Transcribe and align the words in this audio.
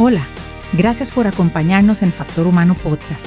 Hola, 0.00 0.24
gracias 0.74 1.10
por 1.10 1.26
acompañarnos 1.26 2.02
en 2.02 2.12
Factor 2.12 2.46
Humano 2.46 2.76
Podcast. 2.76 3.26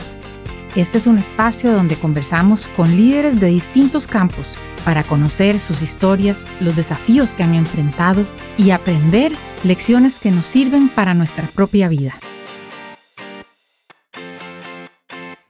Este 0.77 0.99
es 0.99 1.05
un 1.05 1.17
espacio 1.17 1.73
donde 1.73 1.97
conversamos 1.97 2.69
con 2.77 2.95
líderes 2.95 3.41
de 3.41 3.47
distintos 3.47 4.07
campos 4.07 4.55
para 4.85 5.03
conocer 5.03 5.59
sus 5.59 5.81
historias, 5.81 6.47
los 6.61 6.77
desafíos 6.77 7.35
que 7.35 7.43
han 7.43 7.55
enfrentado 7.55 8.25
y 8.57 8.71
aprender 8.71 9.33
lecciones 9.65 10.17
que 10.17 10.31
nos 10.31 10.45
sirven 10.45 10.87
para 10.87 11.13
nuestra 11.13 11.45
propia 11.47 11.89
vida. 11.89 12.17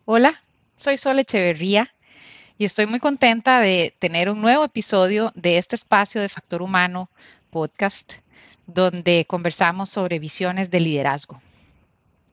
Hola, 0.05 0.41
soy 0.75 0.97
Sol 0.97 1.19
Echeverría 1.19 1.93
y 2.57 2.65
estoy 2.65 2.87
muy 2.87 2.99
contenta 2.99 3.59
de 3.59 3.93
tener 3.99 4.27
un 4.27 4.41
nuevo 4.41 4.63
episodio 4.63 5.31
de 5.35 5.59
este 5.59 5.75
espacio 5.75 6.19
de 6.19 6.29
Factor 6.29 6.63
Humano 6.63 7.11
Podcast 7.51 8.13
donde 8.65 9.25
conversamos 9.27 9.89
sobre 9.89 10.19
visiones 10.19 10.71
de 10.71 10.79
liderazgo. 10.79 11.41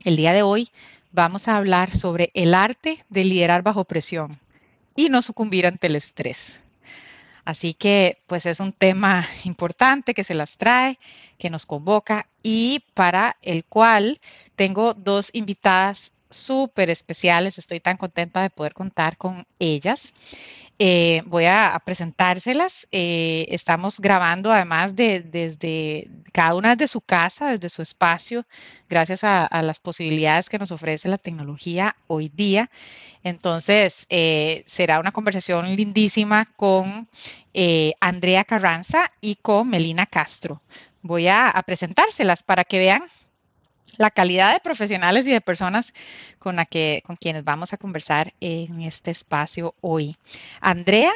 El 0.05 0.17
día 0.17 0.33
de 0.33 0.43
hoy 0.43 0.71
vamos 1.13 1.49
a 1.49 1.57
hablar 1.57 1.91
sobre 1.91 2.31
el 2.35 2.55
arte 2.55 3.05
de 3.11 3.25
liderar 3.25 3.63
bajo 3.63 3.85
presión 3.85 4.39
y 4.95 5.09
no 5.09 5.21
sucumbir 5.21 5.67
ante 5.67 5.89
el 5.89 5.97
estrés. 5.97 6.61
Así 7.45 7.75
que 7.75 8.23
pues 8.27 8.47
es 8.47 8.61
un 8.61 8.73
tema 8.73 9.27
importante 9.45 10.15
que 10.15 10.25
se 10.25 10.35
las 10.35 10.57
trae, 10.57 10.99
que 11.39 11.51
nos 11.51 11.67
convoca 11.67 12.29
y 12.43 12.85
para 12.95 13.37
el 13.43 13.65
cual 13.65 14.21
tengo 14.55 14.95
dos 14.95 15.31
invitadas 15.33 16.13
súper 16.31 16.91
especiales. 16.91 17.59
Estoy 17.59 17.81
tan 17.81 17.97
contenta 17.97 18.43
de 18.43 18.51
poder 18.51 18.75
contar 18.75 19.17
con 19.17 19.47
ellas. 19.59 20.13
Eh, 20.81 21.23
voy 21.27 21.45
a, 21.47 21.81
presentárselas. 21.85 22.87
Eh, 22.93 23.47
estamos 23.49 23.99
grabando 23.99 24.53
además 24.53 24.95
de, 24.95 25.21
desde 25.21 26.09
cada 26.33 26.55
una 26.55 26.77
de 26.77 26.87
su 26.87 27.01
casa, 27.01 27.51
desde 27.51 27.69
su 27.69 27.83
espacio, 27.83 28.47
gracias 28.89 29.25
a, 29.25 29.49
las 29.63 29.81
posibilidades 29.81 30.49
que 30.49 30.59
nos 30.59 30.71
ofrece 30.71 31.09
la 31.09 31.19
tecnología 31.19 31.97
hoy 32.07 32.29
día. 32.29 32.71
Entonces, 33.25 34.07
eh, 34.09 34.63
será 34.67 35.01
una 35.01 35.11
conversación 35.11 35.75
lindísima 35.75 36.45
con 36.57 37.09
Andrea 38.01 38.45
Carranza 38.45 39.11
y 39.21 39.35
con 39.35 39.69
Melina 39.69 40.07
Castro. 40.07 40.63
Voy 41.03 41.27
a 41.27 41.61
presentárselas 41.67 42.45
para 42.45 42.63
que 42.63 42.79
vean 42.79 43.03
la 43.97 44.11
calidad 44.11 44.53
de 44.53 44.61
profesionales 44.61 45.27
y 45.27 45.31
de 45.31 45.41
personas 45.41 45.95
con, 46.39 46.57
la 46.57 46.65
que, 46.67 47.03
con 47.07 47.17
quienes 47.17 47.45
vamos 47.45 47.73
a 47.73 47.77
conversar 47.77 48.35
en 48.41 48.83
este 48.83 49.11
espacio 49.11 49.75
hoy. 49.81 50.17
Andrea 50.61 51.13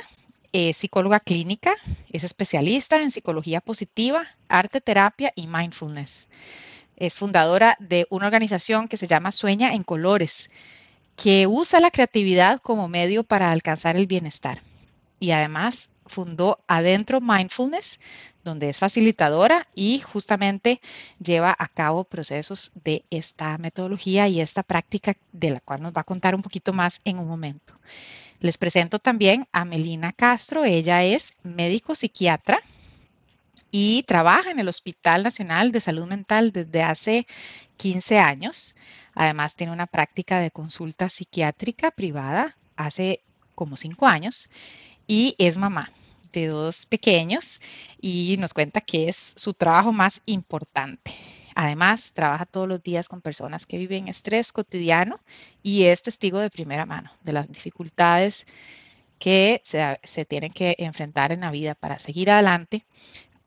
es 0.53 0.77
psicóloga 0.77 1.21
clínica, 1.21 1.75
es 2.11 2.25
especialista 2.25 3.03
en 3.03 3.11
psicología 3.11 3.61
positiva, 3.61 4.27
arte 4.49 4.81
terapia 4.81 5.33
y 5.35 5.47
mindfulness. 5.47 6.29
Es 6.97 7.15
fundadora 7.15 7.77
de 7.81 8.07
una 8.11 8.27
organización 8.27 8.87
que 8.87 8.97
se 8.97 9.07
llama 9.07 9.33
Sueña 9.33 9.75
en 9.75 9.83
Colores, 9.83 10.51
que 11.17 11.47
usa 11.47 11.81
la 11.81 11.91
creatividad 11.91 12.61
como 12.61 12.89
medio 12.89 13.25
para 13.25 13.51
alcanzar 13.51 13.97
el 13.97 14.07
bienestar. 14.07 14.63
Y 15.19 15.31
además 15.31 15.89
fundó 16.07 16.59
Adentro 16.67 17.21
Mindfulness, 17.21 18.01
donde 18.45 18.69
es 18.69 18.79
facilitadora 18.79 19.69
y 19.75 20.01
justamente 20.01 20.81
lleva 21.23 21.55
a 21.59 21.69
cabo 21.69 22.05
procesos 22.05 22.73
de 22.85 23.05
esta 23.11 23.57
metodología 23.59 24.29
y 24.29 24.41
esta 24.41 24.63
práctica 24.63 25.17
de 25.33 25.51
la 25.51 25.61
cual 25.61 25.83
nos 25.83 25.93
va 25.93 26.01
a 26.01 26.05
contar 26.05 26.35
un 26.35 26.43
poquito 26.43 26.73
más 26.73 27.01
en 27.05 27.19
un 27.19 27.29
momento. 27.29 27.73
Les 28.41 28.59
presento 28.59 28.99
también 28.99 29.47
a 29.53 29.65
Melina 29.65 30.13
Castro, 30.13 30.65
ella 30.65 31.05
es 31.05 31.33
médico 31.45 31.95
psiquiatra 31.95 32.59
y 33.71 34.03
trabaja 34.03 34.51
en 34.51 34.59
el 34.59 34.69
Hospital 34.69 35.23
Nacional 35.23 35.73
de 35.73 35.81
Salud 35.81 36.07
Mental 36.07 36.53
desde 36.53 36.83
hace 36.83 37.27
15 37.77 38.19
años. 38.19 38.75
Además 39.15 39.55
tiene 39.55 39.73
una 39.73 39.87
práctica 39.87 40.41
de 40.41 40.51
consulta 40.51 41.09
psiquiátrica 41.09 41.91
privada 41.91 42.57
hace 42.77 43.21
como 43.55 43.77
5 43.77 44.07
años 44.07 44.51
y 45.07 45.35
es 45.39 45.57
mamá 45.57 45.91
de 46.33 46.47
dos 46.47 46.87
pequeños 46.87 47.61
y 48.01 48.37
nos 48.39 48.55
cuenta 48.55 48.81
que 48.81 49.09
es 49.09 49.35
su 49.37 49.55
trabajo 49.55 49.93
más 49.93 50.21
importante. 50.27 51.15
Además, 51.55 52.13
trabaja 52.15 52.47
todos 52.47 52.67
los 52.69 52.83
días 52.83 53.09
con 53.09 53.21
personas 53.21 53.67
que 53.67 53.77
viven 53.77 54.09
estrés 54.09 54.53
cotidiano 54.53 55.21
y 55.63 55.85
es 55.85 56.03
testigo 56.03 56.39
de 56.39 56.51
primera 56.51 56.87
mano 56.87 57.11
de 57.23 57.33
las 57.33 57.49
dificultades 57.49 58.47
que 59.19 59.61
se, 59.63 60.25
tienen 60.25 60.51
que 60.51 60.75
enfrentar 60.79 61.33
en 61.33 61.41
la 61.43 61.51
vida 61.51 61.75
para 61.75 61.99
seguir 61.99 62.31
adelante. 62.31 62.85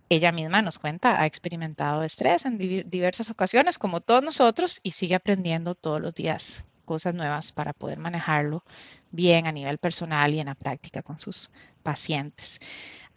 Ella 0.08 0.32
misma 0.32 0.62
nos 0.62 0.78
cuenta, 0.80 1.20
ha 1.20 1.26
experimentado 1.26 2.04
estrés 2.04 2.46
en 2.46 2.58
diversas 2.58 3.32
ocasiones, 3.32 3.80
como 3.80 4.02
todos 4.02 4.24
nosotros, 4.24 4.80
y 4.84 4.92
sigue 4.92 5.16
aprendiendo 5.16 5.74
todos 5.74 6.00
los 6.00 6.14
días 6.14 6.68
cosas 6.86 7.16
nuevas 7.16 7.52
para 7.52 7.74
poder 7.74 7.98
manejarlo 7.98 8.64
bien 9.12 9.48
a 9.48 9.52
nivel 9.52 9.78
personal 9.78 10.34
y 10.34 10.40
en 10.40 10.48
la 10.48 10.56
práctica 10.56 11.02
con 11.02 11.20
sus 11.20 11.52
pacientes. 11.84 12.60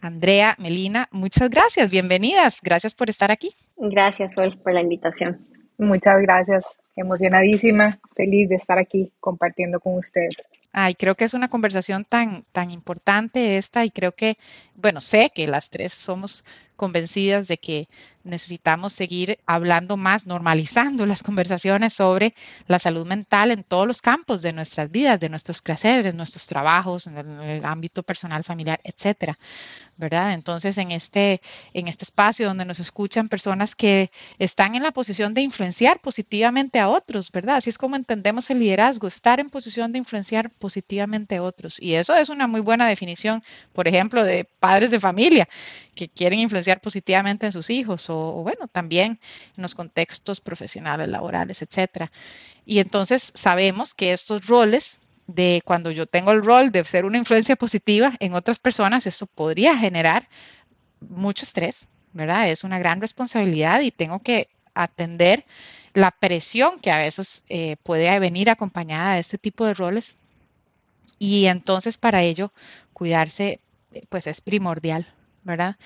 Andrea, 0.01 0.55
Melina, 0.59 1.07
muchas 1.11 1.49
gracias, 1.49 1.89
bienvenidas, 1.89 2.59
gracias 2.61 2.93
por 2.93 3.09
estar 3.09 3.31
aquí. 3.31 3.51
Gracias, 3.77 4.33
Sol, 4.33 4.57
por 4.63 4.73
la 4.73 4.81
invitación. 4.81 5.45
Muchas 5.77 6.21
gracias, 6.21 6.65
emocionadísima, 6.95 7.99
feliz 8.15 8.49
de 8.49 8.55
estar 8.55 8.77
aquí 8.77 9.11
compartiendo 9.19 9.79
con 9.79 9.95
ustedes. 9.95 10.35
Ay, 10.71 10.93
creo 10.95 11.15
que 11.15 11.25
es 11.25 11.33
una 11.33 11.47
conversación 11.47 12.05
tan, 12.05 12.43
tan 12.51 12.69
importante 12.69 13.57
esta 13.57 13.85
y 13.85 13.91
creo 13.91 14.13
que, 14.13 14.37
bueno, 14.75 15.01
sé 15.01 15.31
que 15.33 15.47
las 15.47 15.69
tres 15.69 15.93
somos 15.93 16.45
convencidas 16.79 17.49
de 17.49 17.57
que 17.57 17.89
necesitamos 18.23 18.93
seguir 18.93 19.39
hablando 19.45 19.97
más, 19.97 20.25
normalizando 20.25 21.05
las 21.05 21.23
conversaciones 21.23 21.93
sobre 21.93 22.33
la 22.67 22.79
salud 22.79 23.05
mental 23.05 23.51
en 23.51 23.63
todos 23.63 23.87
los 23.87 24.01
campos 24.01 24.41
de 24.41 24.53
nuestras 24.53 24.91
vidas, 24.91 25.19
de 25.19 25.29
nuestros 25.29 25.61
creceres, 25.61 26.15
nuestros 26.15 26.47
trabajos, 26.47 27.07
en 27.07 27.17
el, 27.17 27.65
ámbito 27.65 28.03
personal, 28.03 28.43
familiar, 28.43 28.79
etcétera, 28.83 29.37
¿verdad? 29.97 30.33
Entonces, 30.33 30.77
en 30.77 30.91
este, 30.91 31.41
en 31.73 31.87
este 31.87 32.05
espacio 32.05 32.47
donde 32.47 32.65
nos 32.65 32.79
escuchan 32.79 33.27
personas 33.27 33.75
que 33.75 34.11
están 34.37 34.75
en 34.75 34.83
la 34.83 34.91
posición 34.91 35.33
de 35.33 35.41
influenciar 35.41 35.99
positivamente 35.99 36.79
a 36.79 36.89
otros, 36.89 37.31
¿verdad? 37.31 37.57
Así 37.57 37.69
es 37.69 37.77
como 37.77 37.95
entendemos 37.95 38.49
el 38.49 38.59
liderazgo, 38.59 39.07
estar 39.07 39.39
en 39.39 39.49
posición 39.49 39.91
de 39.91 39.99
influenciar 39.99 40.49
positivamente 40.57 41.37
a 41.37 41.43
otros. 41.43 41.81
Y 41.81 41.95
eso 41.95 42.15
es 42.15 42.29
una 42.29 42.47
muy 42.47 42.61
buena 42.61 42.87
definición, 42.87 43.43
por 43.73 43.87
ejemplo, 43.87 44.23
de 44.23 44.45
padres 44.59 44.91
de 44.91 44.99
familia 44.99 45.49
que 45.99 46.07
quieren 46.07 46.39
influenciar 46.39 46.79
positivamente 46.79 47.45
en 47.45 47.51
sus 47.51 47.69
hijos 47.69 48.09
o, 48.09 48.41
bueno, 48.41 48.69
también 48.69 49.19
en 49.57 49.61
los 49.61 49.75
contextos 49.75 50.39
profesionales, 50.39 51.09
laborales, 51.09 51.61
etcétera. 51.61 52.09
Y 52.65 52.79
entonces 52.79 53.33
sabemos 53.35 53.93
que 53.93 54.13
estos 54.13 54.47
roles 54.47 55.01
de 55.27 55.61
cuando 55.65 55.91
yo 55.91 56.05
tengo 56.05 56.31
el 56.31 56.41
rol 56.41 56.71
de 56.71 56.85
ser 56.85 57.03
una 57.03 57.17
influencia 57.17 57.57
positiva 57.57 58.15
en 58.21 58.33
otras 58.33 58.59
personas, 58.59 59.07
eso 59.07 59.25
podría 59.25 59.77
generar 59.77 60.29
mucho 61.01 61.43
estrés, 61.43 61.89
¿verdad? 62.13 62.49
Es 62.49 62.63
una 62.63 62.79
gran 62.79 63.01
responsabilidad 63.01 63.81
y 63.81 63.91
tengo 63.91 64.19
que 64.19 64.47
atender 64.75 65.43
la 65.93 66.11
presión 66.11 66.79
que 66.79 66.91
a 66.91 66.99
veces 66.99 67.43
eh, 67.49 67.75
puede 67.83 68.17
venir 68.19 68.49
acompañada 68.49 69.15
de 69.15 69.19
este 69.19 69.37
tipo 69.37 69.65
de 69.65 69.73
roles. 69.73 70.15
Y 71.19 71.47
entonces 71.47 71.97
para 71.97 72.23
ello, 72.23 72.53
cuidarse, 72.93 73.59
eh, 73.91 74.03
pues 74.07 74.27
es 74.27 74.39
primordial, 74.39 75.05
¿verdad? 75.43 75.77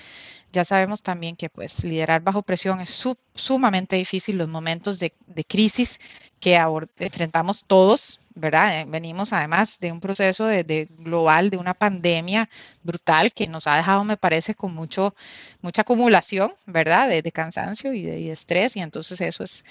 Ya 0.52 0.64
sabemos 0.64 1.02
también 1.02 1.36
que 1.36 1.50
pues 1.50 1.84
liderar 1.84 2.22
bajo 2.22 2.42
presión 2.42 2.80
es 2.80 3.04
sumamente 3.34 3.96
difícil 3.96 4.38
los 4.38 4.48
momentos 4.48 4.98
de, 4.98 5.14
de 5.26 5.44
crisis 5.44 5.98
que 6.40 6.56
enfrentamos 6.98 7.64
todos, 7.66 8.20
¿verdad? 8.34 8.80
Eh, 8.80 8.84
venimos 8.88 9.32
además 9.32 9.78
de 9.78 9.92
un 9.92 10.00
proceso 10.00 10.46
de, 10.46 10.88
global, 10.98 11.50
de 11.50 11.56
una 11.56 11.74
pandemia 11.74 12.48
brutal 12.82 13.32
que 13.32 13.46
nos 13.46 13.66
ha 13.66 13.76
dejado, 13.76 14.02
me 14.04 14.16
parece, 14.16 14.54
con 14.54 14.74
mucho, 14.74 15.14
mucha 15.60 15.82
acumulación, 15.82 16.52
¿verdad? 16.66 17.08
De, 17.08 17.32
cansancio 17.32 17.92
y 17.92 18.02
de, 18.02 18.32
estrés 18.32 18.76
y 18.76 18.80
entonces 18.80 19.20
eso 19.20 19.44
es, 19.44 19.64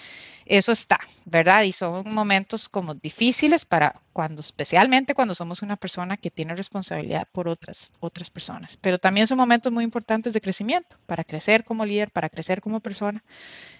eso 0.46 0.72
está, 0.72 1.00
¿verdad? 1.26 1.64
Y 1.64 1.74
son 1.74 2.14
momentos 2.14 2.70
como 2.70 2.94
difíciles 2.94 3.66
para 3.66 4.02
cuando, 4.14 4.42
especialmente 4.42 5.14
cuando 5.14 5.36
somos 5.36 5.62
una 5.62 5.76
persona 5.76 6.18
que 6.18 6.32
tiene 6.32 6.56
responsabilidad 6.56 7.28
por 7.32 7.48
otras, 7.50 7.92
otras 8.00 8.30
personas, 8.30 8.78
pero 8.78 8.98
también 8.98 9.28
son 9.28 9.38
momentos 9.38 9.72
muy 9.74 9.84
importantes 9.84 10.32
de 10.34 10.42
crecimiento, 10.42 10.98
para 11.06 11.24
crecer 11.24 11.64
como 11.66 11.86
líder, 11.86 12.12
para 12.12 12.30
crecer 12.30 12.62
como 12.62 12.80
persona, 12.80 13.24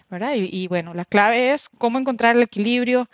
¿verdad? 0.10 0.36
Y, 0.36 0.50
y 0.52 0.68
bueno, 0.68 0.94
la 0.94 1.06
clave 1.06 1.52
es 1.52 1.70
cómo 1.70 2.00
encontrar 2.00 2.36
el 2.36 2.44
equilibrio 2.44 3.10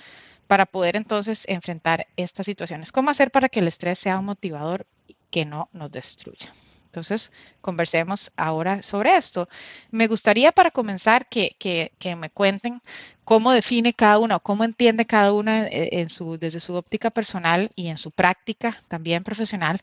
para 0.49 0.65
poder 0.65 0.95
entonces 0.95 1.43
enfrentar 1.47 2.07
estas 2.17 2.47
situaciones. 2.47 2.91
¿Cómo 2.91 3.11
hacer 3.11 3.29
para 3.29 3.49
que 3.49 3.59
el 3.59 3.67
estrés 3.67 3.99
sea 3.99 4.17
un 4.17 4.25
motivador 4.25 4.87
que 5.29 5.45
no 5.45 5.69
nos 5.73 5.91
destruya? 5.91 6.51
Entonces, 6.85 7.31
conversemos 7.61 8.31
ahora 8.35 8.81
sobre 8.81 9.15
esto. 9.15 9.47
Me 9.91 10.07
gustaría 10.07 10.51
para 10.51 10.71
comenzar 10.71 11.29
que, 11.29 11.91
me 12.17 12.31
cuenten 12.31 12.81
cómo 13.23 13.51
define 13.51 13.93
cada 13.93 14.17
una 14.17 14.37
o 14.37 14.39
cómo 14.39 14.63
entiende 14.63 15.05
cada 15.05 15.33
una 15.33 15.67
eh, 15.67 16.07
desde 16.39 16.59
su 16.59 16.73
óptica 16.73 17.11
personal 17.11 17.69
y 17.75 17.89
en 17.89 17.99
su 17.99 18.09
práctica 18.09 18.75
también 18.87 19.23
profesional 19.23 19.79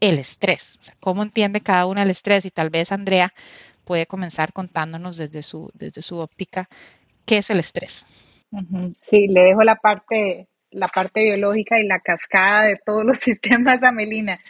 el 0.00 0.18
estrés. 0.18 0.80
cómo 0.98 1.22
entiende 1.22 1.60
cada 1.60 1.86
una 1.86 2.02
el 2.02 2.10
estrés 2.10 2.44
y 2.44 2.50
tal 2.50 2.70
vez 2.70 2.90
Andrea 2.90 3.32
puede 3.84 4.06
comenzar 4.06 4.52
contándonos 4.52 5.16
desde 5.16 5.44
su, 5.44 5.70
desde 5.74 6.02
su 6.02 6.18
óptica 6.18 6.68
qué 7.24 7.36
es 7.38 7.50
el 7.50 7.60
estrés. 7.60 8.04
Sí, 9.02 9.28
le 9.28 9.40
dejo 9.40 9.62
la 9.62 9.76
parte, 9.76 10.48
la 10.70 10.88
parte 10.88 11.22
biológica 11.22 11.78
y 11.80 11.86
la 11.86 12.00
cascada 12.00 12.64
de 12.64 12.78
todos 12.84 13.04
los 13.04 13.18
sistemas 13.18 13.82
a 13.82 13.92
Melina. 13.92 14.40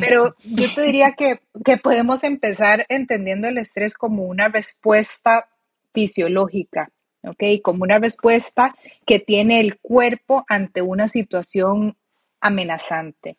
Pero 0.00 0.34
yo 0.44 0.66
te 0.74 0.82
diría 0.82 1.12
que, 1.16 1.40
que 1.64 1.76
podemos 1.78 2.24
empezar 2.24 2.86
entendiendo 2.88 3.48
el 3.48 3.58
estrés 3.58 3.94
como 3.94 4.24
una 4.24 4.48
respuesta 4.48 5.48
fisiológica, 5.92 6.90
¿ok? 7.22 7.62
Como 7.62 7.84
una 7.84 7.98
respuesta 7.98 8.74
que 9.06 9.20
tiene 9.20 9.60
el 9.60 9.78
cuerpo 9.78 10.44
ante 10.48 10.82
una 10.82 11.08
situación 11.08 11.96
amenazante. 12.40 13.38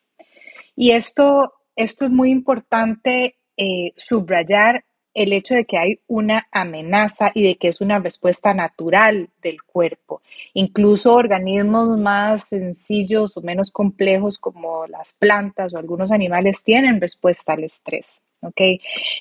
Y 0.74 0.92
esto, 0.92 1.52
esto 1.76 2.06
es 2.06 2.10
muy 2.10 2.30
importante 2.30 3.36
eh, 3.56 3.92
subrayar 3.96 4.84
el 5.16 5.32
hecho 5.32 5.54
de 5.54 5.64
que 5.64 5.78
hay 5.78 6.00
una 6.06 6.46
amenaza 6.52 7.32
y 7.34 7.42
de 7.42 7.56
que 7.56 7.68
es 7.68 7.80
una 7.80 7.98
respuesta 7.98 8.52
natural 8.52 9.30
del 9.40 9.62
cuerpo. 9.62 10.20
Incluso 10.52 11.14
organismos 11.14 11.98
más 11.98 12.48
sencillos 12.48 13.34
o 13.36 13.40
menos 13.40 13.70
complejos 13.70 14.38
como 14.38 14.86
las 14.86 15.14
plantas 15.14 15.72
o 15.72 15.78
algunos 15.78 16.12
animales 16.12 16.62
tienen 16.62 17.00
respuesta 17.00 17.54
al 17.54 17.64
estrés. 17.64 18.20
¿ok? 18.42 18.60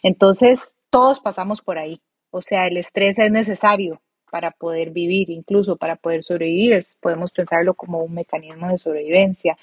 Entonces, 0.03 0.75
todos 0.89 1.21
pasamos 1.21 1.62
por 1.62 1.77
ahí. 1.77 2.01
O 2.30 2.42
sea, 2.42 2.68
el 2.68 2.75
estrés 2.75 3.18
es 3.18 3.31
necesario 3.31 4.01
para 4.30 4.51
poder 4.51 4.89
vivir, 4.89 5.30
incluso 5.30 5.77
para 5.77 5.95
poder 5.95 6.24
sobrevivir. 6.24 6.83
podemos 7.00 7.31
pensarlo 7.31 7.74
como 7.74 8.03
un 8.03 8.13
mecanismo 8.13 8.68
de 8.68 8.77
sobrevivencia. 8.77 9.57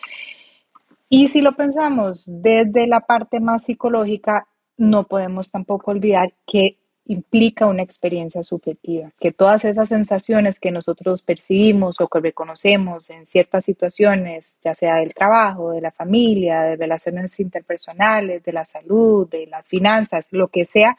Y 1.10 1.28
si 1.28 1.42
lo 1.42 1.54
pensamos 1.54 2.24
desde 2.26 2.86
la 2.86 3.00
parte 3.00 3.38
más 3.38 3.66
psicológica, 3.66 4.46
no 4.76 5.06
podemos 5.06 5.50
tampoco 5.50 5.90
olvidar 5.90 6.34
que 6.46 6.78
implica 7.04 7.66
una 7.66 7.82
experiencia 7.82 8.44
subjetiva, 8.44 9.10
que 9.18 9.32
todas 9.32 9.64
esas 9.64 9.88
sensaciones 9.88 10.60
que 10.60 10.70
nosotros 10.70 11.22
percibimos 11.22 12.00
o 12.00 12.08
que 12.08 12.20
reconocemos 12.20 13.10
en 13.10 13.26
ciertas 13.26 13.64
situaciones, 13.64 14.58
ya 14.62 14.74
sea 14.74 14.96
del 14.96 15.12
trabajo, 15.12 15.72
de 15.72 15.80
la 15.80 15.90
familia, 15.90 16.62
de 16.62 16.76
relaciones 16.76 17.38
interpersonales, 17.40 18.44
de 18.44 18.52
la 18.52 18.64
salud, 18.64 19.28
de 19.28 19.46
las 19.48 19.66
finanzas, 19.66 20.28
lo 20.30 20.48
que 20.48 20.64
sea, 20.64 20.96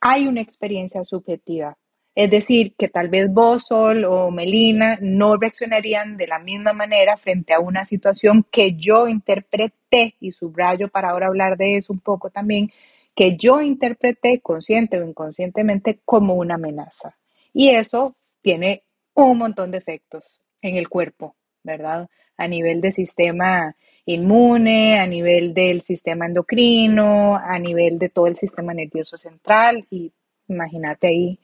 hay 0.00 0.26
una 0.26 0.42
experiencia 0.42 1.02
subjetiva. 1.04 1.76
Es 2.18 2.32
decir, 2.32 2.74
que 2.76 2.88
tal 2.88 3.08
vez 3.08 3.32
vos, 3.32 3.70
o 3.70 4.32
Melina 4.32 4.98
no 5.00 5.36
reaccionarían 5.36 6.16
de 6.16 6.26
la 6.26 6.40
misma 6.40 6.72
manera 6.72 7.16
frente 7.16 7.54
a 7.54 7.60
una 7.60 7.84
situación 7.84 8.44
que 8.50 8.74
yo 8.74 9.06
interpreté, 9.06 10.16
y 10.18 10.32
subrayo 10.32 10.88
para 10.88 11.10
ahora 11.10 11.28
hablar 11.28 11.56
de 11.56 11.76
eso 11.76 11.92
un 11.92 12.00
poco 12.00 12.28
también, 12.28 12.72
que 13.14 13.36
yo 13.36 13.60
interpreté 13.60 14.40
consciente 14.40 14.98
o 14.98 15.06
inconscientemente 15.06 16.00
como 16.04 16.34
una 16.34 16.56
amenaza. 16.56 17.16
Y 17.52 17.68
eso 17.68 18.16
tiene 18.42 18.82
un 19.14 19.38
montón 19.38 19.70
de 19.70 19.78
efectos 19.78 20.40
en 20.60 20.74
el 20.74 20.88
cuerpo, 20.88 21.36
¿verdad? 21.62 22.08
A 22.36 22.48
nivel 22.48 22.80
del 22.80 22.94
sistema 22.94 23.76
inmune, 24.06 24.98
a 24.98 25.06
nivel 25.06 25.54
del 25.54 25.82
sistema 25.82 26.26
endocrino, 26.26 27.36
a 27.36 27.60
nivel 27.60 27.96
de 28.00 28.08
todo 28.08 28.26
el 28.26 28.34
sistema 28.34 28.74
nervioso 28.74 29.16
central 29.16 29.86
y 29.88 30.10
imagínate 30.48 31.06
ahí 31.06 31.38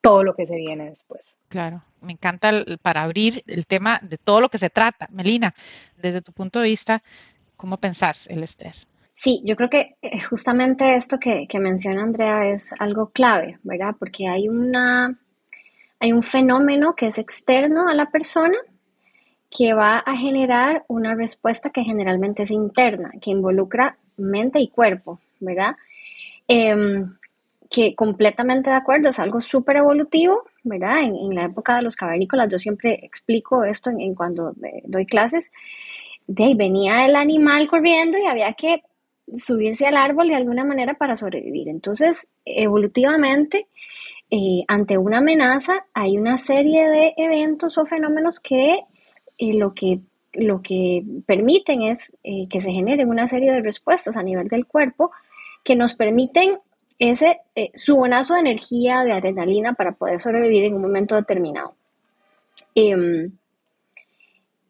todo 0.00 0.22
lo 0.24 0.34
que 0.34 0.46
se 0.46 0.56
viene 0.56 0.88
después. 0.88 1.36
Claro, 1.48 1.82
me 2.00 2.12
encanta 2.12 2.64
para 2.82 3.02
abrir 3.02 3.42
el 3.46 3.66
tema 3.66 3.98
de 4.02 4.18
todo 4.18 4.40
lo 4.40 4.48
que 4.48 4.58
se 4.58 4.70
trata. 4.70 5.08
Melina, 5.10 5.54
desde 5.96 6.22
tu 6.22 6.32
punto 6.32 6.60
de 6.60 6.68
vista, 6.68 7.02
¿cómo 7.56 7.76
pensás 7.76 8.26
el 8.28 8.42
estrés? 8.42 8.88
Sí, 9.14 9.42
yo 9.44 9.54
creo 9.54 9.68
que 9.68 9.96
eh, 10.00 10.22
justamente 10.22 10.96
esto 10.96 11.18
que, 11.18 11.46
menciona 11.58 12.02
Andrea 12.02 12.48
es 12.50 12.72
algo 12.78 13.10
clave, 13.10 13.58
¿verdad? 13.62 13.94
Porque 13.98 14.26
hay, 14.28 14.48
una, 14.48 15.18
hay 15.98 16.12
un 16.12 16.22
fenómeno 16.22 16.94
que 16.94 17.08
es 17.08 17.18
externo 17.18 17.88
a 17.88 17.94
la 17.94 18.06
persona 18.06 18.56
que 19.50 19.74
va 19.74 19.98
a 19.98 20.16
generar 20.16 20.84
una 20.88 21.14
respuesta 21.14 21.68
que 21.68 21.82
generalmente 21.82 22.44
es 22.44 22.50
interna, 22.50 23.10
que 23.20 23.30
involucra 23.30 23.98
mente 24.16 24.60
y 24.60 24.68
cuerpo, 24.68 25.20
¿verdad? 25.40 25.76
Em, 26.48 27.14
que 27.70 27.94
completamente 27.94 28.68
de 28.68 28.76
acuerdo, 28.76 29.08
es 29.08 29.20
algo 29.20 29.40
súper 29.40 29.76
evolutivo, 29.76 30.42
¿verdad? 30.64 31.02
En, 31.04 31.34
la 31.34 31.44
época 31.44 31.76
de 31.76 31.82
los 31.82 31.94
cavernícolas, 31.94 32.50
yo 32.50 32.58
siempre 32.58 32.98
explico 33.04 33.62
esto 33.62 33.90
en, 33.90 34.14
cuando 34.16 34.50
eh, 34.64 34.82
doy 34.84 35.06
clases, 35.06 35.44
de 36.26 36.44
ahí 36.44 36.54
venía 36.54 37.06
el 37.06 37.14
animal 37.14 37.68
corriendo 37.68 38.18
y 38.18 38.26
había 38.26 38.52
que 38.54 38.82
subirse 39.36 39.86
al 39.86 39.96
árbol 39.96 40.28
de 40.28 40.34
alguna 40.34 40.64
manera 40.64 40.94
para 40.94 41.14
sobrevivir. 41.14 41.68
Entonces, 41.68 42.26
evolutivamente, 42.44 43.68
eh, 44.30 44.64
ante 44.66 44.98
una 44.98 45.18
amenaza, 45.18 45.86
hay 45.94 46.18
una 46.18 46.38
serie 46.38 46.88
de 46.88 47.14
eventos 47.16 47.78
o 47.78 47.86
fenómenos 47.86 48.40
que 48.40 48.80
eh, 49.38 49.54
lo 49.54 49.74
que 49.74 50.00
lo 50.32 50.62
que 50.62 51.02
permiten 51.26 51.82
es 51.82 52.12
que 52.22 52.60
se 52.60 52.70
generen 52.70 53.08
una 53.08 53.26
serie 53.26 53.50
de 53.50 53.62
respuestas 53.62 54.16
a 54.16 54.22
nivel 54.22 54.46
del 54.46 54.64
cuerpo 54.64 55.10
que 55.64 55.74
nos 55.74 55.96
permiten 55.96 56.60
ese 57.00 57.40
eh, 57.56 57.70
subonazo 57.74 58.34
de 58.34 58.40
energía, 58.40 59.02
de 59.02 59.12
adrenalina 59.12 59.72
para 59.72 59.92
poder 59.92 60.20
sobrevivir 60.20 60.64
en 60.64 60.74
un 60.74 60.82
momento 60.82 61.16
determinado. 61.16 61.74
Em, 62.74 63.32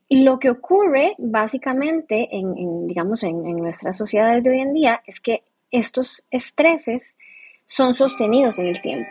lo 0.08 0.38
que 0.38 0.50
ocurre 0.50 1.14
básicamente 1.18 2.28
en, 2.30 2.86
digamos, 2.86 3.24
en, 3.24 3.42
nuestras 3.56 3.96
sociedades 3.96 4.44
de 4.44 4.50
hoy 4.50 4.60
en 4.60 4.72
día 4.72 5.02
es 5.06 5.20
que 5.20 5.42
estos 5.72 6.24
estreses 6.30 7.16
son 7.66 7.94
sostenidos 7.94 8.58
en 8.58 8.66
el 8.66 8.80
tiempo. 8.80 9.10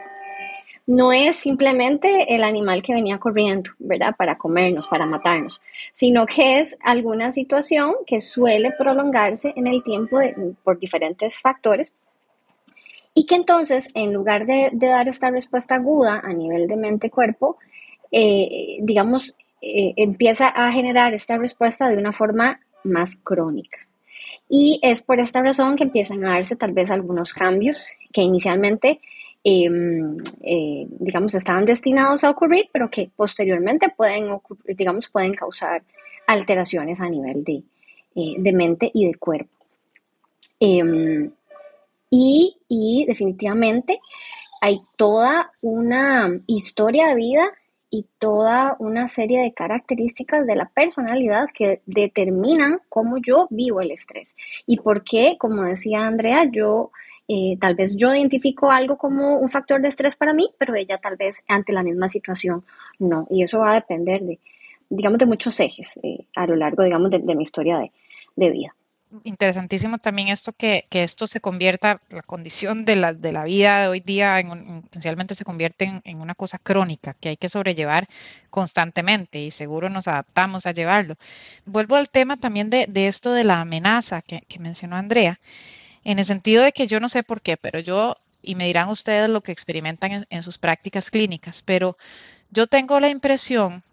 No 0.88 1.12
es 1.12 1.36
simplemente 1.36 2.34
el 2.34 2.44
animal 2.44 2.82
que 2.82 2.94
venía 2.94 3.20
corriendo, 3.20 3.72
¿verdad? 3.80 4.16
Para 4.18 4.38
comernos, 4.38 4.88
para 4.88 5.06
matarnos, 5.06 5.62
sino 5.94 6.26
que 6.26 6.62
es 6.62 6.76
alguna 6.82 7.32
situación 7.32 7.96
que 8.08 8.22
suele 8.22 8.72
prolongarse 8.72 9.54
en 9.56 9.68
el 9.68 9.84
tiempo 9.84 10.20
por 10.64 10.80
diferentes 10.80 11.40
factores 11.40 11.94
y 13.14 13.26
que 13.26 13.36
entonces, 13.36 13.90
en 13.96 14.14
lugar 14.14 14.46
de, 14.46 14.70
dar 14.74 15.10
esta 15.10 15.32
respuesta 15.32 15.76
aguda 15.76 16.22
a 16.24 16.34
nivel 16.34 16.68
de 16.68 16.76
mente-cuerpo, 16.76 17.58
eh, 18.12 18.78
digamos, 18.82 19.36
eh, 19.62 19.94
empieza 19.98 20.48
a 20.48 20.72
generar 20.72 21.14
esta 21.14 21.38
respuesta 21.38 21.90
de 21.90 21.98
una 21.98 22.14
forma 22.14 22.60
más 22.84 23.18
crónica. 23.18 23.80
Y 24.48 24.80
es 24.82 25.02
por 25.02 25.20
esta 25.20 25.42
razón 25.42 25.76
que 25.76 25.84
empiezan 25.84 26.26
a 26.26 26.32
darse 26.32 26.56
tal 26.56 26.72
vez 26.72 26.90
algunos 26.90 27.34
cambios 27.34 27.92
que 28.14 28.22
inicialmente, 28.22 29.00
em, 29.44 30.18
eh, 30.42 30.88
digamos, 30.90 31.36
estaban 31.36 31.66
destinados 31.66 32.24
a 32.24 32.30
ocurrir, 32.30 32.70
pero 32.72 32.90
que 32.90 33.10
posteriormente 33.16 33.90
pueden, 33.90 34.40
digamos, 34.66 35.10
pueden 35.10 35.34
causar 35.34 35.84
alteraciones 36.26 37.00
a 37.02 37.10
nivel 37.10 37.44
de, 37.44 37.64
de 38.16 38.54
mente 38.54 38.90
y 38.94 39.08
de 39.08 39.16
cuerpo. 39.16 39.60
Y, 42.10 43.06
definitivamente 43.08 44.00
hay 44.62 44.82
toda 44.98 45.52
una 45.62 46.42
historia 46.48 47.08
de 47.08 47.16
vida 47.16 47.52
y 47.90 48.06
toda 48.20 48.76
una 48.80 49.08
serie 49.08 49.42
de 49.42 49.54
características 49.54 50.46
de 50.46 50.56
la 50.56 50.70
personalidad 50.70 51.48
que 51.54 51.82
determinan 51.86 52.82
cómo 52.90 53.18
yo 53.18 53.48
vivo 53.50 53.82
el 53.82 53.92
estrés 53.92 54.36
y 54.68 54.78
por 54.78 55.04
qué, 55.04 55.38
como 55.40 55.64
decía 55.64 56.06
Andrea, 56.06 56.46
yo 56.52 56.92
eh, 57.28 57.58
tal 57.60 57.76
vez 57.76 57.96
yo 57.96 58.14
identifico 58.14 58.70
algo 58.70 58.98
como 58.98 59.38
un 59.38 59.50
factor 59.50 59.82
de 59.82 59.88
estrés 59.88 60.16
para 60.16 60.34
mí, 60.34 60.52
pero 60.58 60.76
ella 60.76 60.98
tal 60.98 61.16
vez 61.16 61.38
ante 61.48 61.74
la 61.74 61.84
misma 61.84 62.10
situación 62.10 62.64
no. 63.00 63.28
Y 63.30 63.44
eso 63.44 63.60
va 63.60 63.72
a 63.72 63.76
depender 63.76 64.22
de, 64.22 64.40
digamos, 64.90 65.20
de 65.20 65.26
muchos 65.26 65.60
ejes 65.60 66.00
eh, 66.04 66.26
a 66.36 66.48
lo 66.48 66.56
largo, 66.56 66.84
digamos, 66.84 67.12
de, 67.12 67.20
mi 67.20 67.44
historia 67.44 67.80
de 68.36 68.50
vida 68.50 68.76
interesantísimo 69.24 69.98
también 69.98 70.28
esto 70.28 70.54
que, 70.54 70.86
esto 70.92 71.28
se 71.28 71.42
convierta, 71.42 72.02
la 72.10 72.22
condición 72.22 72.86
de 72.86 72.96
la, 72.96 73.14
de 73.14 73.32
la 73.32 73.44
vida 73.44 73.82
de 73.82 73.88
hoy 73.88 74.00
día, 74.00 74.40
en 74.40 74.84
esencialmente 74.90 75.36
se 75.36 75.46
convierte 75.46 76.02
en, 76.04 76.20
una 76.20 76.36
cosa 76.36 76.60
crónica 76.60 77.16
que 77.20 77.30
hay 77.30 77.38
que 77.38 77.50
sobrellevar 77.50 78.08
constantemente 78.50 79.40
y 79.40 79.52
seguro 79.52 79.90
nos 79.90 80.08
adaptamos 80.08 80.66
a 80.66 80.72
llevarlo. 80.72 81.16
Vuelvo 81.66 81.96
al 81.96 82.10
tema 82.10 82.38
también 82.38 82.70
de, 82.70 82.88
esto 83.08 83.34
de 83.34 83.44
la 83.44 83.62
amenaza 83.62 84.22
que, 84.22 84.44
mencionó 84.60 84.96
Andrea, 84.96 85.40
en 86.04 86.20
el 86.20 86.26
sentido 86.26 86.64
de 86.64 86.72
que 86.72 86.88
yo 86.88 87.00
no 87.00 87.10
sé 87.10 87.24
por 87.24 87.42
qué, 87.42 87.58
pero 87.58 87.80
yo, 87.80 88.16
y 88.42 88.56
me 88.56 88.66
dirán 88.66 88.90
ustedes 88.90 89.30
lo 89.30 89.42
que 89.42 89.52
experimentan 89.52 90.26
en 90.30 90.44
sus 90.44 90.58
prácticas 90.58 91.10
clínicas, 91.10 91.62
pero 91.64 91.98
yo 92.52 92.68
tengo 92.68 93.00
la 93.00 93.10
impresión 93.10 93.84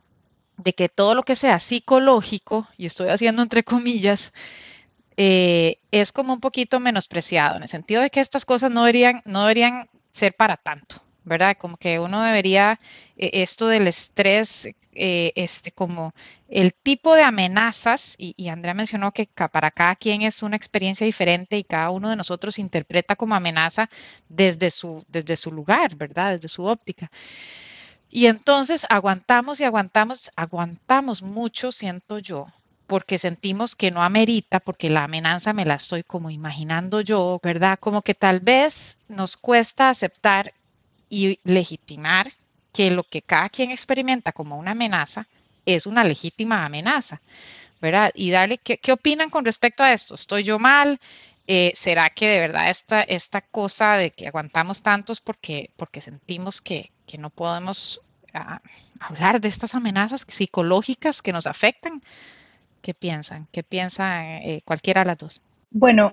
de 0.56 0.72
que 0.72 0.88
todo 0.88 1.14
lo 1.14 1.22
que 1.22 1.36
sea 1.36 1.58
psicológico, 1.60 2.68
y 2.76 2.86
estoy 2.86 3.08
haciendo 3.08 3.42
entre 3.42 3.64
comillas, 3.64 4.32
eh, 5.16 5.78
es 5.90 6.12
como 6.12 6.32
un 6.34 6.40
poquito 6.40 6.80
menospreciado, 6.80 7.56
en 7.56 7.62
el 7.62 7.68
sentido 7.68 8.02
de 8.02 8.10
que 8.10 8.20
estas 8.20 8.44
cosas 8.44 8.70
no 8.70 8.82
deberían, 8.84 9.22
no 9.24 9.42
deberían 9.42 9.88
ser 10.10 10.34
para 10.34 10.56
tanto, 10.56 11.02
¿verdad? 11.24 11.56
Como 11.58 11.76
que 11.76 11.98
uno 11.98 12.22
debería, 12.22 12.80
eh, 13.16 13.30
esto 13.34 13.66
del 13.68 13.88
estrés, 13.88 14.68
eh, 14.98 15.32
este, 15.36 15.72
como 15.72 16.14
el 16.48 16.72
tipo 16.74 17.14
de 17.14 17.22
amenazas, 17.22 18.14
y, 18.18 18.48
Andrea 18.48 18.74
mencionó 18.74 19.12
que 19.12 19.28
para 19.52 19.70
cada 19.70 19.96
quien 19.96 20.22
es 20.22 20.42
una 20.42 20.56
experiencia 20.56 21.04
diferente 21.04 21.58
y 21.58 21.64
cada 21.64 21.90
uno 21.90 22.10
de 22.10 22.16
nosotros 22.16 22.58
interpreta 22.58 23.16
como 23.16 23.34
amenaza 23.34 23.90
desde 24.28 24.70
su, 24.70 25.04
desde 25.08 25.36
su 25.36 25.52
lugar, 25.52 25.96
¿verdad? 25.96 26.32
Desde 26.32 26.48
su 26.48 26.64
óptica. 26.64 27.10
Y 28.08 28.26
entonces 28.26 28.86
aguantamos 28.88 29.60
y 29.60 29.64
aguantamos, 29.64 30.30
aguantamos 30.36 31.22
mucho, 31.22 31.72
siento 31.72 32.18
yo, 32.18 32.46
porque 32.86 33.18
sentimos 33.18 33.74
que 33.74 33.90
no 33.90 34.02
amerita, 34.02 34.60
porque 34.60 34.90
la 34.90 35.04
amenaza 35.04 35.52
me 35.52 35.64
la 35.64 35.74
estoy 35.74 36.02
como 36.02 36.30
imaginando 36.30 37.00
yo, 37.00 37.40
¿verdad? 37.42 37.78
Como 37.80 38.02
que 38.02 38.14
tal 38.14 38.40
vez 38.40 38.96
nos 39.08 39.36
cuesta 39.36 39.88
aceptar 39.88 40.52
y 41.10 41.38
legitimar 41.44 42.30
que 42.72 42.90
lo 42.90 43.04
que 43.04 43.22
cada 43.22 43.48
quien 43.48 43.70
experimenta 43.70 44.32
como 44.32 44.58
una 44.58 44.72
amenaza 44.72 45.26
es 45.64 45.86
una 45.86 46.04
legítima 46.04 46.64
amenaza, 46.64 47.20
¿verdad? 47.80 48.12
Y 48.14 48.30
darle, 48.30 48.58
¿qué, 48.58 48.92
opinan 48.92 49.30
con 49.30 49.44
respecto 49.44 49.82
a 49.82 49.92
esto? 49.92 50.14
¿Estoy 50.14 50.44
yo 50.44 50.58
mal? 50.58 51.00
Eh, 51.48 51.72
¿Será 51.74 52.10
que 52.10 52.28
de 52.28 52.40
verdad 52.40 52.70
esta, 52.70 53.02
esta 53.02 53.40
cosa 53.40 53.94
de 53.94 54.10
que 54.10 54.28
aguantamos 54.28 54.82
tantos 54.82 55.20
porque, 55.20 55.70
porque 55.76 56.00
sentimos 56.00 56.60
que, 56.60 56.90
que 57.06 57.18
no 57.18 57.30
podemos 57.30 58.00
ah, 58.34 58.60
hablar 59.00 59.40
de 59.40 59.48
estas 59.48 59.74
amenazas 59.74 60.24
psicológicas 60.28 61.22
que 61.22 61.32
nos 61.32 61.46
afectan? 61.46 62.02
¿Qué 62.86 62.94
piensan? 62.94 63.48
¿Qué 63.50 63.64
piensa 63.64 64.38
eh, 64.38 64.60
cualquiera 64.64 65.00
de 65.00 65.06
las 65.08 65.18
dos? 65.18 65.42
Bueno, 65.72 66.12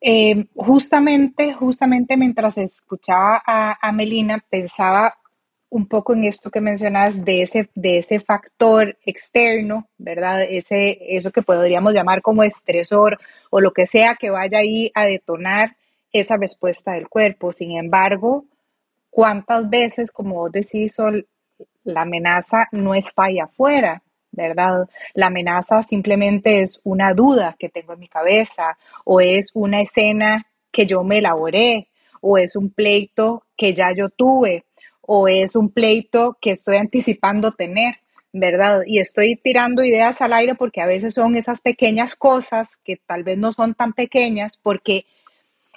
eh, 0.00 0.48
justamente, 0.56 1.54
justamente 1.54 2.16
mientras 2.16 2.58
escuchaba 2.58 3.40
a, 3.46 3.78
a 3.80 3.92
Melina, 3.92 4.44
pensaba 4.50 5.16
un 5.70 5.86
poco 5.86 6.14
en 6.14 6.24
esto 6.24 6.50
que 6.50 6.60
mencionas 6.60 7.24
de 7.24 7.42
ese, 7.42 7.70
de 7.76 7.98
ese 7.98 8.18
factor 8.18 8.98
externo, 9.06 9.88
¿verdad? 9.96 10.42
Ese, 10.42 10.98
eso 11.16 11.30
que 11.30 11.42
podríamos 11.42 11.92
llamar 11.92 12.22
como 12.22 12.42
estresor 12.42 13.20
o 13.50 13.60
lo 13.60 13.72
que 13.72 13.86
sea 13.86 14.16
que 14.16 14.30
vaya 14.30 14.58
ahí 14.58 14.90
a 14.96 15.04
detonar 15.04 15.76
esa 16.12 16.36
respuesta 16.36 16.94
del 16.94 17.08
cuerpo. 17.08 17.52
Sin 17.52 17.78
embargo, 17.78 18.46
¿cuántas 19.10 19.70
veces, 19.70 20.10
como 20.10 20.34
vos 20.34 20.50
decís, 20.50 20.92
Sol, 20.92 21.28
la 21.84 22.02
amenaza 22.02 22.66
no 22.72 22.96
está 22.96 23.26
ahí 23.26 23.38
afuera? 23.38 24.02
¿Verdad? 24.34 24.88
La 25.14 25.26
amenaza 25.26 25.82
simplemente 25.82 26.62
es 26.62 26.80
una 26.84 27.14
duda 27.14 27.56
que 27.58 27.68
tengo 27.68 27.94
en 27.94 28.00
mi 28.00 28.08
cabeza 28.08 28.76
o 29.04 29.20
es 29.20 29.50
una 29.54 29.80
escena 29.80 30.46
que 30.70 30.86
yo 30.86 31.04
me 31.04 31.18
elaboré 31.18 31.88
o 32.20 32.38
es 32.38 32.56
un 32.56 32.70
pleito 32.70 33.44
que 33.56 33.74
ya 33.74 33.92
yo 33.92 34.08
tuve 34.08 34.64
o 35.00 35.28
es 35.28 35.54
un 35.54 35.70
pleito 35.70 36.36
que 36.40 36.50
estoy 36.50 36.76
anticipando 36.76 37.52
tener, 37.52 37.96
¿verdad? 38.32 38.82
Y 38.86 38.98
estoy 38.98 39.36
tirando 39.36 39.84
ideas 39.84 40.20
al 40.20 40.32
aire 40.32 40.54
porque 40.54 40.80
a 40.80 40.86
veces 40.86 41.14
son 41.14 41.36
esas 41.36 41.60
pequeñas 41.60 42.16
cosas 42.16 42.68
que 42.82 42.96
tal 42.96 43.22
vez 43.22 43.38
no 43.38 43.52
son 43.52 43.74
tan 43.74 43.92
pequeñas 43.92 44.58
porque 44.62 45.04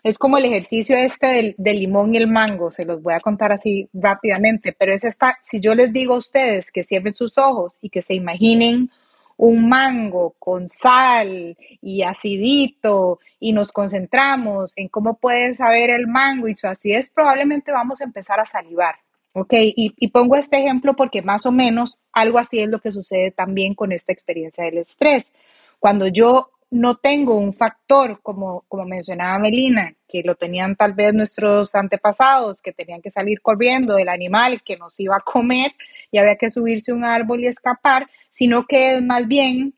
es 0.03 0.17
como 0.17 0.37
el 0.37 0.45
ejercicio 0.45 0.95
este 0.95 1.55
del, 1.57 1.79
limón 1.79 2.13
y 2.13 2.17
el 2.17 2.27
mango, 2.27 2.71
se 2.71 2.85
los 2.85 3.01
voy 3.01 3.13
a 3.13 3.19
contar 3.19 3.51
así 3.51 3.89
rápidamente, 3.93 4.73
pero 4.73 4.93
es 4.93 5.03
esta, 5.03 5.37
si 5.43 5.59
yo 5.59 5.75
les 5.75 5.91
digo 5.91 6.15
a 6.15 6.19
ustedes 6.19 6.71
que 6.71 6.83
cierren 6.83 7.13
sus 7.13 7.37
ojos 7.37 7.77
y 7.81 7.89
que 7.89 8.01
se 8.01 8.13
imaginen 8.13 8.89
un 9.37 9.69
mango 9.69 10.35
con 10.39 10.69
sal 10.69 11.55
y 11.81 12.01
acidito 12.01 13.19
y 13.39 13.53
nos 13.53 13.71
concentramos 13.71 14.73
en 14.75 14.87
cómo 14.87 15.17
puede 15.17 15.53
saber 15.53 15.91
el 15.91 16.07
mango 16.07 16.47
y 16.47 16.55
su 16.55 16.67
acidez, 16.67 17.11
probablemente 17.11 17.71
vamos 17.71 18.01
a 18.01 18.05
empezar 18.05 18.39
a 18.39 18.45
salivar. 18.45 18.95
¿ok? 19.33 19.53
Y, 19.53 19.93
y, 19.95 20.07
pongo 20.07 20.35
este 20.35 20.57
ejemplo 20.57 20.95
porque 20.95 21.21
más 21.21 21.45
o 21.45 21.51
menos 21.51 21.99
algo 22.11 22.39
así 22.39 22.59
es 22.59 22.67
lo 22.69 22.79
que 22.79 22.91
sucede 22.91 23.29
también 23.29 23.75
con 23.75 23.91
esta 23.91 24.11
experiencia 24.11 24.63
del 24.63 24.79
estrés. 24.79 25.31
Cuando 25.79 26.07
yo 26.07 26.49
no 26.69 26.95
tengo 26.95 27.35
un 27.35 27.53
factor, 27.53 28.19
como, 28.21 28.65
como 28.67 28.85
mencionaba 28.85 29.39
Melina, 29.39 29.93
que 30.07 30.21
lo 30.23 30.35
tenían 30.35 30.75
tal 30.75 30.93
vez 30.93 31.13
nuestros 31.13 31.73
antepasados, 31.75 32.61
que 32.61 32.73
tenían 32.73 33.01
que 33.01 33.09
salir 33.09 33.41
corriendo 33.41 33.95
del 33.95 34.09
animal 34.09 34.61
que 34.63 34.77
nos 34.77 34.99
iba 34.99 35.15
a 35.15 35.21
comer 35.21 35.71
y 36.11 36.17
había 36.17 36.35
que 36.35 36.49
subirse 36.49 36.91
a 36.91 36.95
un 36.95 37.05
árbol 37.05 37.41
y 37.41 37.47
escapar, 37.47 38.09
sino 38.29 38.65
que 38.65 38.91
es 38.91 39.01
más 39.01 39.27
bien 39.27 39.75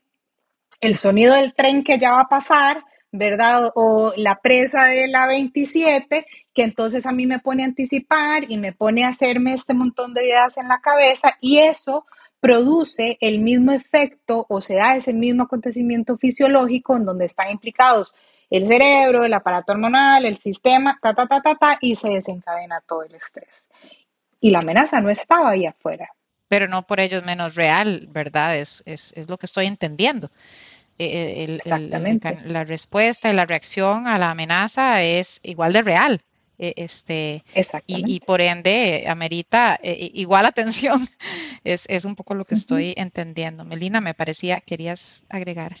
el 0.80 0.96
sonido 0.96 1.34
del 1.34 1.54
tren 1.54 1.84
que 1.84 1.98
ya 1.98 2.12
va 2.12 2.22
a 2.22 2.28
pasar, 2.28 2.82
¿verdad? 3.12 3.70
O 3.74 4.12
la 4.16 4.40
presa 4.40 4.86
de 4.86 5.06
la 5.08 5.26
27, 5.26 6.26
que 6.52 6.62
entonces 6.62 7.06
a 7.06 7.12
mí 7.12 7.26
me 7.26 7.38
pone 7.38 7.62
a 7.62 7.66
anticipar 7.66 8.50
y 8.50 8.56
me 8.56 8.72
pone 8.72 9.04
a 9.04 9.08
hacerme 9.08 9.54
este 9.54 9.74
montón 9.74 10.14
de 10.14 10.26
ideas 10.26 10.56
en 10.56 10.68
la 10.68 10.80
cabeza 10.80 11.36
y 11.40 11.58
eso 11.58 12.04
produce 12.40 13.18
el 13.20 13.38
mismo 13.38 13.72
efecto 13.72 14.46
o 14.48 14.60
se 14.60 14.74
da 14.74 14.96
ese 14.96 15.12
mismo 15.12 15.44
acontecimiento 15.44 16.16
fisiológico 16.16 16.96
en 16.96 17.04
donde 17.04 17.26
están 17.26 17.50
implicados 17.50 18.14
el 18.48 18.66
cerebro, 18.66 19.24
el 19.24 19.32
aparato 19.32 19.72
hormonal, 19.72 20.24
el 20.24 20.38
sistema, 20.38 20.98
ta, 21.00 21.14
ta, 21.14 21.26
ta, 21.26 21.40
ta, 21.40 21.54
ta, 21.54 21.78
y 21.80 21.94
se 21.94 22.08
desencadena 22.08 22.80
todo 22.80 23.04
el 23.04 23.14
estrés. 23.14 23.68
Y 24.40 24.50
la 24.50 24.58
amenaza 24.58 25.00
no 25.00 25.10
estaba 25.10 25.50
ahí 25.50 25.66
afuera. 25.66 26.08
Pero 26.48 26.66
no 26.66 26.84
por 26.84 26.98
ello 26.98 27.18
es 27.18 27.24
menos 27.24 27.54
real, 27.54 28.08
¿verdad? 28.10 28.56
Es, 28.56 28.82
es, 28.86 29.12
es 29.16 29.28
lo 29.28 29.38
que 29.38 29.46
estoy 29.46 29.66
entendiendo. 29.66 30.30
E, 30.98 31.04
e, 31.04 31.44
el, 31.44 31.56
Exactamente. 31.56 32.28
El, 32.28 32.52
la 32.52 32.64
respuesta 32.64 33.30
y 33.30 33.34
la 33.34 33.46
reacción 33.46 34.08
a 34.08 34.18
la 34.18 34.32
amenaza 34.32 35.02
es 35.02 35.38
igual 35.44 35.72
de 35.72 35.82
real. 35.82 36.22
E, 36.62 36.74
este, 36.76 37.42
y, 37.86 38.16
y, 38.16 38.20
por 38.20 38.42
ende 38.42 39.06
amerita 39.08 39.80
eh, 39.82 40.10
igual 40.12 40.44
atención. 40.44 41.08
Es, 41.62 41.84
es, 41.90 42.06
un 42.06 42.16
poco 42.16 42.32
lo 42.32 42.46
que 42.46 42.54
estoy 42.54 42.94
entendiendo. 42.96 43.66
Melina, 43.66 44.00
me 44.00 44.14
parecía, 44.14 44.62
querías 44.62 45.26
agregar. 45.28 45.76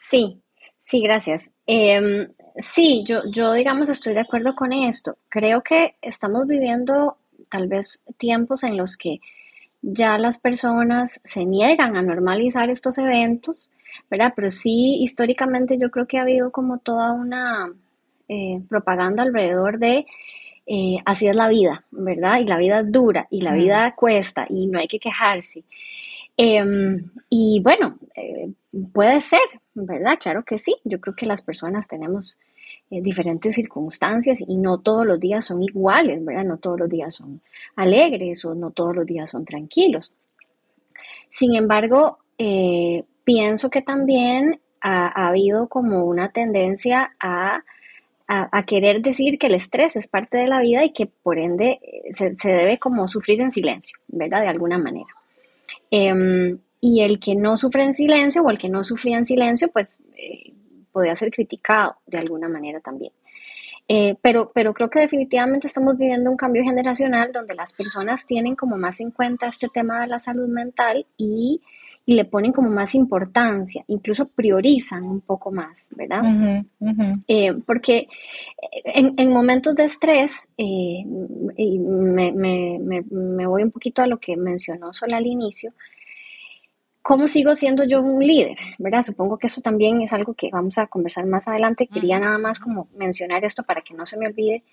Sí, 0.00 0.40
sí, 0.86 1.02
gracias. 1.02 1.50
Eh, 1.66 2.26
sí, 2.56 3.04
yo, 3.06 3.20
yo 3.30 3.52
digamos 3.52 3.90
estoy 3.90 4.14
de 4.14 4.20
acuerdo 4.20 4.54
con 4.54 4.72
esto. 4.72 5.18
Creo 5.28 5.62
que 5.62 5.96
estamos 6.00 6.46
viviendo 6.46 7.18
tal 7.50 7.68
vez 7.68 8.00
tiempos 8.16 8.64
en 8.64 8.78
los 8.78 8.96
que 8.96 9.20
ya 9.82 10.16
las 10.16 10.38
personas 10.38 11.20
se 11.24 11.44
niegan 11.44 11.98
a 11.98 12.02
normalizar 12.02 12.70
estos 12.70 12.96
eventos, 12.96 13.68
¿verdad? 14.10 14.32
Pero 14.34 14.48
sí, 14.48 15.02
históricamente 15.02 15.76
yo 15.78 15.90
creo 15.90 16.06
que 16.06 16.16
ha 16.16 16.22
habido 16.22 16.50
como 16.50 16.78
toda 16.78 17.12
una 17.12 17.70
eh, 18.32 18.62
propaganda 18.68 19.24
alrededor 19.24 19.80
de 19.80 20.06
eh, 20.64 20.98
así 21.04 21.26
es 21.26 21.34
la 21.34 21.48
vida, 21.48 21.84
¿verdad? 21.90 22.38
Y 22.38 22.44
la 22.44 22.58
vida 22.58 22.78
es 22.78 22.92
dura 22.92 23.26
y 23.28 23.40
la 23.40 23.54
vida 23.54 23.92
cuesta 23.96 24.46
y 24.48 24.68
no 24.68 24.78
hay 24.78 24.86
que 24.86 25.00
quejarse. 25.00 25.64
Em, 26.36 27.10
y 27.28 27.60
bueno, 27.60 27.98
eh, 28.14 28.52
puede 28.92 29.20
ser, 29.20 29.40
¿verdad? 29.74 30.16
Claro 30.20 30.44
que 30.44 30.60
sí. 30.60 30.76
Yo 30.84 31.00
creo 31.00 31.16
que 31.16 31.26
las 31.26 31.42
personas 31.42 31.88
tenemos 31.88 32.38
diferentes 32.88 33.56
circunstancias 33.56 34.40
y 34.40 34.56
no 34.56 34.78
todos 34.78 35.04
los 35.04 35.18
días 35.18 35.44
son 35.44 35.60
iguales, 35.64 36.24
¿verdad? 36.24 36.44
No 36.44 36.58
todos 36.58 36.78
los 36.78 36.88
días 36.88 37.14
son 37.14 37.40
alegres 37.74 38.44
o 38.44 38.54
no 38.54 38.70
todos 38.70 38.94
los 38.94 39.06
días 39.06 39.30
son 39.30 39.44
tranquilos. 39.44 40.12
Sin 41.30 41.56
embargo, 41.56 42.18
pienso 43.24 43.70
que 43.70 43.82
también 43.82 44.60
ha, 44.80 45.28
habido 45.28 45.68
como 45.68 46.04
una 46.04 46.30
tendencia 46.30 47.12
a 47.18 47.64
a, 48.32 48.62
querer 48.62 49.02
decir 49.02 49.38
que 49.38 49.48
el 49.48 49.54
estrés 49.54 49.96
es 49.96 50.06
parte 50.06 50.38
de 50.38 50.46
la 50.46 50.60
vida 50.60 50.84
y 50.84 50.92
que 50.92 51.06
por 51.06 51.38
ende 51.38 51.80
eh, 51.82 52.14
se, 52.14 52.48
debe 52.48 52.78
como 52.78 53.08
sufrir 53.08 53.40
en 53.40 53.50
silencio, 53.50 53.98
¿verdad? 54.06 54.42
De 54.42 54.48
alguna 54.48 54.78
manera. 54.78 55.08
Em, 55.90 56.58
y 56.80 57.00
el 57.00 57.18
que 57.18 57.34
no 57.34 57.56
sufre 57.56 57.82
en 57.82 57.92
silencio 57.92 58.42
o 58.42 58.50
el 58.50 58.58
que 58.58 58.68
no 58.68 58.84
sufría 58.84 59.18
en 59.18 59.26
silencio, 59.26 59.68
pues 59.68 60.00
eh, 60.16 60.52
podría 60.92 61.16
ser 61.16 61.32
criticado 61.32 61.96
de 62.06 62.18
alguna 62.18 62.48
manera 62.48 62.78
también. 62.78 63.12
Eh, 63.88 64.14
pero, 64.22 64.52
pero 64.54 64.74
creo 64.74 64.88
que 64.88 65.00
definitivamente 65.00 65.66
estamos 65.66 65.98
viviendo 65.98 66.30
un 66.30 66.36
cambio 66.36 66.62
generacional 66.62 67.32
donde 67.32 67.56
las 67.56 67.72
personas 67.72 68.26
tienen 68.26 68.54
como 68.54 68.76
más 68.76 69.00
en 69.00 69.10
cuenta 69.10 69.48
este 69.48 69.66
tema 69.68 70.02
de 70.02 70.06
la 70.06 70.20
salud 70.20 70.46
mental 70.46 71.04
y 71.16 71.60
y 72.10 72.14
le 72.14 72.24
ponen 72.24 72.50
como 72.50 72.68
más 72.70 72.96
importancia, 72.96 73.84
incluso 73.86 74.26
priorizan 74.26 75.04
un 75.04 75.20
poco 75.20 75.52
más, 75.52 75.76
¿verdad? 75.90 76.64
Eh, 77.28 77.54
porque 77.64 78.08
en, 78.84 79.32
momentos 79.32 79.76
de 79.76 79.84
estrés, 79.84 80.32
eh, 80.58 81.04
y 81.56 81.78
me, 81.78 82.32
me, 82.32 83.46
voy 83.46 83.62
un 83.62 83.70
poquito 83.70 84.02
a 84.02 84.08
lo 84.08 84.18
que 84.18 84.36
mencionó 84.36 84.92
Sol 84.92 85.14
al 85.14 85.24
inicio, 85.24 85.72
¿cómo 87.00 87.28
sigo 87.28 87.54
siendo 87.54 87.84
yo 87.84 88.02
un 88.02 88.26
líder? 88.26 88.56
¿Verdad? 88.80 89.02
Supongo 89.02 89.38
que 89.38 89.46
eso 89.46 89.60
también 89.60 90.02
es 90.02 90.12
algo 90.12 90.34
que 90.34 90.50
vamos 90.50 90.78
a 90.78 90.88
conversar 90.88 91.26
más 91.26 91.46
adelante. 91.46 91.86
Quería 91.86 92.18
nada 92.18 92.38
más 92.38 92.58
como 92.58 92.88
mencionar 92.96 93.44
esto 93.44 93.62
para 93.62 93.82
que 93.82 93.94
no 93.94 94.04
se 94.04 94.16
me 94.16 94.26
olvide. 94.26 94.64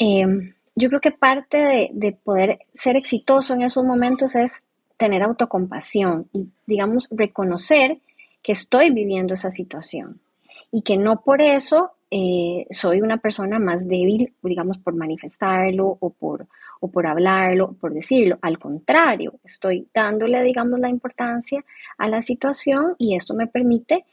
Eh, 0.00 0.52
yo 0.74 0.88
creo 0.88 1.00
que 1.00 1.12
parte 1.12 1.58
de, 1.58 1.90
de, 1.92 2.10
poder 2.10 2.58
ser 2.74 2.96
exitoso 2.96 3.54
en 3.54 3.62
esos 3.62 3.84
momentos 3.84 4.34
es 4.34 4.64
tener 4.96 5.22
autocompasión 5.22 6.28
y, 6.32 6.48
digamos, 6.66 7.08
reconocer 7.10 7.98
que 8.42 8.52
estoy 8.52 8.90
viviendo 8.90 9.34
esa 9.34 9.50
situación 9.50 10.20
y 10.70 10.82
que 10.82 10.96
no 10.96 11.20
por 11.20 11.42
eso 11.42 11.92
eh, 12.10 12.66
soy 12.70 13.00
una 13.00 13.18
persona 13.18 13.58
más 13.58 13.88
débil, 13.88 14.32
digamos, 14.42 14.78
por 14.78 14.94
manifestarlo 14.94 15.96
o 16.00 16.10
por, 16.10 16.46
o 16.80 16.88
por 16.88 17.06
hablarlo, 17.06 17.72
por 17.80 17.92
decirlo. 17.92 18.38
Al 18.42 18.58
contrario, 18.58 19.34
estoy 19.44 19.88
dándole, 19.92 20.42
digamos, 20.42 20.78
la 20.78 20.88
importancia 20.88 21.64
a 21.98 22.08
la 22.08 22.22
situación 22.22 22.94
y 22.98 23.16
esto 23.16 23.34
me 23.34 23.48
permite, 23.48 24.04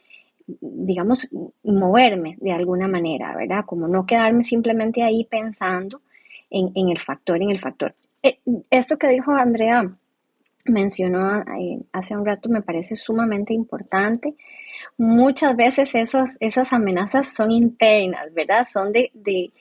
digamos, 0.46 1.28
moverme 1.62 2.36
de 2.40 2.52
alguna 2.52 2.88
manera, 2.88 3.36
¿verdad? 3.36 3.64
Como 3.64 3.86
no 3.86 4.04
quedarme 4.04 4.42
simplemente 4.42 5.02
ahí 5.02 5.24
pensando 5.24 6.02
en, 6.50 6.72
en 6.74 6.88
el 6.88 6.98
factor, 6.98 7.40
en 7.40 7.50
el 7.50 7.60
factor. 7.60 7.94
eh, 8.22 8.40
esto 8.70 8.98
que 8.98 9.08
dijo 9.08 9.30
Andrea 9.32 9.88
mencionó 10.64 11.40
eh, 11.40 11.80
hace 11.92 12.16
un 12.16 12.24
rato 12.24 12.48
me 12.48 12.62
parece 12.62 12.96
sumamente 12.96 13.52
importante. 13.54 14.34
Muchas 14.96 15.56
veces 15.56 15.94
esos, 15.94 16.30
esas 16.40 16.72
amenazas 16.72 17.32
son 17.34 17.50
internas, 17.50 18.32
¿verdad? 18.34 18.64
Son 18.64 18.92
de, 18.92 19.10
de 19.14 19.52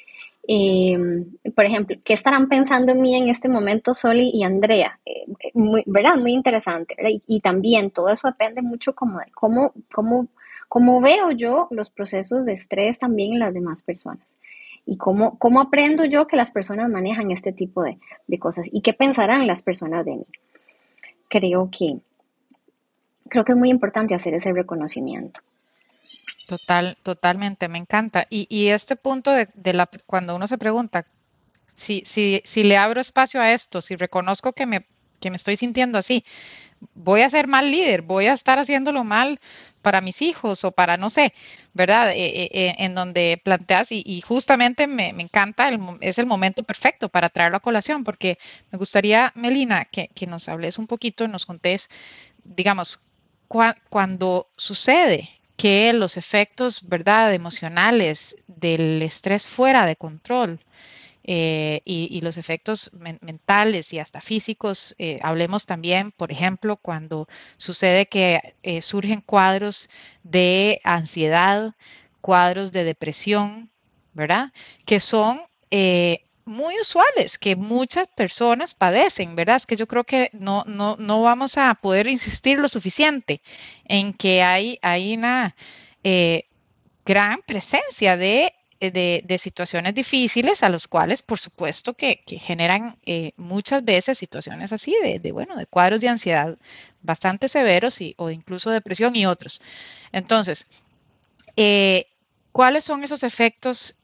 em, 0.48 1.38
por 1.56 1.66
ejemplo, 1.66 1.98
¿qué 2.04 2.14
estarán 2.14 2.48
pensando 2.50 2.92
en 2.94 3.02
mí 3.02 3.16
en 3.16 3.30
este 3.30 3.50
momento 3.50 3.94
Soli 3.94 4.32
y 4.34 4.44
Andrea? 4.44 5.00
Eh, 5.06 5.26
muy, 5.54 5.84
¿Verdad? 5.86 6.16
Muy 6.18 6.32
interesante. 6.34 6.96
Y, 7.28 7.42
también 7.42 7.92
todo 7.92 8.10
eso 8.10 8.28
depende 8.28 8.62
mucho 8.62 8.96
como 8.96 9.20
de 9.20 9.32
cómo, 9.34 9.74
cómo 10.70 11.02
veo 11.02 11.32
yo 11.32 11.68
los 11.72 11.92
procesos 11.92 12.46
de 12.46 12.54
estrés 12.54 13.00
también 13.00 13.34
en 13.34 13.40
las 13.40 13.54
demás 13.54 13.84
personas 13.84 14.28
y 14.86 14.98
cómo, 14.98 15.38
cómo 15.40 15.62
aprendo 15.62 16.06
yo 16.06 16.28
que 16.28 16.36
las 16.36 16.52
personas 16.52 16.90
manejan 16.90 17.32
este 17.32 17.54
tipo 17.54 17.84
de, 17.84 17.98
de 18.28 18.40
cosas 18.40 18.66
y 18.72 18.82
qué 18.82 18.94
pensarán 18.94 19.48
las 19.48 19.64
personas 19.64 20.06
de 20.06 20.18
mí. 20.18 20.26
Creo 21.34 21.68
que, 21.72 21.98
creo 23.28 23.44
que 23.44 23.54
es 23.54 23.58
muy 23.58 23.72
importante 23.72 24.14
hacer 24.14 24.36
ese 24.36 24.54
reconocimiento. 24.54 25.40
Total, 26.48 26.96
totalmente, 27.02 27.68
me 27.70 27.80
encanta. 27.80 28.28
Y, 28.30 28.46
y 28.52 28.68
este 28.68 28.96
punto 28.96 29.32
de, 29.32 29.50
de, 29.56 29.74
la, 29.74 29.90
cuando 30.06 30.36
uno 30.36 30.46
se 30.46 30.60
pregunta, 30.60 31.08
si, 31.66 32.04
si, 32.06 32.44
si 32.46 32.64
le 32.64 32.78
abro 32.78 33.02
espacio 33.02 33.42
a 33.42 33.52
esto, 33.52 33.82
si 33.82 33.96
reconozco 33.96 34.54
que 34.54 34.68
me, 34.68 34.86
que 35.24 35.30
me 35.30 35.38
estoy 35.38 35.56
sintiendo 35.56 35.98
así, 35.98 36.26
voy 36.96 37.22
a 37.22 37.30
ser 37.30 37.48
mal 37.48 37.72
líder, 37.72 38.02
voy 38.02 38.26
a 38.26 38.34
estar 38.34 38.60
haciéndolo 38.60 39.06
mal 39.06 39.40
para 39.82 40.02
mis 40.02 40.22
hijos 40.22 40.66
o 40.66 40.74
para, 40.74 40.98
no 40.98 41.10
sé, 41.10 41.34
¿verdad? 41.74 42.12
Eh, 42.12 42.50
eh, 42.52 42.76
en 42.78 42.94
donde 42.94 43.40
planteas 43.42 43.94
y, 43.94 44.20
justamente 44.20 44.86
me, 44.86 45.10
encanta, 45.10 45.72
es 46.02 46.20
el 46.20 46.26
momento 46.26 46.64
perfecto 46.64 47.08
para 47.08 47.30
traerlo 47.30 47.56
a 47.56 47.62
colación, 47.62 48.04
porque 48.04 48.38
me 48.70 48.78
gustaría, 48.78 49.32
Melina, 49.34 49.86
que, 49.86 50.10
nos 50.28 50.50
hables 50.50 50.78
un 50.78 50.88
poquito 50.88 51.26
nos 51.30 51.46
contés, 51.46 51.90
digamos, 52.44 53.00
cuando 53.90 54.50
sucede 54.58 55.30
que 55.56 55.94
los 55.94 56.18
efectos, 56.18 56.90
¿verdad?, 56.90 57.34
emocionales 57.34 58.36
del 58.48 59.02
estrés 59.02 59.46
fuera 59.46 59.86
de 59.86 59.96
control, 59.96 60.60
eh, 61.26 61.82
y, 61.86 62.20
los 62.22 62.38
efectos 62.38 62.92
mentales 62.94 63.94
y 63.94 64.00
hasta 64.00 64.20
físicos. 64.20 64.94
Eh, 64.98 65.20
hablemos 65.24 65.66
también, 65.66 66.12
por 66.12 66.32
ejemplo, 66.32 66.76
cuando 66.76 67.30
sucede 67.58 68.08
que 68.08 68.56
eh, 68.62 68.82
surgen 68.82 69.22
cuadros 69.22 69.90
de 70.24 70.82
ansiedad, 70.84 71.76
cuadros 72.20 72.74
de 72.74 72.84
depresión, 72.84 73.72
¿verdad? 74.14 74.52
Que 74.86 75.00
son 75.00 75.40
muy 76.46 76.80
usuales, 76.80 77.38
que 77.40 77.56
muchas 77.56 78.08
personas 78.08 78.74
padecen, 78.74 79.36
¿verdad? 79.36 79.56
Es 79.56 79.66
que 79.66 79.78
yo 79.78 79.88
creo 79.88 80.04
que 80.04 80.30
no, 80.34 80.64
no, 80.68 80.98
no 81.00 81.22
vamos 81.22 81.58
a 81.58 81.74
poder 81.76 82.08
insistir 82.08 82.60
lo 82.60 82.68
suficiente 82.68 83.42
en 83.86 84.14
que 84.14 84.44
hay, 84.44 84.78
hay 84.82 85.16
una 85.16 85.56
gran 87.06 87.40
presencia 87.48 88.18
de 88.18 88.54
eh, 88.86 89.24
de, 89.26 89.38
situaciones 89.38 89.94
difíciles 89.96 90.62
a 90.62 90.68
los 90.68 90.90
cuales, 90.90 91.22
por 91.22 91.40
supuesto, 91.40 91.94
que, 91.94 92.22
generan 92.28 92.98
eh, 93.06 93.32
muchas 93.38 93.86
veces 93.86 94.18
situaciones 94.18 94.74
así 94.74 94.94
de, 95.22 95.32
bueno, 95.32 95.56
de 95.56 95.66
cuadros 95.66 96.02
de 96.02 96.10
ansiedad 96.10 96.58
bastante 97.02 97.48
severos 97.48 98.02
y, 98.02 98.14
o 98.18 98.30
incluso 98.30 98.72
depresión 98.72 99.16
y 99.16 99.26
otros. 99.26 99.62
Entonces, 100.12 100.68
eh, 101.56 102.08
¿cuáles 102.52 102.84
son 102.84 103.06
esos 103.06 103.24
efectos, 103.24 103.96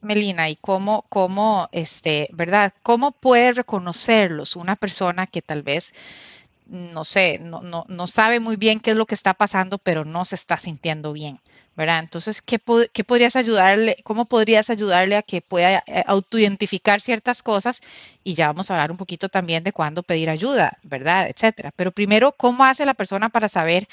Melina, 0.00 0.50
y 0.50 0.56
cómo, 0.56 1.06
cómo, 1.08 1.68
este, 1.70 2.28
verdad, 2.32 2.74
cómo 2.82 3.12
puede 3.12 3.52
reconocerlos 3.52 4.56
una 4.56 4.74
persona 4.74 5.28
que 5.28 5.42
tal 5.42 5.62
vez 5.62 5.92
no 6.66 7.04
sé, 7.04 7.38
no, 7.38 7.62
no, 7.62 7.84
no 7.88 8.06
sabe 8.08 8.40
muy 8.40 8.56
bien 8.56 8.80
qué 8.80 8.92
es 8.92 8.96
lo 8.96 9.06
que 9.06 9.14
está 9.14 9.34
pasando, 9.34 9.78
pero 9.78 10.04
no 10.04 10.24
se 10.24 10.34
está 10.34 10.56
sintiendo 10.56 11.12
bien? 11.12 11.40
¿Verdad? 11.76 12.00
Entonces, 12.00 12.40
¿qué, 12.42 12.60
¿qué, 12.92 13.04
podrías 13.04 13.36
ayudarle, 13.36 13.96
cómo 14.04 14.26
podrías 14.26 14.70
ayudarle 14.70 15.16
a 15.16 15.22
que 15.22 15.40
pueda 15.40 15.82
eh, 15.86 16.04
autoidentificar 16.06 17.00
ciertas 17.00 17.42
cosas? 17.42 17.80
Y 18.22 18.34
ya 18.34 18.46
vamos 18.48 18.70
a 18.70 18.74
hablar 18.74 18.90
un 18.90 18.96
poquito 18.96 19.28
también 19.28 19.64
de 19.64 19.72
cuándo 19.72 20.02
pedir 20.02 20.30
ayuda, 20.30 20.78
¿verdad? 20.82 21.28
Etcétera. 21.28 21.72
Pero 21.74 21.90
primero, 21.92 22.32
¿cómo 22.32 22.64
hace 22.64 22.84
la 22.84 22.94
persona 22.94 23.28
para 23.28 23.48
saber 23.48 23.86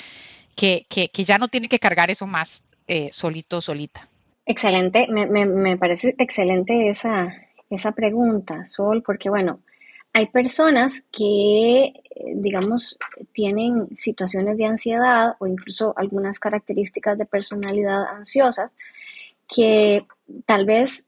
que, 0.55 0.85
que, 0.89 1.09
que 1.09 1.23
ya 1.23 1.37
no 1.37 1.47
tiene 1.47 1.67
que 1.67 1.79
cargar 1.79 2.11
eso 2.11 2.27
más 2.27 2.63
eh, 2.87 3.09
solito 3.11 3.57
o 3.57 3.61
solita? 3.61 4.07
Excelente, 4.45 5.07
me, 5.09 5.27
me, 5.27 5.45
me, 5.45 5.77
parece 5.77 6.15
excelente 6.17 6.89
esa, 6.89 7.33
esa 7.69 7.91
pregunta, 7.93 8.65
Sol, 8.65 9.03
porque 9.03 9.29
bueno, 9.29 9.59
hay 10.13 10.27
personas 10.27 11.03
que, 11.11 11.93
digamos, 12.35 12.97
tienen 13.33 13.95
situaciones 13.97 14.57
de 14.57 14.65
ansiedad 14.65 15.35
o 15.39 15.47
incluso 15.47 15.93
algunas 15.97 16.39
características 16.39 17.17
de 17.17 17.25
personalidad 17.25 18.03
ansiosas 18.07 18.71
que 19.47 20.05
tal 20.45 20.65
vez 20.65 21.05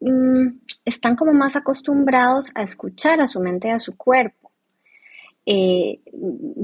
mmm, 0.00 0.48
están 0.84 1.16
como 1.16 1.32
más 1.32 1.56
acostumbrados 1.56 2.50
a 2.54 2.62
escuchar 2.62 3.20
a 3.20 3.26
su 3.26 3.40
mente, 3.40 3.70
a 3.70 3.78
su 3.78 3.96
cuerpo. 3.96 4.50
Eh, 5.46 6.00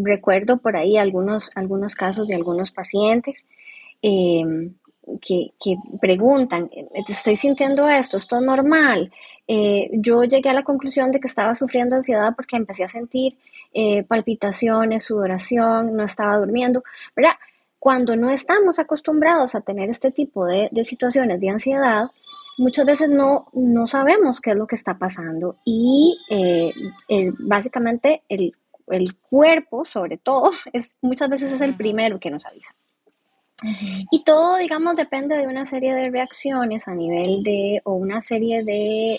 recuerdo 0.04 0.58
por 0.58 0.76
ahí 0.76 0.96
algunos, 0.98 1.50
algunos 1.54 1.94
casos 1.94 2.28
de 2.28 2.34
algunos 2.34 2.70
pacientes 2.70 3.44
eh, 4.02 4.44
que, 5.20 5.52
preguntan, 6.00 6.70
estoy 7.08 7.36
sintiendo 7.36 7.88
esto, 7.88 8.16
esto 8.16 8.36
es 8.36 8.42
normal. 8.42 9.12
Eh, 9.46 9.90
yo 9.92 10.24
llegué 10.24 10.50
a 10.50 10.54
la 10.54 10.64
conclusión 10.64 11.10
de 11.10 11.20
que 11.20 11.26
estaba 11.26 11.54
sufriendo 11.54 11.96
ansiedad 11.96 12.34
porque 12.36 12.56
empecé 12.56 12.84
a 12.84 12.88
sentir 12.88 13.36
eh, 13.72 14.02
palpitaciones, 14.04 15.04
sudoración, 15.04 15.96
no 15.96 16.04
estaba 16.04 16.36
durmiendo, 16.38 16.82
¿verdad? 17.16 17.36
Cuando 17.78 18.16
no 18.16 18.30
estamos 18.30 18.78
acostumbrados 18.78 19.54
a 19.54 19.60
tener 19.60 19.88
este 19.90 20.10
tipo 20.10 20.46
de, 20.46 20.70
situaciones 20.84 21.40
de 21.40 21.50
ansiedad, 21.50 22.10
muchas 22.58 22.84
veces 22.86 23.08
no, 23.08 23.46
no 23.52 23.86
sabemos 23.86 24.40
qué 24.40 24.50
es 24.50 24.56
lo 24.56 24.66
que 24.66 24.74
está 24.74 24.98
pasando 24.98 25.56
y 25.64 26.18
eh, 26.28 26.72
básicamente 27.38 28.22
el, 28.28 28.52
el, 28.88 29.16
cuerpo, 29.16 29.84
sobre 29.84 30.18
todo, 30.18 30.50
es, 30.72 30.90
muchas 31.00 31.30
veces 31.30 31.52
es 31.52 31.60
el 31.60 31.74
primero 31.74 32.18
que 32.18 32.30
nos 32.30 32.46
avisa. 32.46 32.74
Y 34.10 34.22
todo, 34.22 34.56
digamos, 34.58 34.94
depende 34.94 35.36
de 35.36 35.46
una 35.46 35.66
serie 35.66 35.92
de 35.92 36.10
reacciones 36.10 36.86
a 36.86 36.94
nivel 36.94 37.42
de, 37.42 37.80
o 37.84 37.94
una 37.94 38.22
serie 38.22 38.62
de, 38.62 39.14
eh, 39.14 39.18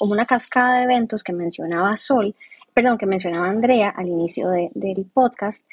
o 0.00 0.06
una 0.06 0.24
cascada 0.24 0.78
de 0.78 0.84
eventos 0.84 1.22
que 1.22 1.34
mencionaba 1.34 1.96
Sol, 1.98 2.34
perdón, 2.72 2.96
que 2.96 3.06
mencionaba 3.06 3.48
Andrea 3.48 3.90
al 3.90 4.08
inicio 4.08 4.48
del 4.48 5.04
podcast, 5.12 5.66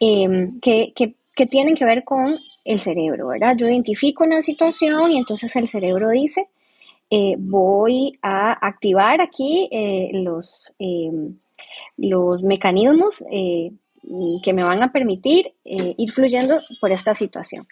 em, 0.00 0.58
que, 0.60 0.92
que, 0.96 1.14
que, 1.36 1.46
tienen 1.46 1.74
que 1.74 1.84
ver 1.84 2.02
con 2.04 2.38
el 2.64 2.80
cerebro, 2.80 3.28
¿verdad? 3.28 3.54
Yo 3.56 3.68
identifico 3.68 4.24
una 4.24 4.42
situación 4.42 5.12
y 5.12 5.18
entonces 5.18 5.54
el 5.56 5.68
cerebro 5.68 6.10
dice, 6.10 6.48
eh, 7.10 7.34
voy 7.38 8.18
a 8.22 8.52
activar 8.66 9.20
aquí 9.20 9.68
eh, 9.70 10.10
los, 10.14 10.72
em, 10.78 11.36
los 11.98 12.42
mecanismos 12.42 13.22
que 14.42 14.52
me 14.52 14.62
van 14.62 14.82
a 14.82 14.92
permitir 14.92 15.52
eh, 15.64 15.94
ir 15.96 16.12
fluyendo 16.12 16.60
por 16.80 16.90
esta 16.90 17.14
situación. 17.14 17.66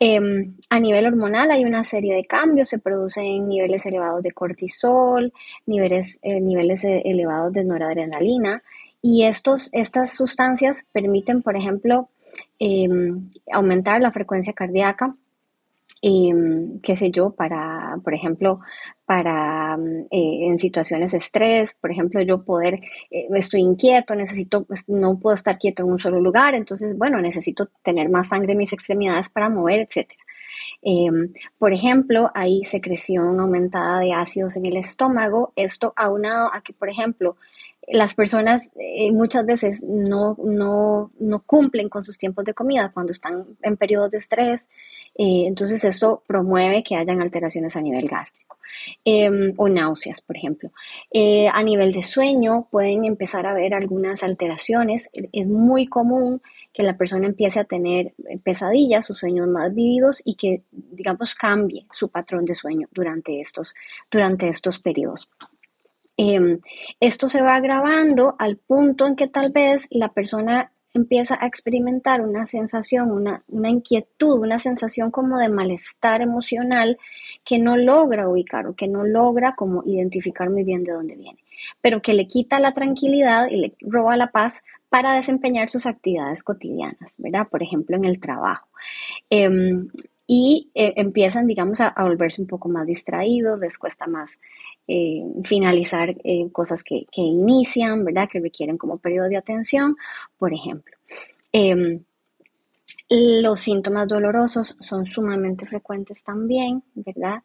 Em, 0.00 0.54
a 0.70 0.78
nivel 0.78 1.06
hormonal 1.06 1.50
hay 1.50 1.64
una 1.64 1.82
serie 1.82 2.14
de 2.14 2.24
cambios, 2.24 2.68
se 2.68 2.78
producen 2.78 3.48
niveles 3.48 3.84
elevados 3.86 4.22
de 4.22 4.32
cortisol, 4.32 5.32
niveles, 5.66 6.18
eh, 6.22 6.40
niveles 6.40 6.84
eh, 6.84 7.02
elevados 7.04 7.52
de 7.52 7.64
noradrenalina 7.64 8.62
y 9.02 9.24
estos, 9.24 9.70
estas 9.72 10.12
sustancias 10.12 10.84
permiten, 10.92 11.42
por 11.42 11.56
ejemplo, 11.56 12.10
em, 12.58 13.30
aumentar 13.52 14.00
la 14.00 14.12
frecuencia 14.12 14.52
cardíaca, 14.52 15.16
Em, 16.00 16.80
qué 16.80 16.94
sé 16.96 17.10
yo, 17.10 17.30
para, 17.34 17.96
por 18.04 18.14
ejemplo, 18.14 18.60
para 19.04 19.76
mm, 19.76 20.06
eh, 20.10 20.46
en 20.48 20.58
situaciones 20.58 21.12
de 21.12 21.18
estrés, 21.18 21.74
por 21.80 21.90
ejemplo, 21.90 22.22
yo 22.22 22.44
poder, 22.44 22.74
eh, 23.10 23.26
estoy 23.34 23.60
inquieto, 23.60 24.14
necesito, 24.14 24.64
pues, 24.64 24.84
no 24.88 25.18
puedo 25.18 25.34
estar 25.34 25.58
quieto 25.58 25.82
en 25.82 25.90
un 25.90 25.98
solo 25.98 26.20
lugar, 26.20 26.54
entonces, 26.54 26.96
bueno, 26.96 27.20
necesito 27.20 27.68
tener 27.82 28.08
más 28.10 28.28
sangre 28.28 28.52
en 28.52 28.58
mis 28.58 28.72
extremidades 28.72 29.28
para 29.28 29.48
mover, 29.48 29.80
etcétera. 29.80 30.20
Em, 30.82 31.32
por 31.58 31.72
ejemplo, 31.72 32.30
hay 32.34 32.64
secreción 32.64 33.40
aumentada 33.40 34.00
de 34.00 34.12
ácidos 34.12 34.56
en 34.56 34.66
el 34.66 34.76
estómago, 34.76 35.52
esto 35.56 35.92
aunado 35.96 36.50
a 36.54 36.62
que, 36.62 36.72
por 36.72 36.88
ejemplo, 36.88 37.36
las 37.90 38.14
personas 38.14 38.70
eh, 38.76 39.12
muchas 39.12 39.46
veces 39.46 39.82
no, 39.82 40.36
no, 40.44 41.10
no, 41.18 41.42
cumplen 41.44 41.88
con 41.88 42.04
sus 42.04 42.18
tiempos 42.18 42.44
de 42.44 42.54
comida 42.54 42.90
cuando 42.92 43.12
están 43.12 43.46
en 43.62 43.76
periodos 43.76 44.10
de 44.10 44.18
estrés, 44.18 44.68
eh, 45.14 45.44
entonces 45.46 45.84
esto 45.84 46.22
promueve 46.26 46.82
que 46.82 46.96
hayan 46.96 47.22
alteraciones 47.22 47.76
a 47.76 47.80
nivel 47.80 48.08
gástrico 48.08 48.58
em, 49.04 49.54
o 49.56 49.68
náuseas, 49.68 50.20
por 50.20 50.36
ejemplo. 50.36 50.70
Eh, 51.10 51.48
a 51.48 51.62
nivel 51.62 51.92
de 51.92 52.02
sueño 52.02 52.68
pueden 52.70 53.04
empezar 53.04 53.46
a 53.46 53.52
haber 53.52 53.74
algunas 53.74 54.22
alteraciones, 54.22 55.08
es 55.12 55.46
muy 55.46 55.86
común 55.86 56.42
que 56.74 56.82
la 56.82 56.96
persona 56.96 57.26
empiece 57.26 57.60
a 57.60 57.64
tener 57.64 58.14
pesadillas, 58.44 59.06
sus 59.06 59.18
sueños 59.18 59.48
más 59.48 59.74
vívidos 59.74 60.20
y 60.24 60.34
que, 60.34 60.62
digamos, 60.70 61.34
cambie 61.34 61.86
su 61.92 62.10
patrón 62.10 62.44
de 62.44 62.54
sueño 62.54 62.88
durante 62.92 63.40
estos, 63.40 63.74
durante 64.10 64.48
estos 64.48 64.78
periodos. 64.78 65.28
Em, 66.20 66.58
esto 66.98 67.28
se 67.28 67.40
va 67.42 67.54
agravando 67.54 68.34
al 68.40 68.56
punto 68.56 69.06
en 69.06 69.14
que 69.14 69.28
tal 69.28 69.52
vez 69.52 69.86
la 69.88 70.08
persona 70.08 70.72
empieza 70.92 71.38
a 71.40 71.46
experimentar 71.46 72.22
una 72.22 72.44
sensación, 72.44 73.12
una, 73.12 73.70
inquietud, 73.70 74.40
una 74.40 74.58
sensación 74.58 75.12
como 75.12 75.38
de 75.38 75.48
malestar 75.48 76.20
emocional 76.20 76.98
que 77.44 77.60
no 77.60 77.76
logra 77.76 78.28
ubicar 78.28 78.66
o 78.66 78.74
que 78.74 78.88
no 78.88 79.04
logra 79.04 79.54
como 79.54 79.84
identificar 79.84 80.50
muy 80.50 80.64
bien 80.64 80.82
de 80.82 80.92
dónde 80.92 81.14
viene, 81.14 81.38
pero 81.80 82.02
que 82.02 82.14
le 82.14 82.26
quita 82.26 82.58
la 82.58 82.74
tranquilidad 82.74 83.46
y 83.48 83.56
le 83.56 83.74
roba 83.80 84.16
la 84.16 84.32
paz 84.32 84.60
para 84.88 85.14
desempeñar 85.14 85.68
sus 85.68 85.86
actividades 85.86 86.42
cotidianas, 86.42 87.12
¿verdad? 87.16 87.46
Por 87.48 87.62
ejemplo, 87.62 87.94
en 87.96 88.06
el 88.06 88.18
trabajo. 88.18 88.66
Em, 89.30 89.88
y 90.30 90.70
eh, 90.74 90.92
empiezan, 90.96 91.46
digamos, 91.46 91.80
a, 91.80 91.94
volverse 91.96 92.42
un 92.42 92.46
poco 92.46 92.68
más 92.68 92.86
distraídos, 92.86 93.58
les 93.60 93.78
cuesta 93.78 94.06
más 94.06 94.38
eh, 94.90 95.22
finalizar 95.44 96.16
eh, 96.24 96.48
cosas 96.50 96.82
que, 96.82 97.06
que, 97.12 97.20
inician, 97.20 98.04
¿verdad? 98.06 98.28
Que 98.30 98.40
requieren 98.40 98.78
como 98.78 98.96
periodo 98.96 99.28
de 99.28 99.36
atención, 99.36 99.96
por 100.38 100.54
ejemplo. 100.54 100.96
Em, 101.52 102.00
los 103.10 103.60
síntomas 103.60 104.08
dolorosos 104.08 104.76
son 104.80 105.04
sumamente 105.06 105.66
frecuentes 105.66 106.24
también, 106.24 106.82
¿verdad? 106.94 107.42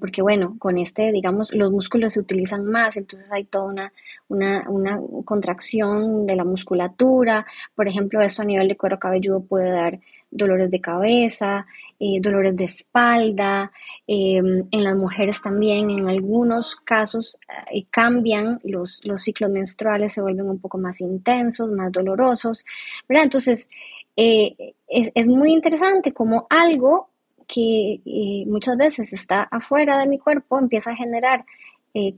porque 0.00 0.20
bueno, 0.20 0.56
con 0.58 0.76
este, 0.76 1.10
digamos, 1.12 1.50
los 1.52 1.70
músculos 1.70 2.12
se 2.12 2.20
utilizan 2.20 2.66
más, 2.66 2.96
entonces 2.98 3.32
hay 3.32 3.44
toda 3.44 3.64
una, 3.64 3.92
una, 4.28 4.68
una, 4.68 5.00
contracción 5.24 6.26
de 6.26 6.36
la 6.36 6.44
musculatura, 6.44 7.46
por 7.74 7.88
ejemplo, 7.88 8.20
esto 8.20 8.42
a 8.42 8.44
nivel 8.44 8.68
de 8.68 8.76
cuero 8.76 8.98
cabelludo 8.98 9.42
puede 9.42 9.70
dar 9.70 9.98
dolores 10.32 10.70
de 10.70 10.80
cabeza, 10.80 11.66
eh, 12.00 12.18
dolores 12.20 12.56
de 12.56 12.64
espalda, 12.64 13.70
em, 14.08 14.66
en 14.72 14.82
las 14.82 14.96
mujeres 14.96 15.40
también, 15.40 15.88
en 15.88 16.08
algunos 16.08 16.74
casos 16.74 17.38
eh, 17.72 17.84
cambian, 17.90 18.58
los, 18.64 19.00
los 19.04 19.22
ciclos 19.22 19.50
menstruales 19.50 20.12
se 20.12 20.20
vuelven 20.20 20.50
un 20.50 20.58
poco 20.58 20.78
más 20.78 21.00
intensos, 21.00 21.70
más 21.70 21.92
dolorosos. 21.92 22.64
Entonces, 23.08 23.68
eh, 24.16 24.74
es, 24.88 25.12
es, 25.14 25.26
muy 25.28 25.52
interesante 25.52 26.12
como 26.12 26.46
algo 26.50 27.08
que 27.46 28.00
muchas 28.48 28.76
veces 28.76 29.12
está 29.12 29.42
afuera 29.44 29.98
de 29.98 30.06
mi 30.08 30.18
cuerpo 30.18 30.58
empieza 30.58 30.90
a 30.90 30.96
generar 30.96 31.44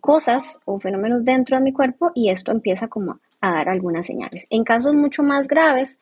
cosas 0.00 0.60
o 0.64 0.78
fenómenos 0.78 1.24
dentro 1.24 1.56
de 1.56 1.62
mi 1.62 1.72
cuerpo 1.72 2.12
y 2.14 2.30
esto 2.30 2.52
empieza 2.52 2.88
como 2.88 3.18
a 3.40 3.50
dar 3.50 3.68
algunas 3.68 4.06
señales. 4.06 4.46
En 4.48 4.64
casos 4.64 4.94
mucho 4.94 5.22
más 5.24 5.48
graves, 5.48 5.98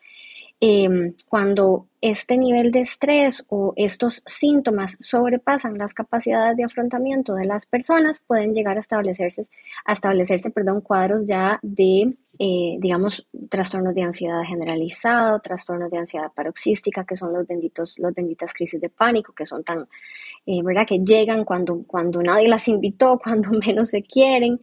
cuando 1.29 1.87
este 2.03 2.37
nivel 2.37 2.73
de 2.73 2.81
estrés 2.81 3.45
o 3.49 3.73
estos 3.77 4.23
síntomas 4.27 4.99
sobrepasan 5.01 5.79
las 5.79 5.95
capacidades 5.95 6.57
de 6.57 6.65
afrontamiento 6.65 7.35
de 7.35 7.47
las 7.47 7.65
personas, 7.65 8.21
pueden 8.27 8.53
llegar 8.55 8.77
a 8.77 8.81
establecerse, 8.81 9.45
a 9.85 9.93
establecerse 9.93 10.51
perdón, 10.51 10.81
cuadros 10.81 11.23
ya 11.27 11.61
de, 11.63 12.17
eh, 12.39 12.77
digamos, 12.81 13.27
trastornos 13.51 13.95
de 13.95 14.03
ansiedad 14.03 14.43
generalizado, 14.43 15.41
trastornos 15.41 15.91
de 15.91 15.99
ansiedad 15.99 16.33
paroxística, 16.35 17.05
que 17.05 17.17
son 17.17 17.33
los 17.33 17.47
benditos, 17.47 17.99
las 17.99 18.15
benditas 18.15 18.55
crisis 18.55 18.81
de 18.81 18.89
pánico, 18.89 19.33
que 19.33 19.45
son 19.45 19.63
tan, 19.65 19.87
eh, 20.47 20.63
¿verdad?, 20.63 20.87
que 20.87 20.99
llegan 21.01 21.45
cuando, 21.45 21.83
cuando 21.87 22.23
nadie 22.23 22.49
las 22.49 22.69
invitó, 22.69 23.19
cuando 23.23 23.51
menos 23.51 23.91
se 23.91 24.03
quieren 24.03 24.61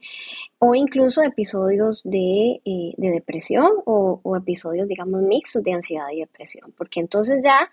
o 0.60 0.76
incluso 0.76 1.22
episodios 1.24 2.02
de, 2.04 2.62
eh, 2.66 2.94
depresión 2.98 3.72
o, 3.86 4.36
episodios, 4.36 4.88
digamos, 4.88 5.22
mixtos 5.22 5.64
de 5.64 5.74
ansiedad 5.74 6.10
y 6.12 6.20
depresión, 6.20 6.74
porque 6.78 7.00
entonces 7.00 7.42
ya 7.44 7.70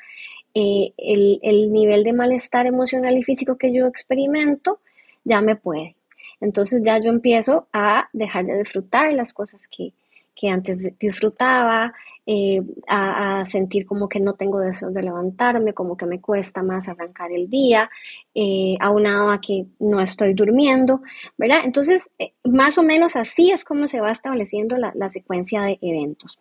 eh, 0.55 0.93
el, 0.97 1.41
el, 1.43 1.73
nivel 1.73 2.05
de 2.05 2.13
malestar 2.13 2.67
emocional 2.67 3.17
y 3.19 3.25
físico 3.25 3.59
que 3.59 3.73
yo 3.73 3.87
experimento 3.87 4.79
ya 5.25 5.41
me 5.41 5.57
puede. 5.57 5.97
Entonces 6.41 6.83
ya 6.85 6.99
yo 6.99 7.11
empiezo 7.11 7.69
a 7.73 8.09
dejar 8.13 8.47
de 8.47 8.59
disfrutar 8.59 9.13
las 9.13 9.33
cosas 9.33 9.67
que, 9.69 9.93
que 10.35 10.49
antes 10.49 10.99
disfrutaba, 10.99 11.93
eh, 12.29 12.61
a, 12.89 13.45
sentir 13.47 13.87
como 13.87 14.09
que 14.09 14.19
no 14.19 14.35
tengo 14.35 14.59
deseos 14.59 14.93
de 14.93 15.03
levantarme, 15.03 15.73
como 15.75 15.97
que 15.97 16.07
me 16.07 16.21
cuesta 16.21 16.61
más 16.63 16.89
arrancar 16.89 17.31
el 17.31 17.49
día, 17.49 17.89
eh, 18.35 18.77
aunado 18.81 19.31
a 19.31 19.41
que 19.41 19.67
no 19.79 20.01
estoy 20.01 20.35
durmiendo, 20.35 21.03
¿verdad? 21.39 21.61
Entonces, 21.65 22.03
eh, 22.19 22.33
más 22.43 22.79
o 22.79 22.83
menos 22.83 23.15
así 23.15 23.53
es 23.53 23.65
como 23.65 23.87
se 23.87 24.01
va 24.01 24.11
estableciendo 24.11 24.77
la, 24.77 24.93
la 24.97 25.09
secuencia 25.11 25.63
de 25.63 25.79
eventos. 25.81 26.39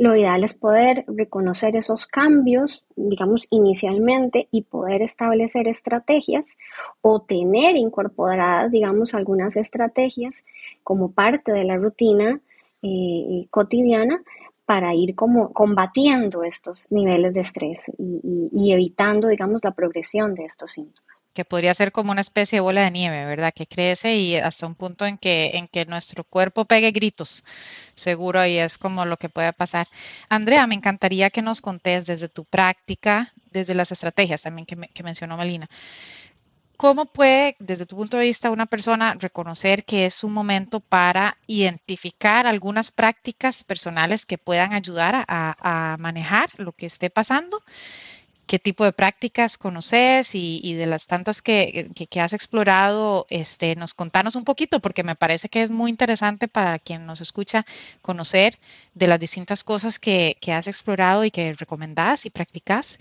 Lo 0.00 0.16
ideal 0.16 0.42
es 0.44 0.54
poder 0.54 1.04
reconocer 1.08 1.76
esos 1.76 2.06
cambios, 2.06 2.86
digamos, 2.96 3.46
inicialmente 3.50 4.48
y 4.50 4.62
poder 4.62 5.02
establecer 5.02 5.68
estrategias 5.68 6.56
o 7.02 7.20
tener 7.20 7.76
incorporadas, 7.76 8.72
digamos, 8.72 9.12
algunas 9.12 9.58
estrategias 9.58 10.46
como 10.84 11.12
parte 11.12 11.52
de 11.52 11.64
la 11.64 11.76
rutina 11.76 12.40
eh, 12.80 13.46
cotidiana 13.50 14.22
para 14.64 14.94
ir 14.94 15.14
como 15.14 15.52
combatiendo 15.52 16.44
estos 16.44 16.90
niveles 16.90 17.34
de 17.34 17.40
estrés 17.40 17.80
y, 17.98 18.72
evitando, 18.72 19.28
digamos, 19.28 19.62
la 19.62 19.72
progresión 19.72 20.34
de 20.34 20.46
estos 20.46 20.70
síntomas 20.70 21.19
que 21.34 21.44
podría 21.44 21.74
ser 21.74 21.92
como 21.92 22.12
una 22.12 22.20
especie 22.20 22.56
de 22.56 22.60
bola 22.60 22.82
de 22.82 22.90
nieve, 22.90 23.24
¿verdad? 23.26 23.52
Que 23.54 23.66
crece 23.66 24.16
y 24.16 24.36
hasta 24.36 24.66
un 24.66 24.74
punto 24.74 25.06
en 25.06 25.18
que, 25.18 25.52
en 25.54 25.68
que 25.68 25.84
nuestro 25.86 26.24
cuerpo 26.24 26.64
pegue 26.64 26.90
gritos, 26.90 27.44
seguro, 27.94 28.44
y 28.46 28.58
es 28.58 28.78
como 28.78 29.04
lo 29.04 29.16
que 29.16 29.28
puede 29.28 29.52
pasar. 29.52 29.86
Andrea, 30.28 30.66
me 30.66 30.74
encantaría 30.74 31.30
que 31.30 31.42
nos 31.42 31.60
contés 31.60 32.06
desde 32.06 32.28
tu 32.28 32.44
práctica, 32.44 33.32
desde 33.50 33.74
las 33.74 33.92
estrategias 33.92 34.42
también 34.42 34.66
que, 34.66 34.76
que 34.76 35.02
mencionó 35.02 35.36
Melina. 35.36 35.68
¿Cómo 36.80 37.04
puede, 37.04 37.56
desde 37.58 37.84
tu 37.84 37.94
punto 37.94 38.16
de 38.16 38.24
vista, 38.24 38.50
una 38.50 38.64
persona 38.64 39.14
reconocer 39.20 39.84
que 39.84 40.06
es 40.06 40.24
un 40.24 40.32
momento 40.32 40.80
para 40.80 41.36
identificar 41.46 42.46
algunas 42.46 42.90
prácticas 42.90 43.64
personales 43.64 44.24
que 44.24 44.38
puedan 44.38 44.72
ayudar 44.72 45.26
a, 45.28 45.96
manejar 45.98 46.48
lo 46.56 46.72
que 46.72 46.86
esté 46.86 47.10
pasando? 47.10 47.62
¿Qué 48.50 48.58
tipo 48.58 48.84
de 48.84 48.92
prácticas 48.92 49.56
conoces 49.56 50.34
y, 50.34 50.74
de 50.74 50.86
las 50.86 51.06
tantas 51.06 51.40
que, 51.40 51.88
has 52.20 52.32
explorado, 52.32 53.24
este, 53.30 53.76
nos 53.76 53.94
contanos 53.94 54.34
un 54.34 54.42
poquito, 54.42 54.80
porque 54.80 55.04
me 55.04 55.14
parece 55.14 55.48
que 55.48 55.62
es 55.62 55.70
muy 55.70 55.88
interesante 55.88 56.48
para 56.48 56.80
quien 56.80 57.06
nos 57.06 57.20
escucha 57.20 57.64
conocer 58.02 58.58
de 58.92 59.06
las 59.06 59.20
distintas 59.20 59.62
cosas 59.62 60.00
que, 60.00 60.36
has 60.48 60.66
explorado 60.66 61.24
y 61.24 61.30
que 61.30 61.52
recomendás 61.52 62.26
y 62.26 62.30
practicas. 62.30 62.98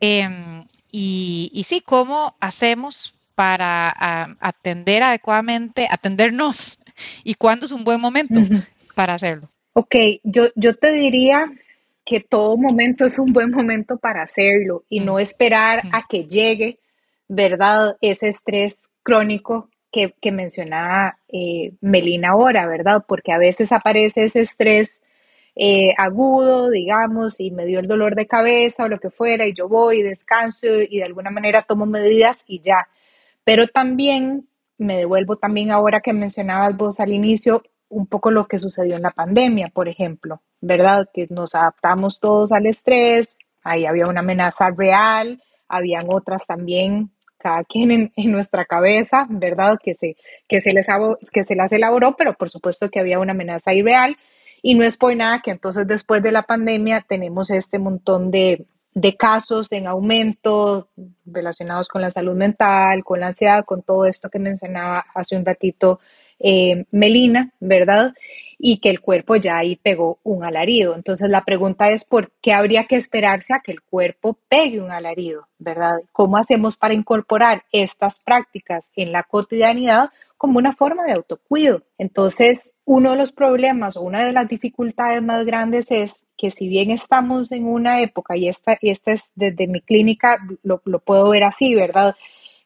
Em, 0.00 0.64
y, 0.90 1.50
y 1.52 1.64
sí, 1.64 1.82
¿cómo 1.82 2.34
hacemos 2.40 3.14
para 3.34 3.94
atender 4.40 5.02
adecuadamente, 5.02 5.86
atendernos 5.90 6.78
y 7.22 7.34
cuándo 7.34 7.66
es 7.66 7.72
un 7.72 7.84
buen 7.84 8.00
momento 8.00 8.40
para 8.94 9.12
hacerlo. 9.12 9.50
Ok, 9.74 9.94
yo, 10.24 10.46
yo 10.54 10.74
te 10.74 10.90
diría 10.90 11.52
que 12.06 12.20
todo 12.20 12.56
momento 12.56 13.04
es 13.04 13.18
un 13.18 13.32
buen 13.32 13.50
momento 13.50 13.98
para 13.98 14.22
hacerlo 14.22 14.84
y 14.88 15.00
no 15.00 15.18
esperar 15.18 15.82
a 15.92 16.04
que 16.08 16.24
llegue, 16.24 16.78
¿verdad? 17.26 17.96
Ese 18.00 18.28
estrés 18.28 18.90
crónico 19.02 19.68
que, 19.90 20.14
mencionaba 20.30 21.18
eh, 21.28 21.72
Melina 21.80 22.30
ahora, 22.30 22.66
¿verdad? 22.66 23.04
Porque 23.08 23.32
a 23.32 23.38
veces 23.38 23.72
aparece 23.72 24.24
ese 24.24 24.42
estrés 24.42 25.00
eh, 25.56 25.94
agudo, 25.98 26.70
digamos, 26.70 27.40
y 27.40 27.50
me 27.50 27.66
dio 27.66 27.80
el 27.80 27.88
dolor 27.88 28.14
de 28.14 28.26
cabeza 28.26 28.84
o 28.84 28.88
lo 28.88 29.00
que 29.00 29.10
fuera, 29.10 29.46
y 29.46 29.54
yo 29.54 29.68
voy, 29.68 30.02
descanso 30.02 30.66
y 30.66 30.98
de 30.98 31.04
alguna 31.04 31.30
manera 31.30 31.62
tomo 31.62 31.86
medidas 31.86 32.44
y 32.46 32.60
ya. 32.60 32.88
Pero 33.42 33.66
también 33.66 34.48
me 34.78 34.98
devuelvo 34.98 35.36
también 35.36 35.72
ahora 35.72 36.00
que 36.00 36.12
mencionabas 36.12 36.76
vos 36.76 37.00
al 37.00 37.12
inicio 37.12 37.62
un 37.88 38.06
poco 38.06 38.30
lo 38.30 38.46
que 38.46 38.58
sucedió 38.58 38.96
en 38.96 39.02
la 39.02 39.10
pandemia, 39.10 39.70
por 39.72 39.88
ejemplo, 39.88 40.42
¿verdad? 40.60 41.08
Que 41.12 41.26
nos 41.30 41.54
adaptamos 41.54 42.20
todos 42.20 42.52
al 42.52 42.66
estrés, 42.66 43.36
ahí 43.62 43.86
había 43.86 44.06
una 44.06 44.20
amenaza 44.20 44.70
real, 44.76 45.42
habían 45.68 46.06
otras 46.08 46.46
también, 46.46 47.10
cada 47.38 47.64
quien 47.64 48.12
en, 48.16 48.32
nuestra 48.32 48.64
cabeza, 48.64 49.26
¿verdad? 49.28 49.78
Que 49.82 49.94
se, 49.94 50.16
que, 50.48 50.60
se 50.60 50.72
les, 50.72 50.86
que 51.32 51.44
se 51.44 51.54
las 51.54 51.72
elaboró, 51.72 52.16
pero 52.16 52.34
por 52.34 52.50
supuesto 52.50 52.90
que 52.90 53.00
había 53.00 53.18
una 53.18 53.32
amenaza 53.32 53.74
irreal. 53.74 54.16
Y 54.62 54.74
no 54.74 54.84
es 54.84 54.96
por 54.96 55.14
nada 55.14 55.42
que 55.44 55.52
entonces 55.52 55.86
después 55.86 56.22
de 56.22 56.32
la 56.32 56.42
pandemia 56.42 57.04
tenemos 57.06 57.50
este 57.50 57.78
montón 57.78 58.30
de, 58.30 58.66
de 58.94 59.16
casos 59.16 59.70
en 59.72 59.86
aumento 59.86 60.88
relacionados 61.24 61.88
con 61.88 62.02
la 62.02 62.10
salud 62.10 62.34
mental, 62.34 63.04
con 63.04 63.20
la 63.20 63.28
ansiedad, 63.28 63.64
con 63.64 63.82
todo 63.82 64.06
esto 64.06 64.30
que 64.30 64.38
mencionaba 64.38 65.04
hace 65.14 65.36
un 65.36 65.44
ratito 65.44 66.00
eh, 66.38 66.84
Melina, 66.90 67.52
¿verdad? 67.60 68.14
Y 68.58 68.78
que 68.78 68.90
el 68.90 69.00
cuerpo 69.00 69.36
ya 69.36 69.58
ahí 69.58 69.76
pegó 69.76 70.18
un 70.22 70.44
alarido. 70.44 70.94
Entonces 70.94 71.28
la 71.28 71.44
pregunta 71.44 71.90
es, 71.90 72.04
¿por 72.04 72.32
qué 72.42 72.52
habría 72.52 72.86
que 72.86 72.96
esperarse 72.96 73.54
a 73.54 73.60
que 73.60 73.72
el 73.72 73.82
cuerpo 73.82 74.38
pegue 74.48 74.80
un 74.80 74.90
alarido, 74.90 75.48
¿verdad? 75.58 76.00
¿Cómo 76.12 76.36
hacemos 76.36 76.76
para 76.76 76.94
incorporar 76.94 77.64
estas 77.72 78.20
prácticas 78.20 78.90
en 78.96 79.12
la 79.12 79.22
cotidianidad 79.22 80.10
como 80.36 80.58
una 80.58 80.74
forma 80.74 81.04
de 81.04 81.12
autocuido? 81.12 81.82
Entonces, 81.98 82.72
uno 82.84 83.12
de 83.12 83.16
los 83.16 83.32
problemas 83.32 83.96
o 83.96 84.02
una 84.02 84.24
de 84.24 84.32
las 84.32 84.48
dificultades 84.48 85.22
más 85.22 85.44
grandes 85.44 85.90
es 85.90 86.12
que 86.36 86.50
si 86.50 86.68
bien 86.68 86.90
estamos 86.90 87.50
en 87.50 87.66
una 87.66 88.02
época, 88.02 88.36
y 88.36 88.48
esta, 88.48 88.76
y 88.80 88.90
esta 88.90 89.12
es 89.12 89.30
desde 89.34 89.66
mi 89.66 89.80
clínica, 89.80 90.38
lo, 90.62 90.82
lo 90.84 90.98
puedo 90.98 91.30
ver 91.30 91.44
así, 91.44 91.74
¿verdad? 91.74 92.14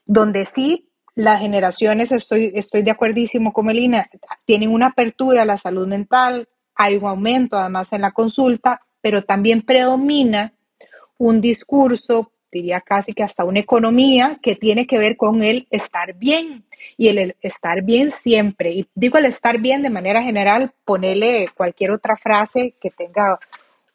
Donde 0.06 0.44
sí 0.44 0.89
las 1.14 1.40
generaciones, 1.40 2.12
estoy, 2.12 2.52
estoy 2.54 2.82
de 2.82 2.90
acuerdísimo 2.90 3.52
con 3.52 3.66
Melina, 3.66 4.08
tienen 4.44 4.70
una 4.70 4.88
apertura 4.88 5.42
a 5.42 5.46
la 5.46 5.58
salud 5.58 5.86
mental, 5.86 6.48
hay 6.74 6.96
un 6.96 7.06
aumento 7.06 7.56
además 7.56 7.92
en 7.92 8.02
la 8.02 8.12
consulta, 8.12 8.80
pero 9.00 9.24
también 9.24 9.62
predomina 9.62 10.52
un 11.18 11.40
discurso, 11.40 12.32
diría 12.50 12.80
casi 12.80 13.12
que 13.12 13.22
hasta 13.22 13.44
una 13.44 13.60
economía 13.60 14.38
que 14.42 14.56
tiene 14.56 14.86
que 14.86 14.98
ver 14.98 15.16
con 15.16 15.42
el 15.42 15.66
estar 15.70 16.14
bien 16.14 16.64
y 16.96 17.08
el, 17.08 17.36
estar 17.42 17.82
bien 17.82 18.10
siempre. 18.10 18.72
Y 18.72 18.86
digo 18.94 19.18
el 19.18 19.26
estar 19.26 19.58
bien 19.58 19.82
de 19.82 19.90
manera 19.90 20.22
general, 20.22 20.72
ponerle 20.84 21.48
cualquier 21.54 21.90
otra 21.90 22.16
frase 22.16 22.74
que 22.80 22.90
tenga 22.90 23.38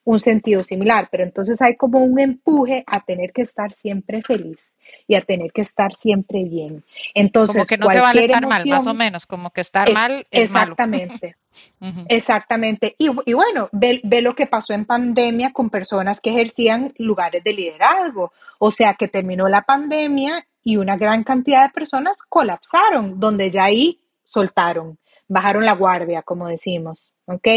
un 0.05 0.19
sentido 0.19 0.63
similar, 0.63 1.09
pero 1.11 1.23
entonces 1.23 1.61
hay 1.61 1.75
como 1.75 1.99
un 1.99 2.19
empuje 2.19 2.83
a 2.85 3.03
tener 3.03 3.33
que 3.33 3.41
estar 3.41 3.73
siempre 3.73 4.21
feliz 4.21 4.77
y 5.07 5.15
a 5.15 5.21
tener 5.21 5.51
que 5.51 5.61
estar 5.61 5.93
siempre 5.93 6.43
bien. 6.43 6.83
Entonces, 7.15 7.55
como 7.55 7.65
que 7.65 7.77
no 7.77 7.89
se 7.89 7.99
vale 7.99 8.21
estar 8.21 8.47
mal, 8.47 8.65
más 8.67 8.85
o 8.85 8.93
menos, 8.93 9.25
como 9.25 9.49
que 9.49 9.61
estar 9.61 9.91
mal 9.91 10.25
es 10.29 10.45
exactamente, 10.45 11.35
exactamente. 12.07 12.95
Y, 12.99 13.09
y 13.25 13.33
bueno, 13.33 13.67
ve, 13.71 13.99
ve, 14.03 14.21
lo 14.21 14.35
que 14.35 14.45
pasó 14.45 14.73
en 14.73 14.85
pandemia 14.85 15.51
con 15.51 15.71
personas 15.71 16.21
que 16.21 16.29
ejercían 16.29 16.93
lugares 16.97 17.43
de 17.43 17.53
liderazgo, 17.53 18.31
o 18.59 18.69
sea, 18.69 18.93
que 18.93 19.07
terminó 19.07 19.49
la 19.49 19.63
pandemia 19.63 20.45
y 20.63 20.77
una 20.77 20.97
gran 20.97 21.23
cantidad 21.23 21.63
de 21.63 21.73
personas 21.73 22.19
colapsaron, 22.29 23.19
donde 23.19 23.49
ya 23.49 23.63
ahí 23.65 23.99
soltaron, 24.23 24.99
bajaron 25.27 25.65
la 25.65 25.73
guardia, 25.73 26.21
como 26.21 26.47
decimos. 26.47 27.11
¿ok? 27.25 27.47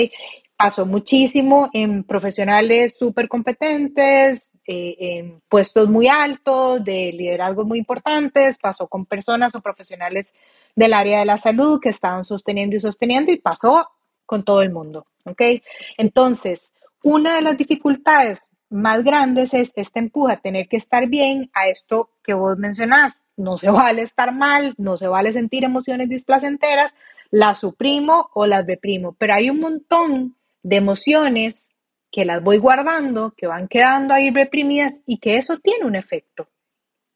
Pasó 0.58 0.84
muchísimo 0.84 1.70
en 1.72 2.02
profesionales 2.02 2.98
súper 2.98 3.28
competentes, 3.28 4.50
eh, 4.66 4.96
en 4.98 5.40
puestos 5.48 5.88
muy 5.88 6.08
altos, 6.08 6.84
de 6.84 7.12
liderazgo 7.12 7.64
muy 7.64 7.78
importantes, 7.78 8.58
pasó 8.58 8.88
con 8.88 9.06
personas 9.06 9.54
o 9.54 9.60
profesionales 9.60 10.34
del 10.74 10.94
área 10.94 11.20
de 11.20 11.26
la 11.26 11.36
salud 11.38 11.78
que 11.80 11.90
estaban 11.90 12.24
sosteniendo 12.24 12.74
y 12.74 12.80
sosteniendo 12.80 13.30
y 13.30 13.38
pasó 13.38 13.88
con 14.26 14.42
todo 14.42 14.60
el 14.62 14.70
mundo, 14.70 15.06
¿ok? 15.24 15.40
Entonces, 15.96 16.68
una 17.04 17.36
de 17.36 17.42
las 17.42 17.56
dificultades 17.56 18.48
más 18.68 19.04
grandes 19.04 19.54
es 19.54 19.70
este 19.76 20.00
empuje 20.00 20.32
a 20.34 20.40
tener 20.40 20.66
que 20.68 20.76
estar 20.76 21.06
bien 21.06 21.52
a 21.54 21.68
esto 21.68 22.10
que 22.24 22.34
vos 22.34 22.58
mencionás. 22.58 23.14
No 23.36 23.58
se 23.58 23.70
vale 23.70 24.02
estar 24.02 24.34
mal, 24.34 24.74
no 24.76 24.98
se 24.98 25.06
vale 25.06 25.32
sentir 25.32 25.62
emociones 25.62 26.08
displacenteras, 26.08 26.92
las 27.30 27.60
suprimo 27.60 28.28
o 28.34 28.44
las 28.44 28.66
deprimo, 28.66 29.14
pero 29.16 29.34
hay 29.34 29.50
un 29.50 29.60
montón 29.60 30.34
de 30.62 30.76
emociones 30.76 31.66
que 32.10 32.24
las 32.24 32.42
voy 32.42 32.58
guardando, 32.58 33.34
que 33.36 33.46
van 33.46 33.68
quedando 33.68 34.14
ahí 34.14 34.30
reprimidas 34.30 35.00
y 35.06 35.18
que 35.18 35.36
eso 35.36 35.58
tiene 35.58 35.84
un 35.84 35.96
efecto. 35.96 36.48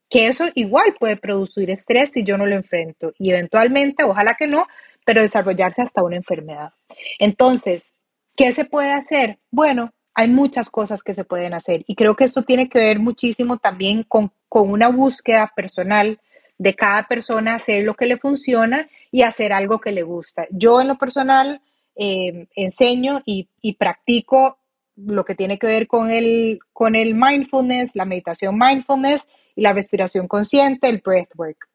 Que 0.09 0.27
eso 0.27 0.45
igual 0.53 0.95
puede 0.99 1.17
producir 1.17 1.69
estrés 1.71 2.11
si 2.11 2.23
yo 2.23 2.37
no 2.37 2.45
lo 2.45 2.55
enfrento 2.55 3.13
y 3.17 3.31
eventualmente, 3.31 4.03
ojalá 4.03 4.35
que 4.35 4.47
no, 4.47 4.67
pero 5.05 5.21
desarrollarse 5.21 5.81
hasta 5.81 6.03
una 6.03 6.17
enfermedad. 6.17 6.73
Entonces, 7.19 7.91
¿qué 8.35 8.51
se 8.51 8.65
puede 8.65 8.91
hacer? 8.91 9.39
Bueno, 9.49 9.91
hay 10.13 10.29
muchas 10.29 10.69
cosas 10.69 11.01
que 11.01 11.15
se 11.15 11.23
pueden 11.23 11.53
hacer 11.53 11.83
y 11.87 11.95
creo 11.95 12.15
que 12.15 12.25
eso 12.25 12.43
tiene 12.43 12.69
que 12.69 12.79
ver 12.79 12.99
muchísimo 12.99 13.57
también 13.57 14.03
con, 14.03 14.31
con 14.47 14.69
una 14.69 14.89
búsqueda 14.89 15.51
personal 15.55 16.19
de 16.59 16.75
cada 16.75 17.07
persona, 17.07 17.55
hacer 17.55 17.83
lo 17.83 17.95
que 17.95 18.05
le 18.05 18.17
funciona 18.17 18.87
y 19.11 19.23
hacer 19.23 19.51
algo 19.51 19.79
que 19.79 19.91
le 19.91 20.03
gusta. 20.03 20.45
Yo 20.51 20.79
en 20.79 20.87
lo 20.87 20.97
personal, 20.97 21.61
Em, 21.95 22.47
enseño 22.55 23.21
y, 23.23 23.47
practico 23.77 24.57
lo 24.95 25.25
que 25.25 25.35
tiene 25.35 25.59
que 25.59 25.67
ver 25.67 25.87
con 25.87 26.09
el, 26.09 26.59
con 26.71 26.95
el 26.95 27.13
mindfulness, 27.13 27.95
la 27.95 28.05
meditación 28.05 28.57
mindfulness 28.57 29.27
y 29.55 29.61
la 29.61 29.73
respiración 29.73 30.27
consciente, 30.27 30.89
el 30.89 31.01
breathwork, 31.05 31.69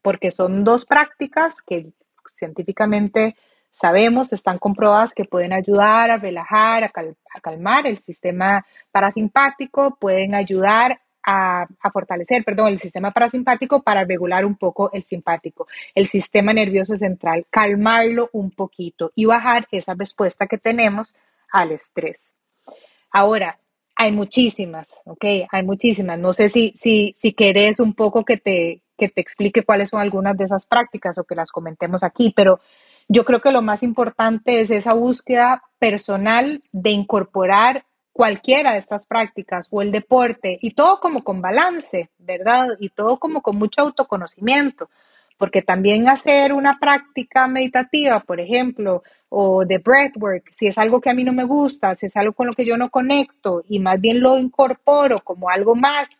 porque 0.00 0.30
son 0.30 0.62
dos 0.62 0.84
prácticas 0.84 1.60
que 1.62 1.92
científicamente 2.34 3.34
sabemos, 3.72 4.32
están 4.32 4.58
comprobadas 4.58 5.12
que 5.12 5.24
pueden 5.24 5.52
ayudar 5.52 6.10
a 6.10 6.18
relajar, 6.18 6.84
a 6.84 7.40
calmar 7.40 7.86
el 7.86 7.98
sistema 7.98 8.64
parasimpático, 8.92 9.96
pueden 10.00 10.36
ayudar 10.36 11.00
a, 11.30 11.90
fortalecer, 11.92 12.42
perdón, 12.42 12.68
el 12.68 12.78
sistema 12.78 13.10
parasimpático 13.10 13.82
para 13.82 14.04
regular 14.04 14.46
un 14.46 14.56
poco 14.56 14.90
el 14.92 15.04
simpático, 15.04 15.66
el 15.94 16.06
sistema 16.06 16.54
nervioso 16.54 16.96
central, 16.96 17.44
calmarlo 17.50 18.30
un 18.32 18.50
poquito 18.50 19.12
y 19.14 19.26
bajar 19.26 19.68
esa 19.70 19.92
respuesta 19.94 20.46
que 20.46 20.56
tenemos 20.56 21.14
al 21.52 21.72
estrés. 21.72 22.32
Ahora, 23.10 23.58
hay 23.94 24.10
muchísimas, 24.12 24.88
¿ok? 25.04 25.24
Hay 25.50 25.62
muchísimas. 25.64 26.18
No 26.18 26.32
sé 26.32 26.48
si, 26.48 26.72
si, 26.78 27.14
si 27.18 27.32
querés 27.34 27.78
un 27.78 27.92
poco 27.92 28.24
que 28.24 28.38
te, 28.38 28.80
que 28.96 29.08
te 29.10 29.20
explique 29.20 29.64
cuáles 29.64 29.90
son 29.90 30.00
algunas 30.00 30.36
de 30.36 30.44
esas 30.44 30.64
prácticas 30.64 31.18
o 31.18 31.24
que 31.24 31.34
las 31.34 31.50
comentemos 31.50 32.02
aquí, 32.02 32.32
pero 32.34 32.60
yo 33.08 33.24
creo 33.24 33.40
que 33.40 33.52
lo 33.52 33.60
más 33.60 33.82
importante 33.82 34.60
es 34.60 34.70
esa 34.70 34.94
búsqueda 34.94 35.62
personal 35.78 36.62
de 36.72 36.90
incorporar 36.90 37.84
cualquiera 38.18 38.72
de 38.72 38.78
estas 38.78 39.06
prácticas 39.06 39.68
o 39.70 39.80
el 39.80 39.92
deporte 39.92 40.58
y 40.60 40.72
todo 40.72 40.98
como 40.98 41.22
con 41.22 41.40
balance, 41.40 42.10
¿verdad? 42.18 42.70
Y 42.80 42.88
todo 42.88 43.20
como 43.20 43.42
con 43.42 43.54
mucho 43.54 43.82
autoconocimiento, 43.82 44.90
porque 45.36 45.62
también 45.62 46.08
hacer 46.08 46.52
una 46.52 46.80
práctica 46.80 47.46
meditativa, 47.46 48.18
por 48.18 48.40
ejemplo, 48.40 49.04
o 49.28 49.64
de 49.64 49.78
breathwork, 49.78 50.50
si 50.50 50.66
es 50.66 50.76
algo 50.78 51.00
que 51.00 51.10
a 51.10 51.14
mí 51.14 51.22
no 51.22 51.32
me 51.32 51.44
gusta, 51.44 51.94
si 51.94 52.06
es 52.06 52.16
algo 52.16 52.32
con 52.32 52.48
lo 52.48 52.54
que 52.54 52.64
yo 52.64 52.76
no 52.76 52.90
conecto 52.90 53.62
y 53.68 53.78
más 53.78 54.00
bien 54.00 54.20
lo 54.20 54.36
incorporo 54.36 55.22
como 55.22 55.48
algo 55.48 55.76
más 55.76 56.10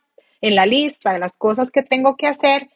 en 0.41 0.55
la 0.55 0.67
lista 0.67 1.13
de 1.13 1.19
las 1.19 1.37
cosas 1.37 1.73
que 1.73 1.83
tengo 1.83 2.17
que 2.17 2.29
hacer, 2.29 2.71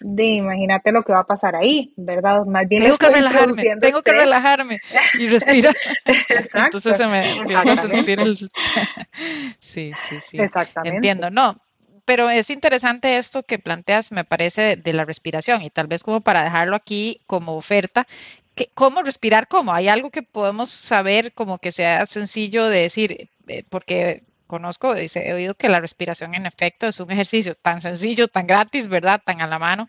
de 0.00 0.24
imagínate 0.24 0.92
lo 0.92 1.02
que 1.02 1.12
va 1.12 1.20
a 1.20 1.26
pasar 1.26 1.56
ahí, 1.56 1.92
¿verdad? 1.96 2.44
Más 2.44 2.68
bien 2.68 2.82
tengo 2.82 2.98
que 2.98 3.08
relajarme, 3.08 3.76
tengo 3.80 4.02
que 4.02 4.12
relajarme 4.12 4.80
y 5.18 5.28
respirar. 5.28 5.74
Exacto. 6.06 6.78
Entonces 6.78 6.96
se 6.96 7.06
me 7.06 7.32
empieza 7.32 7.72
a 7.72 7.88
sentir 7.88 8.20
el... 8.20 8.36
sí, 9.58 9.92
sí, 10.08 10.20
sí. 10.20 10.38
Exactamente. 10.40 10.96
Entiendo, 10.96 11.30
no, 11.30 11.60
pero 12.04 12.30
es 12.30 12.48
interesante 12.48 13.18
esto 13.18 13.42
que 13.42 13.58
planteas, 13.58 14.12
me 14.12 14.24
parece, 14.24 14.76
de 14.76 14.92
la 14.92 15.04
respiración 15.04 15.62
y 15.62 15.70
tal 15.70 15.88
vez 15.88 16.02
como 16.02 16.20
para 16.20 16.44
dejarlo 16.44 16.76
aquí 16.76 17.20
como 17.26 17.56
oferta, 17.56 18.06
que, 18.54 18.70
¿cómo 18.72 19.02
respirar? 19.02 19.46
¿Cómo? 19.46 19.74
¿Hay 19.74 19.88
algo 19.88 20.10
que 20.10 20.22
podemos 20.22 20.70
saber 20.70 21.32
como 21.34 21.58
que 21.58 21.70
sea 21.70 22.06
sencillo 22.06 22.66
de 22.68 22.80
decir? 22.80 23.28
Eh, 23.46 23.64
porque 23.68 24.22
conozco, 24.48 24.94
dice, 24.94 25.28
he 25.28 25.34
oído 25.34 25.54
que 25.54 25.68
la 25.68 25.78
respiración 25.78 26.34
en 26.34 26.46
efecto 26.46 26.88
es 26.88 26.98
un 26.98 27.12
ejercicio 27.12 27.54
tan 27.54 27.80
sencillo, 27.80 28.26
tan 28.26 28.48
gratis, 28.48 28.88
¿verdad? 28.88 29.20
Tan 29.24 29.40
a 29.40 29.46
la 29.46 29.60
mano, 29.60 29.88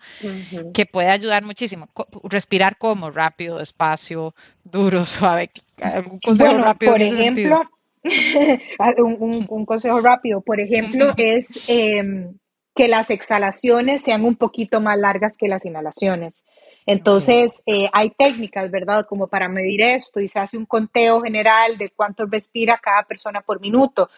que 0.75 0.85
puede 0.85 1.09
ayudar 1.09 1.43
muchísimo. 1.43 1.87
Respirar 2.23 2.77
como 2.77 3.09
rápido, 3.09 3.57
despacio, 3.57 4.35
duro, 4.63 5.05
suave. 5.05 5.49
¿Algún 5.81 6.19
consejo 6.19 6.57
rápido? 6.59 6.91
Por 6.91 7.01
ejemplo, 7.01 7.61
ah, 8.79 8.93
un, 8.97 9.65
consejo 9.65 9.99
rápido, 10.01 10.41
por 10.41 10.59
ejemplo, 10.59 11.07
es 11.17 11.67
em, 11.67 12.37
que 12.75 12.87
las 12.87 13.09
exhalaciones 13.09 14.03
sean 14.03 14.23
un 14.23 14.35
poquito 14.35 14.81
más 14.81 14.99
largas 14.99 15.35
que 15.37 15.47
las 15.47 15.65
inhalaciones. 15.65 16.43
Entonces, 16.85 17.61
eh, 17.67 17.87
hay 17.93 18.09
técnicas, 18.09 18.71
¿verdad? 18.71 19.05
Como 19.07 19.27
para 19.27 19.47
medir 19.47 19.81
esto 19.81 20.19
y 20.19 20.27
se 20.27 20.39
hace 20.39 20.57
un 20.57 20.65
conteo 20.65 21.21
general 21.21 21.77
de 21.77 21.91
cuánto 21.91 22.25
respira 22.25 22.79
cada 22.81 23.03
persona 23.03 23.41
por 23.41 23.61
minuto. 23.61 24.09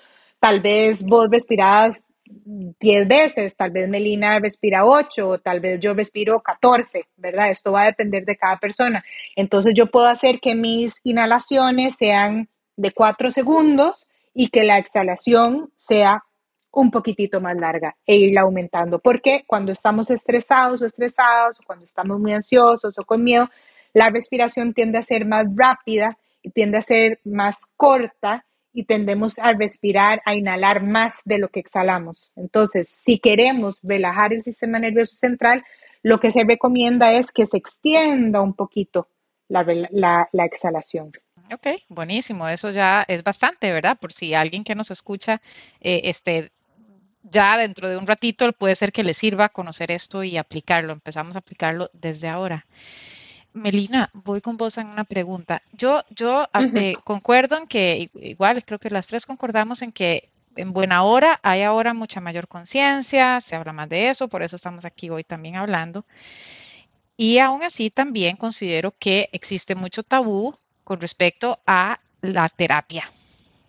Tal 0.42 0.60
vez 0.60 1.04
vos 1.04 1.30
respirás 1.30 2.08
10 2.26 3.08
veces, 3.08 3.56
tal 3.56 3.70
vez 3.70 3.88
Melina 3.88 4.40
respira 4.40 4.88
8, 4.88 5.40
tal 5.44 5.60
vez 5.60 5.80
yo 5.80 5.94
respiro 5.94 6.40
14, 6.40 7.06
¿verdad? 7.16 7.52
Esto 7.52 7.74
va 7.74 7.84
a 7.84 7.86
depender 7.86 8.26
de 8.26 8.38
cada 8.38 8.58
persona. 8.58 9.04
Entonces 9.36 9.76
yo 9.76 9.86
puedo 9.86 10.08
hacer 10.08 10.40
que 10.40 10.56
mis 10.56 10.94
inhalaciones 11.04 11.96
sean 11.96 12.50
de 12.76 12.92
4 12.92 13.30
segundos 13.30 14.08
y 14.34 14.50
que 14.50 14.64
la 14.64 14.80
exhalación 14.80 15.72
sea 15.78 16.24
un 16.72 16.90
poquitito 16.90 17.40
más 17.40 17.56
larga 17.56 17.96
e 18.08 18.16
irla 18.16 18.42
aumentando. 18.42 18.98
Porque 18.98 19.44
cuando 19.46 19.72
estamos 19.72 20.10
estresados 20.10 20.82
o 20.82 20.88
estresados, 20.88 21.60
cuando 21.68 21.86
estamos 21.86 22.20
muy 22.20 22.34
ansiosos 22.34 22.98
o 22.98 23.04
con 23.04 23.24
miedo, 23.24 23.48
la 23.94 24.10
respiración 24.10 24.74
tiende 24.74 24.98
a 24.98 25.04
ser 25.04 25.24
más 25.28 25.46
rápida 25.56 26.18
y 26.42 26.50
tiende 26.50 26.80
a 26.80 26.82
ser 26.82 27.20
más 27.26 27.68
corta 27.78 28.44
y 28.74 28.86
tendemos 28.86 29.38
a 29.40 29.54
respirar, 29.54 30.22
a 30.26 30.36
inhalar 30.36 30.84
más 30.84 31.22
de 31.26 31.38
lo 31.38 31.50
que 31.50 31.60
exhalamos. 31.60 32.32
Entonces, 32.36 32.90
si 32.90 33.20
queremos 33.20 33.80
relajar 33.84 34.34
el 34.34 34.44
sistema 34.44 34.80
nervioso 34.80 35.16
central, 35.16 35.64
lo 36.04 36.20
que 36.20 36.32
se 36.32 36.44
recomienda 36.44 37.14
es 37.14 37.32
que 37.32 37.46
se 37.46 37.58
extienda 37.58 38.42
un 38.42 38.54
poquito 38.54 39.08
la, 39.50 40.30
exhalación. 40.46 41.12
Ok, 41.54 41.68
buenísimo. 41.90 42.48
Eso 42.48 42.70
ya 42.70 43.04
es 43.08 43.24
bastante, 43.24 43.72
¿verdad? 43.72 43.98
Por 44.00 44.14
si 44.14 44.34
alguien 44.34 44.64
que 44.64 44.76
nos 44.76 44.90
escucha, 44.90 45.42
eh, 45.82 46.02
este, 46.06 46.52
ya 47.24 47.58
dentro 47.58 47.90
de 47.90 47.98
un 47.98 48.08
ratito 48.08 48.52
puede 48.54 48.76
ser 48.76 48.92
que 48.92 49.04
le 49.04 49.14
sirva 49.14 49.50
conocer 49.50 49.92
esto 49.92 50.24
y 50.24 50.38
aplicarlo. 50.38 50.94
Empezamos 50.94 51.36
a 51.36 51.40
aplicarlo 51.40 51.90
desde 51.94 52.30
ahora. 52.30 52.66
Melina, 53.54 54.10
voy 54.14 54.42
con 54.42 54.58
vos 54.58 54.78
en 54.78 54.88
una 54.88 55.04
pregunta. 55.04 55.62
Yo, 55.74 56.04
yo 56.10 56.48
ah, 56.54 56.64
eh, 56.74 56.96
concuerdo 57.04 57.58
en 57.58 57.68
que, 57.68 58.10
igual, 58.14 58.64
creo 58.64 58.80
que 58.80 58.90
las 58.90 59.08
tres 59.08 59.26
concordamos 59.26 59.82
en 59.82 59.92
que 59.92 60.30
en 60.56 60.74
buena 60.74 61.04
hora, 61.04 61.40
hay 61.44 61.64
ahora 61.64 61.94
mucha 61.94 62.22
mayor 62.22 62.48
conciencia, 62.48 63.42
se 63.42 63.56
habla 63.56 63.74
más 63.74 63.90
de 63.90 64.10
eso, 64.10 64.28
por 64.28 64.44
eso 64.44 64.56
estamos 64.56 64.86
aquí 64.86 65.10
hoy 65.10 65.24
también 65.24 65.56
hablando. 65.56 66.06
Y 67.18 67.38
aún 67.40 67.64
así 67.64 67.90
también 67.90 68.36
considero 68.36 68.92
que 68.98 69.30
existe 69.32 69.76
mucho 69.76 70.04
tabú 70.04 70.56
con 70.84 71.00
respecto 71.00 71.60
a 71.66 72.00
la 72.22 72.50
terapia, 72.50 73.10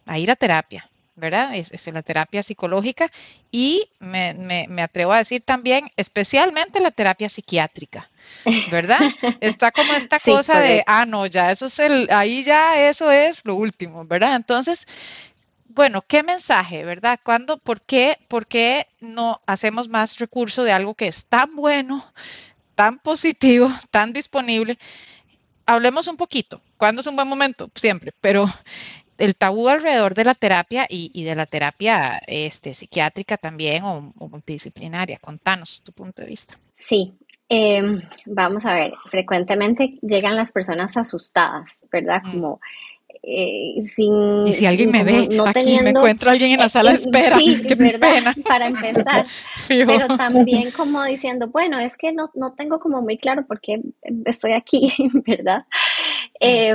a 0.07 0.19
ir 0.19 0.31
a 0.31 0.37
terapia, 0.37 0.89
¿verdad? 1.17 1.55
Es, 1.55 1.71
es 1.73 1.87
la 1.93 2.03
terapia 2.03 2.43
psicológica 2.43 3.11
y 3.51 3.89
me, 3.99 4.35
me, 4.35 4.67
me, 4.69 4.83
atrevo 4.83 5.13
a 5.13 5.19
decir 5.19 5.43
también, 5.43 5.91
especialmente 5.97 6.81
la 6.81 6.91
terapia 6.91 7.29
psiquiátrica, 7.29 8.11
¿verdad? 8.71 9.01
Está 9.41 9.71
como 9.71 9.93
esta 9.95 10.19
sí, 10.25 10.31
cosa 10.31 10.61
de, 10.61 10.83
ah, 10.87 11.05
no, 11.07 11.27
ya 11.27 11.51
eso 11.51 11.67
es 11.67 11.79
el, 11.79 12.09
ahí 12.11 12.43
ya 12.43 12.89
eso 12.89 13.11
es 13.11 13.45
lo 13.45 13.55
último, 13.55 14.05
¿verdad? 14.05 14.37
Entonces, 14.37 14.87
bueno, 15.69 16.03
¿qué 16.03 16.23
mensaje, 16.23 16.85
verdad? 16.85 17.19
¿Cuándo, 17.23 17.59
por 17.59 17.81
qué, 17.81 18.19
por 18.29 18.47
qué 18.47 18.87
no 19.01 19.41
hacemos 19.47 19.89
más 19.89 20.19
recurso 20.19 20.65
de 20.65 20.73
algo 20.73 20.95
que 20.95 21.09
es 21.09 21.27
tan 21.27 21.55
bueno, 21.57 22.05
tan 22.75 22.99
positivo, 22.99 23.71
tan 23.91 24.13
disponible? 24.13 24.79
Hablemos 25.65 26.09
un 26.09 26.17
poquito. 26.17 26.61
¿Cuándo 26.77 27.01
es 27.01 27.07
un 27.07 27.17
buen 27.17 27.29
momento? 27.29 27.71
Siempre, 27.75 28.13
pero 28.21 28.47
el 29.19 29.37
tabú 29.37 29.69
alrededor 29.69 30.15
de 30.15 30.25
la 30.25 30.35
terapia 30.35 30.87
y, 30.89 31.11
y 31.15 31.25
de 31.25 31.37
la 31.37 31.47
terapia 31.47 32.21
este, 32.27 32.75
psiquiátrica 32.75 33.37
también 33.37 33.85
o, 33.85 34.13
o, 34.19 34.29
multidisciplinaria. 34.29 35.19
Contanos 35.19 35.83
tu 35.83 35.93
punto 35.93 36.23
de 36.23 36.29
vista. 36.29 36.59
Sí, 36.77 37.15
eh, 37.55 37.83
vamos 38.25 38.65
a 38.65 38.73
ver, 38.73 38.95
frecuentemente 39.11 39.99
llegan 40.01 40.37
las 40.37 40.53
personas 40.53 40.97
asustadas, 40.97 41.79
¿verdad? 41.91 42.23
Como 42.31 42.61
eh, 43.23 43.75
sin... 43.85 44.47
Y 44.47 44.55
si 44.55 44.65
alguien 44.65 44.91
me 44.91 45.05
ve, 45.05 45.29
no 45.31 45.47
aquí 45.47 45.61
teniendo, 45.61 45.85
me 45.85 45.91
encuentro 45.91 46.31
alguien 46.31 46.53
en 46.53 46.61
la 46.61 46.71
sala 46.71 46.93
de 46.93 46.97
espera, 46.97 47.37
sí, 47.37 47.61
qué 47.69 47.75
verdad, 47.75 48.15
pena. 48.15 48.33
para 48.49 48.69
empezar. 48.69 49.27
Pero 49.69 50.17
también 50.17 50.71
como 50.71 51.05
diciendo, 51.05 51.49
bueno, 51.49 51.79
es 51.79 51.99
que 51.99 52.13
no, 52.13 52.31
no 52.35 52.55
tengo 52.55 52.81
como 52.81 53.03
muy 53.03 53.19
claro 53.19 53.47
por 53.47 53.61
qué 53.61 53.83
estoy 54.25 54.53
aquí, 54.53 54.91
¿verdad? 55.27 55.67
Eh, 56.41 56.75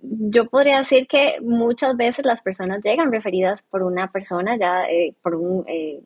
yo 0.00 0.48
podría 0.48 0.78
decir 0.78 1.06
que 1.06 1.36
muchas 1.42 1.98
veces 1.98 2.24
las 2.24 2.40
personas 2.40 2.80
llegan 2.82 3.12
referidas 3.12 3.62
por 3.62 3.82
una 3.82 4.10
persona, 4.10 4.56
ya 4.56 4.84
eh, 4.84 5.14
por 5.22 5.34
un, 5.34 5.64
eh, 5.68 6.00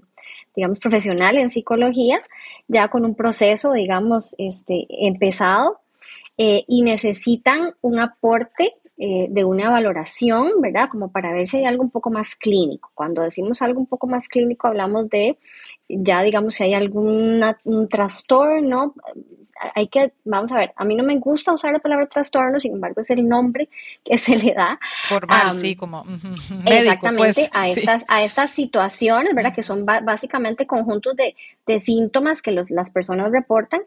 digamos, 0.57 0.81
profesional 0.81 1.37
en 1.37 1.51
psicología, 1.51 2.21
ya 2.67 2.89
con 2.89 3.05
un 3.05 3.15
proceso, 3.15 3.73
digamos, 3.73 4.35
este, 4.39 4.87
empezado 4.89 5.81
eh, 6.39 6.65
y 6.67 6.83
necesitan 6.83 7.75
un 7.83 8.01
aporte 8.01 8.75
eh, 8.99 9.27
de 9.29 9.45
una 9.45 9.69
valoración, 9.71 10.63
¿verdad? 10.63 10.89
Como 10.91 11.13
para 11.13 11.31
ver 11.31 11.47
si 11.47 11.59
hay 11.59 11.67
algo 11.67 11.83
un 11.83 11.91
poco 11.91 12.11
más 12.11 12.35
clínico. 12.35 12.91
Cuando 12.95 13.21
decimos 13.21 13.61
algo 13.61 13.79
un 13.79 13.87
poco 13.87 14.07
más 14.07 14.27
clínico, 14.27 14.69
hablamos 14.69 15.11
de 15.11 15.39
ya, 15.89 16.23
digamos, 16.23 16.55
si 16.55 16.65
hay 16.65 16.75
algún 16.75 17.45
un 17.65 17.89
trastorno, 17.89 18.95
hay 19.75 19.89
que, 19.89 20.13
vamos 20.25 20.53
a 20.53 20.57
ver, 20.57 20.73
a 20.77 20.85
mí 20.85 20.95
no 20.95 21.03
me 21.03 21.17
gusta 21.19 21.53
usar 21.53 21.73
la 21.73 21.79
palabra 21.79 22.07
trastorno, 22.07 22.61
sin 22.61 22.75
embargo 22.75 23.01
es 23.01 23.11
el 23.11 23.27
nombre 23.27 23.69
que 24.05 24.19
se 24.19 24.37
le 24.37 24.55
da. 24.55 24.79
Formal, 25.09 25.53
um, 25.53 25.61
sí, 25.61 25.77
como 25.77 26.05
médico, 26.65 26.71
exactamente, 26.71 27.49
pues, 27.51 27.51
a, 27.53 27.63
sí. 27.63 27.81
estas, 27.81 28.05
a 28.09 28.23
estas 28.23 28.51
situaciones, 28.51 29.35
¿verdad? 29.35 29.55
Que 29.55 29.63
son 29.63 29.85
básicamente 29.87 30.67
conjuntos 30.67 31.17
de, 31.17 31.35
de 31.67 31.81
síntomas 31.81 32.43
que 32.43 32.53
los, 32.53 32.71
las 32.71 32.91
personas 32.91 33.33
reportan, 33.33 33.83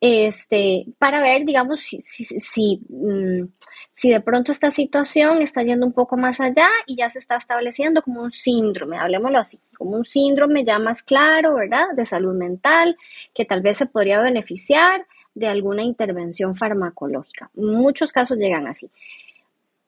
este, 0.00 0.86
para 0.98 1.20
ver, 1.20 1.44
digamos, 1.44 1.80
si, 1.80 2.00
si, 2.00 2.24
si, 2.24 2.80
um, 2.88 3.48
si 3.96 4.10
de 4.10 4.20
pronto 4.20 4.52
esta 4.52 4.70
situación 4.70 5.40
está 5.40 5.62
yendo 5.62 5.86
un 5.86 5.94
poco 5.94 6.18
más 6.18 6.38
allá 6.38 6.68
y 6.86 6.96
ya 6.96 7.08
se 7.08 7.18
está 7.18 7.36
estableciendo 7.36 8.02
como 8.02 8.20
un 8.20 8.30
síndrome, 8.30 8.98
hablemoslo 8.98 9.38
así, 9.38 9.58
como 9.74 9.96
un 9.96 10.04
síndrome 10.04 10.64
ya 10.64 10.78
más 10.78 11.02
claro, 11.02 11.54
¿verdad? 11.54 11.86
De 11.96 12.04
salud 12.04 12.34
mental, 12.34 12.98
que 13.34 13.46
tal 13.46 13.62
vez 13.62 13.78
se 13.78 13.86
podría 13.86 14.20
beneficiar 14.20 15.06
de 15.34 15.46
alguna 15.46 15.82
intervención 15.82 16.54
farmacológica. 16.54 17.50
Muchos 17.54 18.12
casos 18.12 18.36
llegan 18.36 18.66
así. 18.66 18.90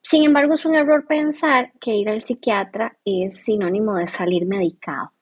Sin 0.01 0.25
embargo, 0.25 0.55
es 0.55 0.65
un 0.65 0.75
error 0.75 1.07
pensar 1.07 1.73
que 1.79 1.95
ir 1.95 2.09
al 2.09 2.23
psiquiatra 2.23 2.97
es 3.05 3.45
sinónimo 3.45 3.97
de 3.97 4.09
salir 4.09 4.47
medicado. 4.47 5.13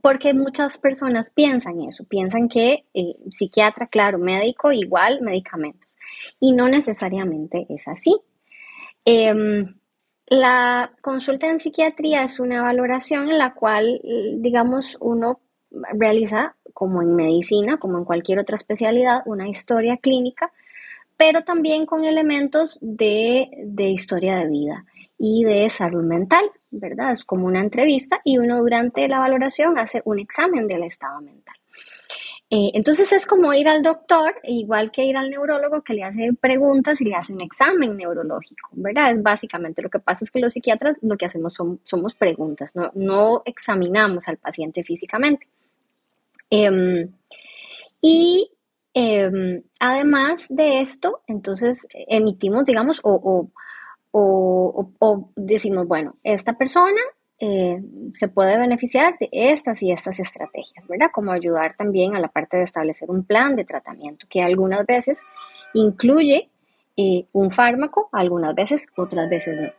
Porque 0.00 0.34
muchas 0.34 0.76
personas 0.76 1.30
piensan 1.30 1.82
eso, 1.82 2.02
piensan 2.02 2.48
que 2.48 2.84
eh, 2.94 3.14
psiquiatra, 3.30 3.86
claro, 3.86 4.18
médico 4.18 4.72
igual 4.72 5.20
medicamentos. 5.20 5.87
Y 6.40 6.52
no 6.52 6.68
necesariamente 6.68 7.66
es 7.68 7.86
así. 7.88 8.16
Eh, 9.04 9.64
la 10.30 10.92
consulta 11.00 11.48
en 11.48 11.58
psiquiatría 11.58 12.22
es 12.22 12.38
una 12.38 12.62
valoración 12.62 13.30
en 13.30 13.38
la 13.38 13.54
cual, 13.54 14.00
digamos, 14.36 14.96
uno 15.00 15.40
realiza, 15.70 16.54
como 16.74 17.00
en 17.02 17.14
medicina, 17.14 17.78
como 17.78 17.98
en 17.98 18.04
cualquier 18.04 18.38
otra 18.38 18.56
especialidad, 18.56 19.22
una 19.24 19.48
historia 19.48 19.96
clínica, 19.96 20.52
pero 21.16 21.44
también 21.44 21.86
con 21.86 22.04
elementos 22.04 22.78
de, 22.82 23.48
de 23.64 23.88
historia 23.88 24.36
de 24.36 24.48
vida 24.48 24.84
y 25.18 25.44
de 25.44 25.68
salud 25.70 26.04
mental, 26.04 26.44
¿verdad? 26.70 27.12
Es 27.12 27.24
como 27.24 27.46
una 27.46 27.60
entrevista 27.60 28.20
y 28.22 28.38
uno 28.38 28.58
durante 28.58 29.08
la 29.08 29.18
valoración 29.18 29.78
hace 29.78 30.02
un 30.04 30.18
examen 30.18 30.68
del 30.68 30.84
estado 30.84 31.20
mental. 31.20 31.56
Eh, 32.50 32.70
entonces 32.72 33.12
es 33.12 33.26
como 33.26 33.52
ir 33.52 33.68
al 33.68 33.82
doctor, 33.82 34.34
igual 34.44 34.90
que 34.90 35.04
ir 35.04 35.18
al 35.18 35.28
neurólogo 35.28 35.82
que 35.82 35.92
le 35.92 36.04
hace 36.04 36.32
preguntas 36.32 36.98
y 37.00 37.04
le 37.04 37.14
hace 37.14 37.34
un 37.34 37.42
examen 37.42 37.94
neurológico, 37.94 38.70
¿verdad? 38.72 39.12
Es 39.12 39.22
básicamente 39.22 39.82
lo 39.82 39.90
que 39.90 39.98
pasa 39.98 40.24
es 40.24 40.30
que 40.30 40.40
los 40.40 40.54
psiquiatras 40.54 40.96
lo 41.02 41.18
que 41.18 41.26
hacemos 41.26 41.52
son, 41.52 41.80
somos 41.84 42.14
preguntas, 42.14 42.74
no, 42.74 42.90
no, 42.94 43.42
examinamos 43.44 44.28
al 44.28 44.38
paciente 44.38 44.82
físicamente. 44.82 45.46
Eh, 46.50 47.06
y 48.00 48.50
eh, 48.94 49.62
además 49.80 50.46
de 50.48 50.80
esto, 50.80 51.20
entonces 51.26 51.86
emitimos, 51.92 52.64
digamos, 52.64 53.00
o, 53.02 53.50
o, 54.10 54.90
o 54.98 55.30
decimos, 55.36 55.86
bueno, 55.86 56.16
esta 56.24 56.54
persona 56.54 57.00
eh, 57.40 57.80
se 58.14 58.28
puede 58.28 58.58
beneficiar 58.58 59.16
de 59.18 59.28
estas 59.32 59.82
y 59.82 59.92
estas 59.92 60.18
estrategias, 60.18 60.86
¿verdad? 60.88 61.10
Como 61.12 61.32
ayudar 61.32 61.76
también 61.76 62.16
a 62.16 62.20
la 62.20 62.28
parte 62.28 62.56
de 62.56 62.64
establecer 62.64 63.10
un 63.10 63.24
plan 63.24 63.54
de 63.54 63.64
tratamiento 63.64 64.26
que 64.28 64.42
algunas 64.42 64.84
veces 64.86 65.20
incluye 65.74 66.48
eh, 66.96 67.26
un 67.32 67.50
fármaco, 67.50 68.08
algunas 68.12 68.54
veces, 68.54 68.86
otras 68.96 69.28
veces 69.30 69.60
no. 69.60 69.70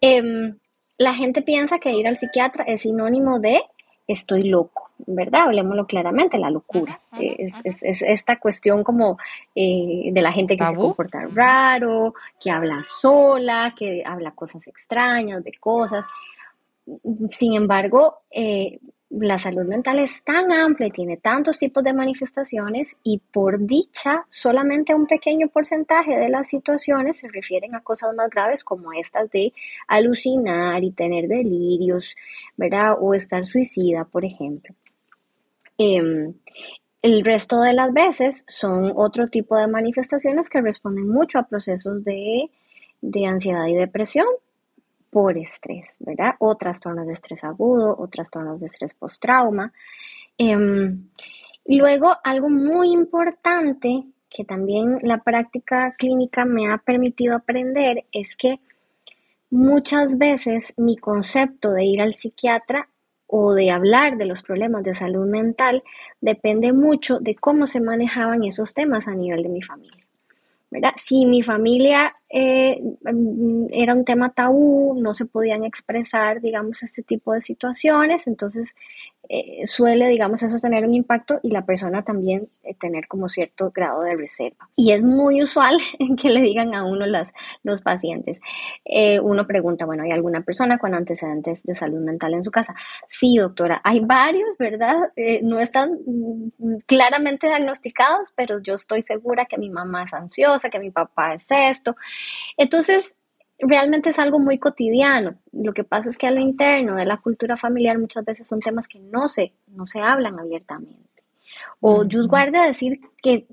Eh, 0.00 0.54
la 0.96 1.14
gente 1.14 1.42
piensa 1.42 1.78
que 1.78 1.92
ir 1.92 2.06
al 2.06 2.18
psiquiatra 2.18 2.64
es 2.64 2.82
sinónimo 2.82 3.40
de 3.40 3.62
estoy 4.06 4.44
loco, 4.44 4.90
¿verdad? 4.98 5.42
Hablemoslo 5.42 5.86
claramente, 5.86 6.38
la 6.38 6.50
locura. 6.50 7.00
Es, 7.18 7.54
es, 7.64 7.82
es, 7.82 8.02
esta 8.02 8.38
cuestión 8.38 8.84
como 8.84 9.18
eh, 9.54 10.10
de 10.12 10.20
la 10.20 10.32
gente 10.32 10.56
que 10.56 10.64
¿Tabú? 10.64 10.82
se 10.82 10.86
comporta 10.88 11.26
raro, 11.34 12.14
que 12.40 12.50
habla 12.50 12.82
sola, 12.84 13.74
que 13.76 14.02
habla 14.04 14.32
cosas 14.32 14.66
extrañas, 14.66 15.42
de 15.44 15.52
cosas. 15.58 16.04
Sin 17.30 17.54
embargo, 17.54 18.22
eh, 18.30 18.78
la 19.10 19.38
salud 19.38 19.64
mental 19.64 19.98
es 19.98 20.22
tan 20.22 20.52
amplia 20.52 20.88
y 20.88 20.92
tiene 20.92 21.16
tantos 21.16 21.58
tipos 21.58 21.82
de 21.82 21.92
manifestaciones 21.92 22.96
y 23.02 23.18
por 23.18 23.58
dicha 23.66 24.24
solamente 24.28 24.94
un 24.94 25.06
pequeño 25.06 25.48
porcentaje 25.48 26.16
de 26.16 26.28
las 26.28 26.48
situaciones 26.48 27.18
se 27.18 27.28
refieren 27.28 27.74
a 27.74 27.80
cosas 27.80 28.14
más 28.14 28.30
graves 28.30 28.62
como 28.62 28.92
estas 28.92 29.28
de 29.30 29.52
alucinar 29.88 30.84
y 30.84 30.92
tener 30.92 31.26
delirios, 31.26 32.14
¿verdad? 32.56 32.96
O 33.00 33.14
estar 33.14 33.44
suicida, 33.46 34.04
por 34.04 34.24
ejemplo. 34.24 34.74
Eh, 35.76 36.32
el 37.02 37.24
resto 37.24 37.62
de 37.62 37.72
las 37.72 37.92
veces 37.92 38.44
son 38.46 38.92
otro 38.94 39.28
tipo 39.28 39.56
de 39.56 39.66
manifestaciones 39.66 40.50
que 40.50 40.60
responden 40.60 41.08
mucho 41.08 41.38
a 41.38 41.48
procesos 41.48 42.04
de, 42.04 42.50
de 43.00 43.26
ansiedad 43.26 43.66
y 43.66 43.74
depresión, 43.74 44.26
por 45.10 45.36
estrés, 45.36 45.94
¿verdad? 45.98 46.34
O 46.38 46.56
trastornos 46.56 47.06
de 47.06 47.12
estrés 47.12 47.44
agudo 47.44 47.94
o 47.98 48.08
trastornos 48.08 48.60
de 48.60 48.66
estrés 48.66 48.94
post-trauma. 48.94 49.72
Eh, 50.38 50.56
luego, 51.66 52.16
algo 52.22 52.48
muy 52.48 52.92
importante 52.92 54.04
que 54.30 54.44
también 54.44 54.98
la 55.02 55.18
práctica 55.18 55.94
clínica 55.98 56.44
me 56.44 56.72
ha 56.72 56.78
permitido 56.78 57.34
aprender 57.34 58.04
es 58.12 58.36
que 58.36 58.60
muchas 59.50 60.16
veces 60.16 60.72
mi 60.76 60.96
concepto 60.96 61.72
de 61.72 61.84
ir 61.84 62.00
al 62.00 62.14
psiquiatra 62.14 62.88
o 63.26 63.54
de 63.54 63.70
hablar 63.70 64.16
de 64.16 64.26
los 64.26 64.42
problemas 64.42 64.84
de 64.84 64.94
salud 64.94 65.26
mental 65.26 65.82
depende 66.20 66.72
mucho 66.72 67.18
de 67.18 67.34
cómo 67.34 67.66
se 67.66 67.80
manejaban 67.80 68.44
esos 68.44 68.72
temas 68.72 69.08
a 69.08 69.14
nivel 69.14 69.42
de 69.42 69.48
mi 69.48 69.62
familia. 69.62 70.06
¿verdad? 70.70 70.92
Si 71.04 71.26
mi 71.26 71.42
familia 71.42 72.14
eh, 72.32 72.80
mm, 72.80 73.66
era 73.72 73.92
un 73.92 74.04
tema 74.04 74.30
tabú, 74.32 74.94
no 75.00 75.14
se 75.14 75.26
podían 75.26 75.64
expresar, 75.64 76.40
digamos, 76.40 76.84
este 76.84 77.02
tipo 77.02 77.32
de 77.32 77.40
situaciones, 77.40 78.28
entonces 78.28 78.76
eh, 79.28 79.66
suele, 79.66 80.06
digamos, 80.08 80.42
eso 80.42 80.58
tener 80.60 80.84
un 80.84 80.94
impacto 80.94 81.40
y 81.42 81.50
la 81.50 81.64
persona 81.64 82.02
también 82.02 82.48
eh, 82.62 82.74
tener 82.74 83.08
como 83.08 83.28
cierto 83.28 83.72
grado 83.72 84.02
de 84.02 84.16
reserva. 84.16 84.68
Y 84.76 84.92
es 84.92 85.02
muy 85.02 85.42
usual 85.42 85.78
que 86.22 86.30
le 86.30 86.40
digan 86.40 86.72
a 86.74 86.84
uno 86.84 87.04
las, 87.06 87.32
los 87.64 87.82
pacientes. 87.82 88.40
uno 89.22 89.46
pregunta, 89.46 89.84
bueno, 89.84 90.04
¿hay 90.04 90.12
alguna 90.12 90.42
persona 90.42 90.78
con 90.78 90.94
antecedentes 90.94 91.64
de 91.64 91.74
salud 91.74 92.00
mental 92.00 92.34
en 92.34 92.44
su 92.44 92.52
casa? 92.52 92.74
Sí, 93.08 93.36
doctora, 93.38 93.80
hay 93.82 94.00
varios, 94.00 94.56
¿verdad? 94.56 94.96
no 95.42 95.58
están 95.58 95.98
mm, 96.06 96.78
claramente 96.86 97.48
diagnosticados, 97.48 98.32
pero 98.36 98.60
yo 98.60 98.74
estoy 98.74 99.02
segura 99.02 99.46
que 99.46 99.58
mi 99.58 99.70
mamá 99.70 100.04
es 100.04 100.14
ansiosa, 100.14 100.70
que 100.70 100.78
mi 100.78 100.90
papá 100.90 101.34
es 101.34 101.46
esto. 101.50 101.96
Entonces, 102.56 103.14
realmente 103.58 104.10
es 104.10 104.18
algo 104.18 104.38
muy 104.38 104.58
cotidiano. 104.58 105.36
Lo 105.52 105.72
que 105.72 105.84
pasa 105.84 106.10
es 106.10 106.16
que 106.16 106.26
a 106.26 106.30
lo 106.30 106.40
interno 106.40 106.96
de 106.96 107.06
la 107.06 107.18
cultura 107.18 107.56
familiar 107.56 107.98
muchas 107.98 108.24
veces 108.24 108.46
son 108.46 108.60
temas 108.60 108.88
que 108.88 108.98
no 108.98 109.28
se, 109.28 109.52
no 109.68 109.86
se 109.86 110.00
hablan 110.00 110.38
abiertamente. 110.38 111.10
O 111.80 112.04
yo 112.04 112.26
guarde 112.28 112.60
decir 112.60 113.00
que, 113.22 113.46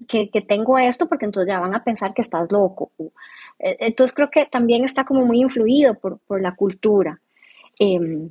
tengo 0.48 0.78
esto 0.78 1.08
porque 1.08 1.26
entonces 1.26 1.52
ya 1.52 1.60
van 1.60 1.76
a 1.76 1.84
pensar 1.84 2.14
que 2.14 2.22
estás 2.22 2.52
loco. 2.52 2.92
Eh, 3.60 3.78
entonces 3.80 4.14
creo 4.14 4.30
que 4.30 4.46
también 4.46 4.84
está 4.84 5.06
como 5.06 5.26
muy 5.26 5.42
influido 5.42 5.96
por, 5.96 6.42
la 6.42 6.56
cultura. 6.56 7.20
Em, 7.80 8.30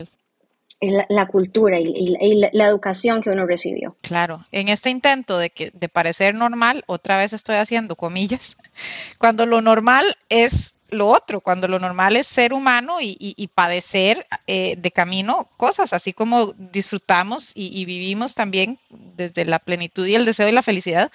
la, 0.80 1.26
cultura 1.26 1.78
y, 1.80 2.16
la, 2.52 2.66
educación 2.66 3.22
que 3.22 3.30
uno 3.30 3.46
recibió. 3.46 3.96
Claro, 4.02 4.46
en 4.52 4.68
este 4.68 4.90
intento 4.90 5.38
de, 5.38 5.50
que, 5.50 5.70
de 5.72 5.88
parecer 5.88 6.34
normal, 6.34 6.84
otra 6.86 7.18
vez 7.18 7.32
estoy 7.32 7.56
haciendo 7.56 7.96
comillas, 7.96 8.56
cuando 9.18 9.46
lo 9.46 9.60
normal 9.60 10.16
es 10.28 10.76
lo 10.90 11.08
otro, 11.08 11.40
cuando 11.40 11.66
lo 11.66 11.78
normal 11.78 12.16
es 12.16 12.26
ser 12.26 12.52
humano 12.52 12.98
y, 13.00 13.50
padecer 13.54 14.26
eh, 14.46 14.76
de 14.76 14.90
camino 14.90 15.48
cosas, 15.56 15.92
así 15.92 16.12
como 16.12 16.52
disfrutamos 16.52 17.52
y, 17.54 17.84
vivimos 17.84 18.34
también 18.34 18.78
desde 18.90 19.44
la 19.44 19.58
plenitud 19.58 20.06
y 20.06 20.14
el 20.14 20.24
deseo 20.24 20.48
y 20.48 20.52
la 20.52 20.62
felicidad, 20.62 21.10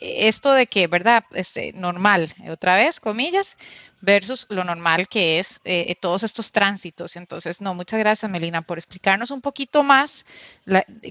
esto 0.00 0.52
de 0.52 0.66
que, 0.66 0.86
¿verdad? 0.86 1.24
Este, 1.32 1.72
normal, 1.72 2.32
otra 2.50 2.76
vez, 2.76 3.00
comillas, 3.00 3.56
versus 4.00 4.46
lo 4.50 4.62
normal 4.62 5.08
que 5.08 5.38
es 5.38 5.60
eh, 5.64 5.94
todos 6.00 6.22
estos 6.22 6.52
tránsitos. 6.52 7.16
Entonces, 7.16 7.60
no, 7.60 7.74
muchas 7.74 7.98
gracias, 7.98 8.30
Melina, 8.30 8.62
por 8.62 8.78
explicarnos 8.78 9.30
un 9.30 9.40
poquito 9.40 9.82
más 9.82 10.26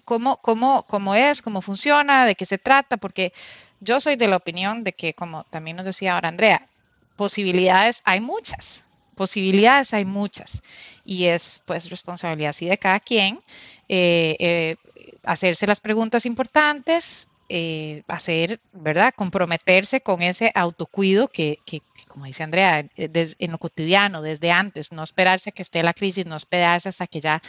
cómo, 0.03 0.37
cómo, 0.37 0.83
cómo 0.83 1.15
es, 1.15 1.41
cómo 1.41 1.61
funciona, 1.61 2.25
de 2.25 2.35
qué 2.35 2.45
se 2.45 2.57
trata, 2.57 2.97
porque 2.97 3.33
yo 3.79 3.99
soy 3.99 4.15
de 4.15 4.27
la 4.27 4.37
opinión 4.37 4.83
de 4.83 4.93
que, 4.93 5.13
como 5.13 5.43
también 5.45 5.77
nos 5.77 5.85
decía 5.85 6.15
ahora 6.15 6.29
Andrea, 6.29 6.67
posibilidades 7.15 8.01
hay 8.05 8.19
muchas, 8.21 8.85
posibilidades 9.15 9.93
hay 9.93 10.05
muchas, 10.05 10.63
y 11.03 11.25
es 11.25 11.61
pues 11.65 11.89
responsabilidad 11.89 12.49
así 12.49 12.67
de 12.67 12.77
cada 12.77 12.99
quien 12.99 13.39
eh, 13.87 14.35
eh, 14.39 14.75
hacerse 15.23 15.67
las 15.67 15.79
preguntas 15.79 16.25
importantes, 16.25 17.27
eh, 17.49 18.03
hacer, 18.07 18.59
¿verdad? 18.73 19.13
Comprometerse 19.15 20.01
con 20.01 20.21
ese 20.21 20.51
autocuido 20.55 21.27
que, 21.27 21.59
que 21.65 21.81
como 22.07 22.25
dice 22.25 22.43
Andrea, 22.43 22.79
eh, 22.95 23.35
en 23.39 23.51
lo 23.51 23.57
cotidiano, 23.57 24.21
desde 24.21 24.51
antes, 24.51 24.91
no 24.91 25.03
esperarse 25.03 25.49
a 25.49 25.53
que 25.53 25.61
esté 25.61 25.83
la 25.83 25.93
crisis, 25.93 26.25
no 26.25 26.35
esperarse 26.35 26.89
hasta 26.89 27.07
que 27.07 27.21
ya 27.21 27.41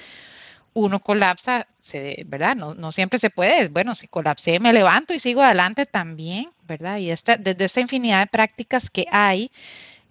uno 0.75 0.99
colapsa, 0.99 1.67
se, 1.79 2.25
¿verdad? 2.27 2.55
No, 2.57 2.75
no, 2.75 2.93
siempre 2.93 3.19
se 3.19 3.31
puede. 3.31 3.69
Bueno, 3.69 3.95
si 3.95 4.09
colapsé, 4.09 4.61
me 4.61 4.73
levanto 4.73 5.15
y 5.15 5.19
sigo 5.19 5.41
adelante 5.41 5.87
también, 5.87 6.51
¿verdad? 6.65 6.99
Y 6.99 7.11
esta, 7.11 7.37
desde 7.37 7.65
esta 7.65 7.81
infinidad 7.81 8.21
de 8.21 8.27
prácticas 8.27 8.91
que 8.91 9.07
hay, 9.11 9.51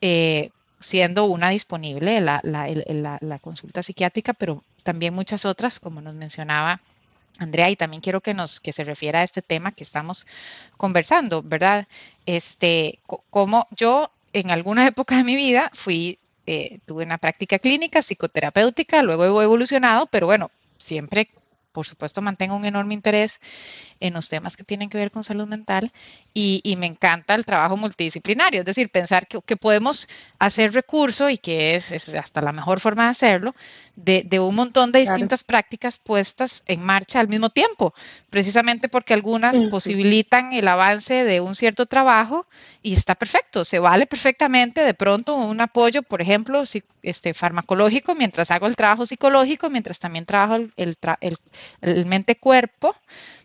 eh, 0.02 0.50
siendo 0.80 1.26
una 1.26 1.50
disponible 1.50 2.20
la, 2.22 2.40
la, 2.44 2.68
la, 2.88 3.18
la, 3.22 3.40
consulta 3.40 3.84
psiquiátrica, 3.84 4.34
pero 4.34 4.64
también 4.84 5.14
muchas 5.14 5.46
otras, 5.46 5.80
como 5.80 6.02
nos 6.02 6.16
mencionaba 6.16 6.82
Andrea, 7.40 7.70
y 7.70 7.76
también 7.76 8.02
quiero 8.02 8.22
que 8.22 8.34
nos 8.34 8.60
que 8.60 8.72
se 8.72 8.84
refiera 8.84 9.20
a 9.20 9.24
este 9.24 9.42
tema 9.42 9.72
que 9.72 9.84
estamos 9.84 10.26
conversando, 10.78 11.44
¿verdad? 11.44 11.88
Este, 12.26 13.00
como 13.30 13.68
yo 13.72 14.12
en 14.34 14.52
alguna 14.52 14.88
época 14.88 15.18
de 15.18 15.24
mi 15.24 15.36
vida 15.36 15.72
fui, 15.74 16.20
eh, 16.48 16.80
tuve 16.86 17.04
una 17.04 17.18
práctica 17.18 17.60
clínica 17.60 18.02
psicoterapéutica, 18.02 19.02
luego 19.02 19.42
he 19.42 19.46
evolucionado, 19.46 20.06
pero 20.08 20.28
bueno, 20.28 20.52
siempre 20.78 21.30
por 21.76 21.86
supuesto, 21.86 22.22
mantengo 22.22 22.56
un 22.56 22.64
enorme 22.64 22.94
interés 22.94 23.42
en 24.00 24.14
los 24.14 24.30
temas 24.30 24.56
que 24.56 24.64
tienen 24.64 24.90
que 24.90 24.98
ver 24.98 25.12
con 25.12 25.26
salud 25.26 25.46
mental 25.46 25.92
y, 26.34 26.76
me 26.78 26.86
encanta 26.86 27.36
el 27.36 27.46
trabajo 27.46 27.78
multidisciplinario, 27.78 28.60
es 28.60 28.66
decir, 28.66 28.90
pensar 28.90 29.28
que, 29.28 29.56
podemos 29.58 30.08
hacer 30.40 30.74
recurso 30.74 31.30
y 31.30 31.38
que 31.38 31.76
es, 31.76 32.14
hasta 32.16 32.42
la 32.42 32.52
mejor 32.52 32.80
forma 32.80 33.06
de 33.06 33.10
hacerlo, 33.10 33.56
de, 33.96 34.40
un 34.40 34.56
montón 34.56 34.92
de 34.92 35.00
distintas 35.00 35.44
prácticas 35.44 35.98
puestas 35.98 36.64
en 36.66 36.84
marcha 36.84 37.20
al 37.20 37.28
mismo 37.28 37.50
tiempo, 37.50 37.94
precisamente 38.30 38.90
porque 38.90 39.14
algunas 39.14 39.58
posibilitan 39.70 40.54
el 40.54 40.68
avance 40.68 41.24
de 41.24 41.40
un 41.40 41.56
cierto 41.56 41.86
trabajo 41.86 42.46
y 42.84 42.94
está 42.94 43.16
perfecto, 43.16 43.64
se 43.64 43.80
vale 43.80 44.06
perfectamente 44.06 44.82
de 44.82 44.94
pronto 44.94 45.36
un 45.36 45.62
apoyo, 45.62 46.04
por 46.04 46.22
ejemplo, 46.22 46.64
este, 47.02 47.34
farmacológico 47.34 48.14
mientras 48.16 48.52
hago 48.52 48.68
el 48.68 48.76
trabajo 48.76 49.06
psicológico, 49.06 49.70
mientras 49.70 50.00
también 50.00 50.26
trabajo 50.26 50.56
el, 50.56 50.74
el, 50.76 50.98
el 51.22 51.38
mente-cuerpo, 51.82 52.96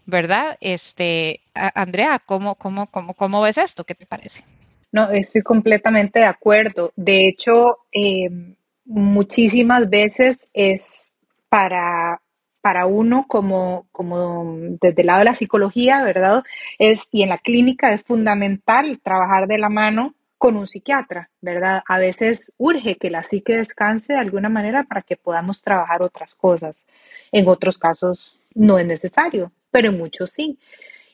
¿verdad? 0.07 0.57
Este, 0.61 1.41
Andrea, 1.55 2.21
¿cómo, 2.25 2.55
cómo, 2.55 2.87
cómo, 2.87 3.15
cómo 3.15 3.41
ves 3.41 3.59
esto? 3.59 3.85
¿Qué 3.85 3.95
te 3.95 4.07
parece? 4.07 4.45
No, 4.93 5.11
estoy 5.11 5.43
completamente 5.43 6.21
de 6.21 6.25
acuerdo. 6.27 6.93
De 6.97 7.29
hecho, 7.29 7.79
em, 7.93 8.55
muchísimas 8.85 9.89
veces 9.89 10.49
es 10.53 11.13
para, 11.49 12.21
para 12.61 12.87
uno 12.87 13.27
como, 13.29 13.87
como 13.93 14.57
desde 14.81 15.03
el 15.03 15.07
lado 15.07 15.21
de 15.21 15.25
la 15.27 15.35
psicología, 15.35 16.03
¿verdad? 16.03 16.43
Es, 16.79 17.03
y 17.13 17.23
en 17.23 17.29
la 17.29 17.39
clínica 17.39 17.93
es 17.93 18.03
fundamental 18.03 19.01
trabajar 19.03 19.47
de 19.47 19.59
la 19.59 19.69
mano 19.69 20.15
con 20.39 20.57
un 20.57 20.67
psiquiatra, 20.67 21.29
¿verdad? 21.43 21.83
A 21.87 21.99
veces 21.99 22.51
urge 22.57 22.97
que 22.97 23.11
la 23.11 23.23
psique 23.23 23.57
descanse 23.59 24.15
de 24.15 24.19
alguna 24.19 24.49
manera 24.49 24.85
para 24.85 25.03
que 25.03 25.17
podamos 25.17 25.61
trabajar 25.61 26.03
otras 26.03 26.35
cosas. 26.35 26.87
En 27.33 27.49
otros 27.49 27.79
casos 27.79 28.39
no 28.55 28.79
es 28.79 28.87
necesario, 28.87 29.53
pero 29.71 29.91
en 29.91 29.99
muchos 29.99 30.33
sí. 30.33 30.59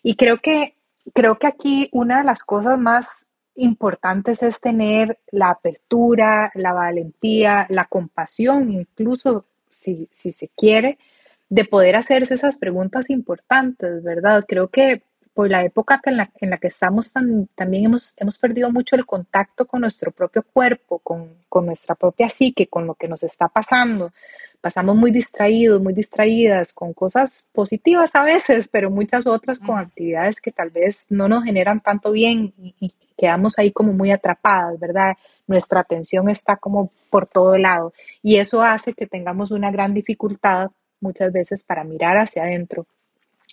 Y 0.03 0.17
creo 0.17 0.39
que, 0.39 0.75
creo 1.15 1.39
que 1.39 1.47
aquí 1.47 1.89
una 1.93 2.19
de 2.19 2.25
las 2.25 2.43
cosas 2.43 2.79
más 2.79 3.27
importantes 3.55 4.43
es 4.43 4.61
tener 4.61 5.19
la 5.31 5.51
apertura, 5.51 6.51
la 6.55 6.73
valentía, 6.73 7.67
la 7.71 7.87
compasión, 7.87 8.71
incluso 8.71 9.47
si, 9.71 10.09
si 10.13 10.33
se 10.33 10.49
quiere, 10.49 10.99
de 11.49 11.65
poder 11.65 11.97
hacerse 11.97 12.35
esas 12.35 12.59
preguntas 12.59 13.09
importantes, 13.11 14.03
¿verdad? 14.03 14.45
Creo 14.47 14.69
que 14.69 15.03
por 15.37 15.51
la 15.51 15.63
época 15.63 16.01
en 16.07 16.17
la, 16.17 16.31
en 16.41 16.49
la 16.49 16.57
que 16.57 16.69
estamos 16.69 17.13
también 17.13 17.85
hemos, 17.85 18.15
hemos 18.17 18.39
perdido 18.39 18.73
mucho 18.73 18.97
el 18.97 19.05
contacto 19.05 19.67
con 19.67 19.83
nuestro 19.83 20.11
propio 20.11 20.43
cuerpo, 20.43 20.99
con, 21.01 21.45
con 21.51 21.67
nuestra 21.67 21.95
propia 21.95 22.31
psique, 22.31 22.69
con 22.69 22.87
lo 22.87 22.95
que 22.95 23.07
nos 23.07 23.23
está 23.23 23.47
pasando 23.47 24.13
pasamos 24.67 24.97
muy 24.97 25.13
distraídos, 25.13 25.81
muy 25.81 25.93
distraídas 25.93 26.73
con 26.73 26.93
cosas 26.93 27.45
positivas 27.53 28.17
a 28.17 28.25
veces, 28.25 28.67
pero 28.67 28.91
muchas 28.91 29.25
otras 29.25 29.61
con 29.61 29.79
actividades 29.79 30.41
que 30.41 30.51
tal 30.51 30.71
vez 30.71 31.07
no 31.09 31.29
nos 31.29 31.45
generan 31.45 31.81
tanto 31.81 32.11
bien 32.11 32.53
y, 32.57 32.93
quedamos 33.17 33.59
ahí 33.59 33.71
como 33.73 33.93
muy 33.93 34.11
atrapadas, 34.11 34.79
¿verdad? 34.79 35.15
Nuestra 35.47 35.81
atención 35.81 36.29
está 36.29 36.57
como 36.57 36.91
por 37.11 37.27
todo 37.27 37.57
lado 37.57 37.93
y 38.23 38.37
eso 38.37 38.61
hace 38.61 38.93
que 38.93 39.07
tengamos 39.07 39.53
una 39.53 39.71
gran 39.71 39.95
dificultad 39.95 40.71
muchas 41.01 41.33
veces 41.33 41.63
para 41.63 41.85
mirar 41.85 42.17
hacia 42.19 42.43
adentro. 42.43 42.87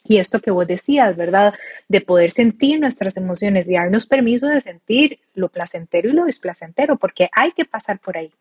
Y 0.03 0.17
esto 0.17 0.41
que 0.41 0.51
vos 0.51 0.67
decías, 0.67 1.15
¿verdad? 1.15 1.53
De 1.87 2.01
poder 2.01 2.31
sentir 2.31 2.79
nuestras 2.79 3.15
emociones 3.17 3.69
y 3.69 3.73
darnos 3.73 4.05
permiso 4.05 4.47
de 4.47 4.61
sentir 4.61 5.19
lo 5.33 5.49
placentero 5.49 6.09
y 6.09 6.13
lo 6.13 6.25
displacentero, 6.25 6.97
porque 6.97 7.29
hay 7.31 7.51
que 7.51 7.65
pasar 7.65 7.99
por 7.99 8.17
ahí. 8.17 8.33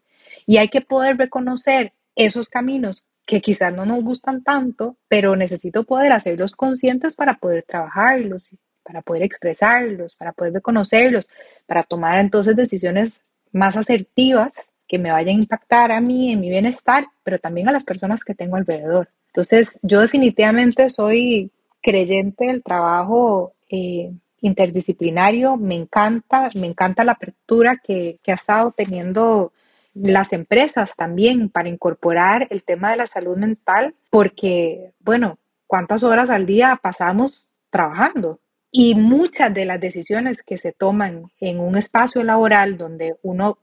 Y 0.46 0.56
hay 0.56 0.68
que 0.68 0.80
poder 0.80 1.16
reconocer 1.16 1.92
esos 2.16 2.48
caminos 2.48 3.04
que 3.24 3.40
quizás 3.40 3.72
no 3.72 3.86
nos 3.86 4.02
gustan 4.02 4.42
tanto, 4.42 4.96
pero 5.08 5.36
necesito 5.36 5.84
poder 5.84 6.12
hacerlos 6.12 6.56
conscientes 6.56 7.14
para 7.14 7.38
poder 7.38 7.62
trabajarlos, 7.62 8.50
para 8.82 9.02
poder 9.02 9.22
expresarlos, 9.22 10.16
para 10.16 10.32
poder 10.32 10.54
reconocerlos, 10.54 11.28
para 11.66 11.84
tomar 11.84 12.18
entonces 12.18 12.56
decisiones 12.56 13.20
más 13.52 13.76
asertivas 13.76 14.52
que 14.88 14.98
me 14.98 15.12
vayan 15.12 15.36
a 15.36 15.40
impactar 15.40 15.92
a 15.92 16.00
mí, 16.00 16.32
en 16.32 16.40
mi 16.40 16.50
bienestar, 16.50 17.06
pero 17.22 17.38
también 17.38 17.68
a 17.68 17.72
las 17.72 17.84
personas 17.84 18.24
que 18.24 18.34
tengo 18.34 18.56
alrededor. 18.56 19.08
Entonces, 19.32 19.78
yo 19.82 20.00
definitivamente 20.00 20.90
soy 20.90 21.50
creyente 21.80 22.46
del 22.46 22.62
trabajo 22.62 23.54
eh, 23.70 24.12
interdisciplinario, 24.40 25.56
me 25.56 25.74
encanta, 25.74 26.48
me 26.54 26.66
encanta 26.66 27.04
la 27.04 27.12
apertura 27.12 27.80
que, 27.82 28.18
que 28.22 28.32
ha 28.32 28.36
estado 28.36 28.72
teniendo 28.72 29.52
las 29.94 30.32
empresas 30.32 30.94
también 30.96 31.48
para 31.48 31.68
incorporar 31.68 32.46
el 32.50 32.62
tema 32.62 32.90
de 32.90 32.98
la 32.98 33.06
salud 33.06 33.36
mental, 33.36 33.94
porque, 34.10 34.92
bueno, 35.00 35.38
¿cuántas 35.66 36.02
horas 36.02 36.30
al 36.30 36.46
día 36.46 36.78
pasamos 36.82 37.48
trabajando? 37.70 38.38
y 38.74 38.94
muchas 38.94 39.52
de 39.52 39.66
las 39.66 39.78
decisiones 39.78 40.42
que 40.42 40.56
se 40.56 40.72
toman 40.72 41.30
en 41.38 41.60
un 41.60 41.76
espacio 41.76 42.24
laboral 42.24 42.78
donde 42.78 43.16
uno 43.22 43.58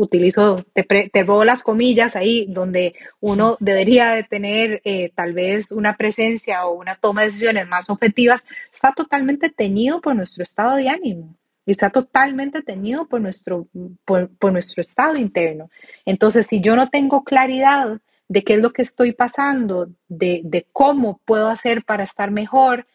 utilizo, 0.00 0.64
te, 0.72 1.10
te 1.12 1.22
robo 1.22 1.44
las 1.44 1.62
comillas 1.62 2.16
ahí, 2.16 2.46
donde 2.48 2.94
uno 3.20 3.56
debería 3.60 4.12
de 4.12 4.22
tener 4.22 4.80
eh, 4.84 5.12
tal 5.14 5.34
vez 5.34 5.72
una 5.72 5.96
presencia 5.96 6.66
o 6.66 6.74
una 6.74 6.96
toma 6.96 7.20
de 7.20 7.26
decisiones 7.28 7.68
más 7.68 7.90
objetivas, 7.90 8.42
está 8.72 8.92
totalmente 8.92 9.50
teñido 9.50 10.00
por 10.00 10.16
nuestro 10.16 10.42
estado 10.42 10.76
de 10.76 10.88
ánimo 10.88 11.36
y 11.66 11.72
está 11.72 11.90
totalmente 11.90 12.62
teñido 12.62 13.06
por 13.08 13.20
nuestro, 13.20 13.68
por, 14.06 14.52
nuestro 14.52 14.80
estado 14.80 15.16
interno. 15.16 15.68
Entonces, 16.06 16.46
si 16.46 16.60
yo 16.60 16.76
no 16.76 16.88
tengo 16.88 17.22
claridad 17.22 18.00
de 18.28 18.42
qué 18.42 18.54
es 18.54 18.60
lo 18.60 18.72
que 18.72 18.82
estoy 18.82 19.12
pasando, 19.12 19.88
de 20.08 20.66
cómo 20.72 21.20
puedo 21.26 21.48
hacer 21.48 21.84
para 21.84 22.04
estar 22.04 22.30
mejor, 22.30 22.86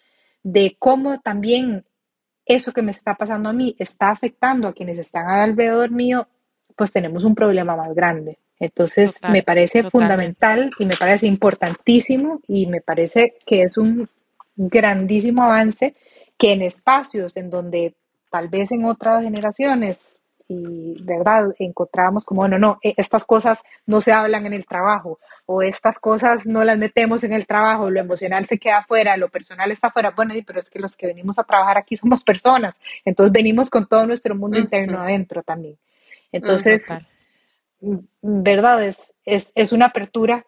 de 0.42 0.76
cómo 0.80 1.20
también 1.20 1.86
eso 2.46 2.72
que 2.72 2.82
me 2.82 2.92
está 2.92 3.16
pasando 3.16 3.50
a 3.50 3.54
mí 3.54 3.76
está 3.80 4.10
afectando 4.10 4.68
a 4.68 4.74
quienes 4.74 4.98
están 4.98 5.28
alrededor 5.28 5.92
mío, 5.92 6.28
pues 6.76 6.92
tenemos 6.92 7.24
un 7.24 7.36
problema 7.36 7.76
más 7.76 7.94
grande. 7.94 8.38
Entonces, 8.60 9.20
me 9.30 9.44
parece 9.44 9.84
fundamental 9.84 10.72
y 10.80 10.86
me 10.86 10.96
parece 10.96 11.28
importantísimo 11.28 12.40
y 12.48 12.68
me 12.68 12.82
parece 12.82 13.36
que 13.46 13.64
es 13.64 13.78
un 13.78 14.10
grandísimo 14.56 15.44
avance 15.44 15.96
que 16.38 16.54
en 16.54 16.62
espacios 16.62 17.36
en 17.36 17.50
donde 17.50 17.96
tal 18.30 18.48
vez 18.48 18.72
en 18.72 18.86
otras 18.86 19.24
generaciones 19.24 19.98
y 20.48 21.02
verdad 21.04 21.56
encontrábamos 21.58 22.24
como, 22.24 22.42
bueno, 22.42 22.60
no, 22.60 22.78
e, 22.84 22.94
estas 22.98 23.24
cosas 23.24 23.60
no 23.86 24.00
se 24.00 24.14
hablan 24.14 24.46
en 24.46 24.54
el 24.54 24.66
trabajo 24.66 25.20
o 25.46 25.62
estas 25.62 25.98
cosas 26.00 26.46
no 26.46 26.64
las 26.64 26.78
metemos 26.78 27.24
en 27.24 27.34
el 27.34 27.48
trabajo, 27.48 27.90
lo 27.90 28.00
emocional 28.00 28.46
se 28.48 28.60
queda 28.60 28.80
afuera, 28.80 29.18
lo 29.18 29.30
personal 29.30 29.72
está 29.72 29.88
afuera, 29.88 30.14
bueno, 30.16 30.34
pero 30.46 30.60
es 30.60 30.70
que 30.70 30.80
los 30.80 30.96
que 30.96 31.08
venimos 31.08 31.40
a 31.40 31.44
trabajar 31.44 31.78
aquí 31.78 31.98
somos 31.98 32.24
personas, 32.24 32.80
entonces 33.04 33.34
venimos 33.34 33.70
con 33.70 33.88
todo 33.88 34.06
nuestro 34.06 34.36
mundo 34.36 34.60
interno 34.60 35.02
adentro 35.02 35.42
también. 35.44 35.78
Entonces, 36.32 36.88
mm, 37.82 37.98
verdad, 38.22 38.84
es, 38.86 38.98
es, 39.26 39.52
es, 39.56 39.72
una 39.72 39.88
apertura 39.88 40.46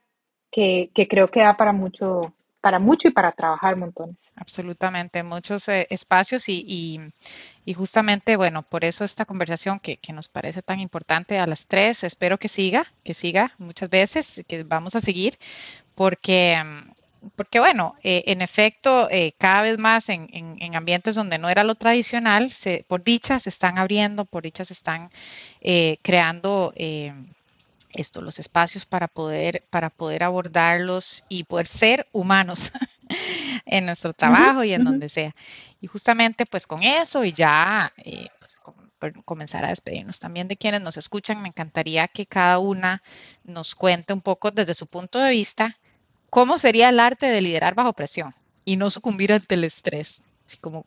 que, 0.52 0.92
que 0.94 1.08
creo 1.08 1.30
que 1.30 1.42
da 1.42 1.58
para 1.58 1.74
mucho, 1.74 2.34
para 2.62 2.80
mucho 2.80 3.08
y 3.08 3.12
para 3.12 3.32
trabajar 3.32 3.76
montones. 3.76 4.32
Absolutamente, 4.36 5.24
muchos 5.24 5.70
eh, 5.70 5.88
espacios 5.90 6.50
y, 6.50 7.00
y, 7.66 7.74
justamente, 7.74 8.36
bueno, 8.36 8.64
por 8.64 8.84
eso 8.84 9.04
esta 9.04 9.26
conversación 9.26 9.80
que, 9.80 9.98
que, 9.98 10.14
nos 10.14 10.28
parece 10.28 10.62
tan 10.62 10.80
importante 10.80 11.40
a 11.40 11.48
las 11.48 11.68
tres, 11.68 12.04
espero 12.04 12.38
que 12.38 12.48
siga, 12.48 12.92
que 13.04 13.14
siga 13.14 13.54
muchas 13.58 13.90
veces, 13.90 14.44
que 14.48 14.64
vamos 14.64 14.96
a 14.96 15.02
seguir, 15.02 15.38
porque, 15.96 16.62
porque 17.36 17.60
bueno, 17.60 17.96
eh, 18.04 18.24
en 18.28 18.42
efecto, 18.42 19.10
eh, 19.10 19.34
cada 19.38 19.62
vez 19.62 19.78
más 19.78 20.10
en, 20.10 20.28
en, 20.32 20.76
ambientes 20.76 21.16
donde 21.16 21.38
no 21.38 21.50
era 21.50 21.64
lo 21.64 21.76
tradicional, 21.76 22.52
se, 22.52 22.86
por 22.88 23.04
dicha 23.04 23.40
se 23.40 23.50
están 23.50 23.78
abriendo, 23.78 24.26
por 24.26 24.44
dicha 24.44 24.66
se 24.66 24.74
están 24.74 25.10
creando 26.02 26.74
esto, 27.94 28.22
los 28.22 28.40
espacios 28.40 28.86
para 28.86 29.08
poder, 29.08 29.64
para 29.70 29.90
poder 29.90 30.24
abordarlos 30.24 31.24
y 31.30 31.44
poder 31.44 31.68
ser 31.68 32.08
humanos 32.12 32.72
en 33.66 33.86
nuestro 33.86 34.14
trabajo 34.14 34.64
y 34.64 34.74
en 34.74 34.84
donde 34.84 35.10
sea. 35.10 35.36
Y 35.82 35.88
justamente 35.88 36.46
pues 36.46 36.68
con 36.68 36.84
eso 36.84 37.24
y 37.24 37.32
ya 37.32 37.92
eh, 37.98 38.28
pues, 39.00 39.14
comenzar 39.26 39.66
a 39.66 39.70
despedirnos 39.70 40.20
también 40.20 40.48
de 40.48 40.58
quienes 40.58 40.82
nos 40.82 40.98
escuchan, 40.98 41.42
me 41.42 41.50
encantaría 41.50 42.08
que 42.08 42.26
cada 42.26 42.60
una 42.60 43.02
nos 43.44 43.76
cuente 43.76 44.14
un 44.14 44.22
poco 44.22 44.52
desde 44.52 44.74
su 44.74 44.88
punto 44.88 45.20
de 45.20 45.32
vista 45.32 45.78
cómo 46.30 46.58
sería 46.58 46.90
el 46.90 47.00
arte 47.00 47.28
de 47.28 47.42
liderar 47.42 47.76
bajo 47.76 47.94
presión 47.94 48.34
y 48.66 48.76
no 48.76 48.90
sucumbir 48.90 49.34
ante 49.34 49.56
el 49.56 49.64
estrés, 49.64 50.22
como, 50.62 50.86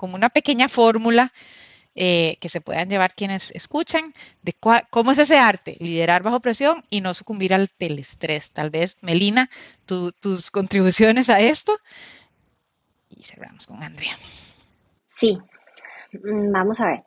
una 0.00 0.30
pequeña 0.30 0.68
fórmula 0.68 1.32
eh, 1.94 2.36
que 2.40 2.48
se 2.48 2.60
puedan 2.60 2.88
llevar 2.88 3.14
quienes 3.14 3.50
escuchan 3.52 4.12
de 4.42 4.54
cómo 4.90 5.12
es 5.12 5.18
ese 5.18 5.38
arte, 5.38 5.76
liderar 5.80 6.22
bajo 6.22 6.40
presión 6.40 6.82
y 6.90 7.00
no 7.00 7.14
sucumbir 7.14 7.54
al 7.54 7.70
telestrés. 7.70 8.52
Tal 8.52 8.70
vez, 8.70 8.96
Melina, 9.02 9.48
tus 9.86 10.50
contribuciones 10.50 11.30
a 11.30 11.40
esto. 11.40 11.72
Y 13.08 13.24
cerramos 13.24 13.66
con 13.66 13.82
Andrea. 13.82 14.14
Sí, 15.08 15.38
mm, 16.12 16.52
vamos 16.52 16.80
a 16.80 16.86
ver. 16.86 17.04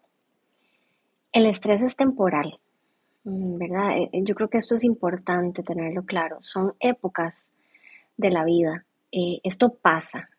El 1.32 1.46
estrés 1.46 1.84
es 1.84 1.96
temporal, 1.96 2.60
mm, 3.24 3.58
¿verdad? 3.60 3.98
Eh, 3.98 4.10
eh, 4.12 4.22
yo 4.24 4.34
creo 4.34 4.50
que 4.50 4.58
esto 4.58 4.76
es 4.76 4.84
importante 4.84 5.62
tenerlo 5.62 6.04
claro. 6.04 6.40
Son 6.42 6.74
épocas 6.80 7.52
de 8.20 8.30
la 8.30 8.43
vida. 8.43 8.86
esto 9.11 9.74
pasa. 9.82 10.30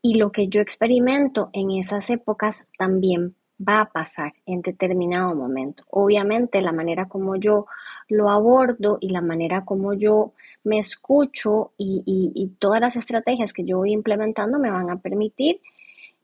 Y 0.00 0.14
lo 0.14 0.30
que 0.30 0.48
yo 0.48 0.60
experimento 0.60 1.50
en 1.52 1.72
esas 1.72 2.08
épocas 2.10 2.64
también 2.78 3.34
va 3.60 3.80
a 3.80 3.90
pasar 3.90 4.32
en 4.46 4.62
determinado 4.62 5.34
momento. 5.34 5.84
Obviamente 5.90 6.60
la 6.60 6.72
manera 6.72 7.06
como 7.06 7.36
yo 7.36 7.66
lo 8.08 8.30
abordo 8.30 8.98
y 9.00 9.10
la 9.10 9.20
manera 9.20 9.64
como 9.64 9.94
yo 9.94 10.32
me 10.64 10.78
escucho 10.78 11.72
y, 11.76 12.52
todas 12.58 12.80
las 12.80 12.96
estrategias 12.96 13.52
que 13.52 13.64
yo 13.64 13.78
voy 13.78 13.92
implementando 13.92 14.58
me 14.58 14.70
van 14.70 14.90
a 14.90 14.98
permitir 14.98 15.60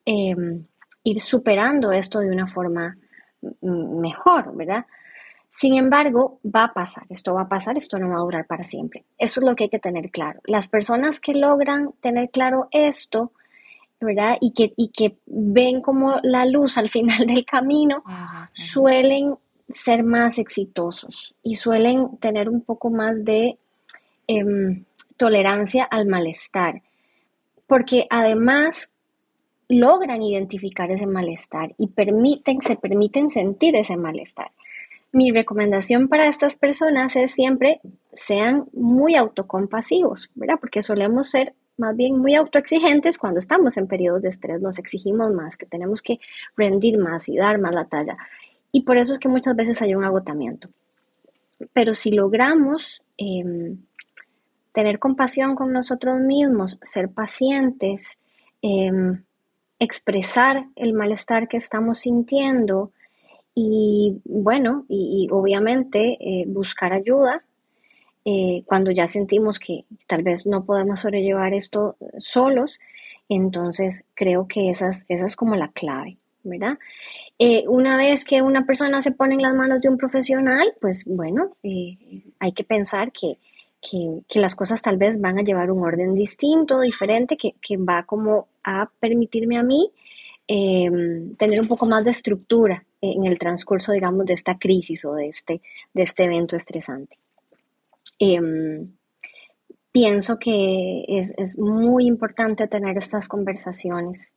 em, 0.05 0.64
ir 1.05 1.20
superando 1.20 1.92
esto 1.92 2.20
de 2.20 2.30
una 2.30 2.46
forma 2.46 2.96
mejor, 3.61 4.55
¿verdad? 4.57 4.86
Sin 5.53 5.74
embargo, 5.74 6.40
va 6.44 6.64
a 6.64 6.72
pasar, 6.72 7.05
esto 7.11 7.34
va 7.34 7.42
a 7.42 7.48
pasar, 7.48 7.76
esto 7.76 7.98
no 7.98 8.09
va 8.09 8.16
a 8.16 8.24
durar 8.24 8.46
para 8.46 8.64
siempre. 8.64 9.05
Eso 9.18 9.40
es 9.40 9.46
lo 9.46 9.55
que 9.55 9.64
hay 9.64 9.70
que 9.70 9.78
tener 9.78 10.11
claro. 10.11 10.40
Las 10.46 10.66
personas 10.66 11.20
que 11.20 11.34
logran 11.34 11.92
tener 12.00 12.30
claro 12.30 12.68
esto, 12.70 13.32
¿verdad? 14.00 14.38
Y 14.40 14.53
que, 14.53 14.72
y 14.76 14.88
que 14.88 15.18
ven 15.26 15.82
como 15.82 16.18
la 16.22 16.46
luz 16.46 16.78
al 16.78 16.88
final 16.88 17.26
del 17.26 17.44
camino, 17.44 18.03
suelen 18.55 19.36
ser 19.68 20.03
más 20.03 20.38
exitosos 20.38 21.34
y 21.42 21.55
suelen 21.55 22.16
tener 22.16 22.48
un 22.48 22.62
poco 22.62 22.90
más 22.90 23.22
de 23.22 23.59
em, 24.26 24.84
tolerancia 25.18 25.84
al 25.84 26.07
malestar, 26.07 26.82
porque 27.66 28.07
además 28.09 28.90
logran 29.68 30.22
identificar 30.22 30.90
ese 30.90 31.07
malestar 31.07 31.74
y 31.76 31.88
permiten, 31.88 32.61
se 32.62 32.76
permiten 32.76 33.30
sentir 33.30 33.76
ese 33.76 33.96
malestar. 33.96 34.50
Mi 35.13 35.31
recomendación 35.31 36.09
para 36.09 36.27
estas 36.27 36.57
personas 36.57 37.17
es 37.17 37.33
siempre 37.33 37.81
sean 38.15 38.67
muy 38.73 39.15
autocompasivos, 39.15 40.31
¿verdad? 40.35 40.57
Porque 40.59 40.83
solemos 40.83 41.31
ser 41.31 41.55
más 41.77 41.97
bien 41.97 42.19
muy 42.19 42.35
autoexigentes 42.35 43.19
cuando 43.19 43.39
estamos 43.39 43.77
en 43.77 43.87
periodos 43.87 44.23
de 44.23 44.29
estrés, 44.29 44.61
nos 44.61 44.79
exigimos 44.79 45.33
más, 45.33 45.57
que 45.57 45.67
tenemos 45.67 46.03
que 46.03 46.19
rendir 46.57 46.99
más 46.99 47.29
y 47.29 47.37
dar 47.37 47.59
más 47.59 47.75
la 47.75 47.87
talla. 47.87 48.17
Y 48.71 48.83
por 48.83 48.97
eso 48.97 49.13
es 49.13 49.19
que 49.19 49.29
muchas 49.29 49.55
veces 49.55 49.83
hay 49.83 49.95
un 49.95 50.05
agotamiento. 50.05 50.69
Pero 51.73 51.93
si 51.95 52.13
logramos 52.13 53.03
em, 53.19 53.79
tener 54.73 54.99
compasión 54.99 55.55
con 55.55 55.73
nosotros 55.73 56.19
mismos, 56.21 56.79
ser 56.83 57.11
pacientes, 57.11 58.19
em, 58.63 59.23
expresar 59.79 60.67
el 60.77 60.95
malestar 60.95 61.49
que 61.49 61.57
estamos 61.57 62.01
sintiendo 62.01 62.93
y 63.55 64.20
bueno, 64.24 64.84
y, 64.88 65.28
obviamente 65.30 66.16
eh, 66.20 66.44
buscar 66.46 66.92
ayuda, 66.92 67.44
eh, 68.24 68.62
cuando 68.66 68.90
ya 68.92 69.07
sentimos 69.07 69.59
que 69.59 69.84
tal 70.07 70.22
vez 70.22 70.46
no 70.46 70.64
podemos 70.64 71.00
sobrellevar 71.00 71.55
esto 71.55 71.96
solos, 72.18 72.78
entonces 73.28 74.05
creo 74.14 74.46
que 74.46 74.70
esa 74.70 74.90
es, 74.90 75.05
esa 75.09 75.26
es 75.26 75.36
como 75.36 75.57
la 75.57 75.68
clave, 75.68 76.18
¿verdad? 76.44 76.78
Eh, 77.38 77.64
una 77.68 77.96
vez 77.96 78.24
que 78.24 78.42
una 78.42 78.64
persona 78.64 79.03
se 79.03 79.12
pone 79.12 79.34
en 79.34 79.42
las 79.42 79.55
manos 79.55 79.80
de 79.80 79.88
un 79.88 79.96
profesional, 79.96 80.74
pues 80.80 81.05
bueno, 81.07 81.57
eh, 81.62 81.98
hay 82.38 82.53
que 82.53 82.64
pensar 82.64 83.11
que, 83.12 83.38
que, 83.80 84.38
las 84.38 84.55
cosas 84.55 84.82
tal 84.82 84.96
vez 84.96 85.20
van 85.20 85.38
a 85.38 85.42
llevar 85.42 85.70
un 85.70 85.82
orden 85.82 86.14
distinto, 86.14 86.80
diferente, 86.80 87.36
que, 87.36 87.55
que 87.61 87.76
va 87.76 88.05
como 88.05 88.46
a 88.62 88.88
permitirme 89.00 89.59
a 89.59 89.62
mí 89.62 89.90
em, 90.49 91.34
tener 91.36 91.61
un 91.61 91.68
poco 91.68 91.86
más 91.86 92.05
de 92.05 92.11
estructura 92.11 92.84
en 93.01 93.24
el 93.26 93.38
transcurso, 93.38 93.93
digamos, 93.93 94.26
de 94.26 94.34
esta 94.34 94.59
crisis 94.59 95.05
o 95.05 95.14
de 95.14 95.28
este, 95.28 95.61
de 95.93 96.03
este 96.03 96.24
evento 96.24 96.57
estresante. 96.57 97.18
Em, 98.18 98.93
pienso 99.93 100.38
que 100.38 101.05
es, 101.09 101.59
muy 101.59 102.07
importante 102.07 102.66
tener 102.66 102.97
estas 102.97 103.28
conversaciones 103.28 104.28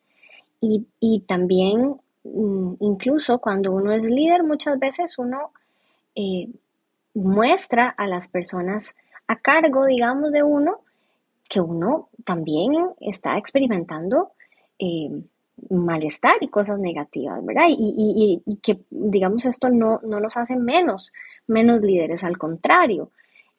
y, 0.60 1.24
también 1.28 1.98
mm, 2.24 2.74
incluso 2.80 3.38
cuando 3.40 3.72
uno 3.72 3.92
es 3.92 4.04
líder 4.04 4.44
muchas 4.44 4.80
veces 4.80 5.20
uno 5.20 5.52
eh, 6.16 6.48
muestra 7.14 7.90
a 7.90 8.08
las 8.08 8.28
personas 8.28 8.96
a 9.28 9.38
cargo, 9.38 9.86
digamos, 9.86 10.32
de 10.32 10.42
uno 10.42 10.80
que 11.48 11.62
uno 11.62 12.10
también 12.24 12.74
está 13.00 13.38
experimentando 13.38 14.32
eh, 14.80 15.12
malestar 15.70 16.36
y 16.42 16.48
cosas 16.50 16.80
negativas, 16.80 17.44
¿verdad? 17.46 17.66
Y, 17.70 18.42
que, 18.62 18.80
digamos, 18.90 19.46
esto 19.46 19.70
no, 19.70 20.00
no 20.04 20.20
nos 20.20 20.38
hace 20.38 20.56
menos, 20.56 21.12
menos 21.48 21.82
líderes, 21.82 22.24
al 22.24 22.38
contrario, 22.38 23.12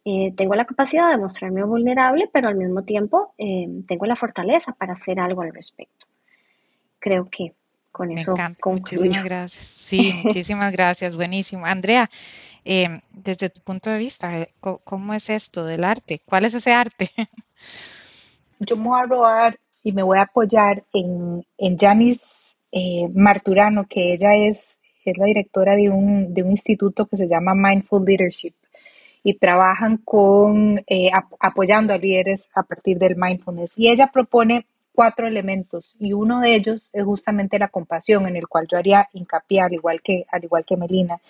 eh, 0.05 0.33
tengo 0.37 0.55
la 0.55 0.67
capacidad 0.67 1.11
de 1.11 1.19
mostrarme 1.19 1.65
vulnerable, 1.65 2.31
pero 2.33 2.49
al 2.49 2.55
mismo 2.55 2.85
tiempo 2.85 3.35
eh, 3.39 3.67
tengo 3.89 4.07
la 4.07 4.15
fortaleza 4.15 4.73
para 4.73 4.93
hacer 4.93 5.19
algo 5.19 5.43
al 5.43 5.53
respecto. 5.53 6.07
creo 7.01 7.29
que 7.31 7.55
con 7.93 8.15
Me 8.15 8.21
eso 8.23 8.33
encanta. 8.33 8.61
concluyo. 8.61 8.99
Muchísimas 9.01 9.25
gracias. 9.25 9.65
Sí, 9.65 10.13
muchísimas 10.25 10.73
gracias. 10.73 11.17
Buenísimo. 11.17 11.67
Andrea, 11.67 12.09
em, 12.65 13.01
desde 13.11 13.51
tu 13.51 13.61
punto 13.63 13.91
de 13.91 13.99
vista, 13.99 14.39
eh, 14.39 14.55
¿cómo 14.61 15.15
es 15.15 15.31
esto 15.31 15.65
del 15.65 15.83
arte? 15.85 16.21
¿Cuál 16.25 16.45
es 16.45 16.55
ese 16.55 16.73
arte? 16.73 17.11
Yo 18.61 18.77
me 18.77 18.89
voy 18.89 19.01
a 19.01 19.07
robar 19.07 19.59
y 19.87 19.93
me 19.93 20.03
voy 20.03 20.19
a 20.19 20.23
apoyar 20.23 20.83
en, 20.93 21.47
en 21.59 21.79
Janice 21.79 22.27
eh, 22.73 23.09
Marturano, 23.15 23.87
que 23.89 24.15
ella 24.15 24.35
es, 24.35 24.77
es 25.05 25.17
la 25.17 25.27
directora 25.27 25.77
de 25.77 25.91
un, 25.91 26.35
de 26.35 26.43
un 26.43 26.51
instituto 26.51 27.07
que 27.07 27.17
se 27.17 27.29
llama 27.29 27.55
Mindful 27.55 28.05
Leadership 28.05 28.55
y 29.23 29.35
trabajan 29.35 29.99
con 29.99 30.83
eh, 30.89 31.11
ap- 31.15 31.35
apoyando 31.39 31.95
a 31.95 31.99
líderes 31.99 32.49
a 32.57 32.65
partir 32.65 32.99
del 32.99 33.15
mindfulness. 33.15 33.75
Y 33.79 33.89
ella 33.89 34.11
propone 34.13 34.67
cuatro 34.93 35.29
elementos 35.29 35.95
y 36.01 36.13
uno 36.15 36.41
de 36.41 36.57
ellos 36.57 36.91
es 36.93 37.05
justamente 37.05 37.57
la 37.61 37.69
compasión, 37.69 38.27
en 38.27 38.35
el 38.35 38.49
cual 38.49 38.67
yo 38.69 38.79
haría 38.79 39.09
hincapié, 39.13 39.61
al 39.61 39.73
igual 39.73 40.03
que, 40.03 40.27
al 40.33 40.43
igual 40.43 40.65
que 40.65 40.77
Melina. 40.77 41.21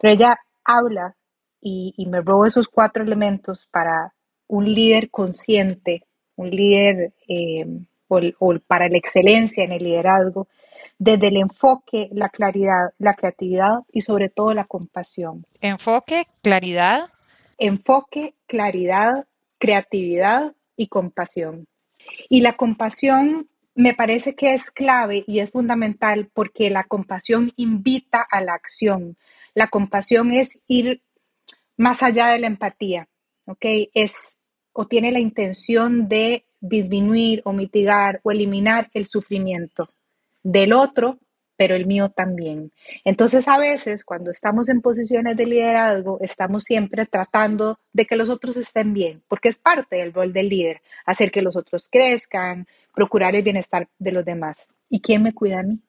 Pero 0.00 0.14
ella 0.14 0.36
habla 0.64 1.14
y, 1.60 1.94
y 1.96 2.06
me 2.06 2.22
robo 2.22 2.46
esos 2.46 2.66
cuatro 2.66 3.04
elementos 3.04 3.68
para 3.70 4.14
un 4.48 4.64
líder 4.74 5.10
consciente, 5.10 6.02
un 6.34 6.50
líder 6.50 7.12
eh, 7.28 7.66
o, 8.10 8.20
o 8.38 8.58
para 8.66 8.88
la 8.88 8.98
excelencia 8.98 9.64
en 9.64 9.72
el 9.72 9.84
liderazgo, 9.84 10.48
desde 10.98 11.28
el 11.28 11.38
enfoque, 11.38 12.08
la 12.12 12.28
claridad, 12.28 12.90
la 12.98 13.14
creatividad 13.14 13.80
y 13.90 14.02
sobre 14.02 14.28
todo 14.28 14.52
la 14.52 14.64
compasión. 14.64 15.46
Enfoque, 15.60 16.26
claridad. 16.42 17.08
Enfoque, 17.56 18.34
claridad, 18.46 19.26
creatividad 19.58 20.52
y 20.76 20.88
compasión. 20.88 21.66
Y 22.28 22.40
la 22.40 22.56
compasión 22.56 23.48
me 23.74 23.94
parece 23.94 24.34
que 24.34 24.52
es 24.52 24.70
clave 24.70 25.24
y 25.26 25.40
es 25.40 25.50
fundamental 25.50 26.28
porque 26.34 26.70
la 26.70 26.84
compasión 26.84 27.52
invita 27.56 28.26
a 28.30 28.42
la 28.42 28.54
acción. 28.54 29.16
La 29.54 29.68
compasión 29.68 30.32
es 30.32 30.58
ir 30.66 31.02
más 31.76 32.02
allá 32.02 32.28
de 32.28 32.40
la 32.40 32.46
empatía, 32.46 33.08
¿ok? 33.46 33.64
Es 33.94 34.12
o 34.72 34.86
tiene 34.86 35.12
la 35.12 35.18
intención 35.18 36.08
de 36.08 36.44
disminuir 36.60 37.42
o 37.44 37.52
mitigar 37.52 38.20
o 38.22 38.30
eliminar 38.30 38.90
el 38.94 39.06
sufrimiento 39.06 39.90
del 40.42 40.72
otro, 40.72 41.18
pero 41.56 41.76
el 41.76 41.86
mío 41.86 42.08
también. 42.08 42.72
Entonces, 43.04 43.46
a 43.46 43.58
veces, 43.58 44.02
cuando 44.02 44.30
estamos 44.30 44.70
en 44.70 44.80
posiciones 44.80 45.36
de 45.36 45.44
liderazgo, 45.44 46.18
estamos 46.20 46.64
siempre 46.64 47.04
tratando 47.04 47.78
de 47.92 48.06
que 48.06 48.16
los 48.16 48.30
otros 48.30 48.56
estén 48.56 48.94
bien, 48.94 49.20
porque 49.28 49.50
es 49.50 49.58
parte 49.58 49.96
del 49.96 50.14
rol 50.14 50.32
del 50.32 50.48
líder, 50.48 50.80
hacer 51.04 51.30
que 51.30 51.42
los 51.42 51.56
otros 51.56 51.88
crezcan, 51.90 52.66
procurar 52.94 53.36
el 53.36 53.42
bienestar 53.42 53.88
de 53.98 54.12
los 54.12 54.24
demás. 54.24 54.68
¿Y 54.88 55.00
quién 55.00 55.22
me 55.22 55.34
cuida 55.34 55.60
a 55.60 55.62
mí? 55.62 55.80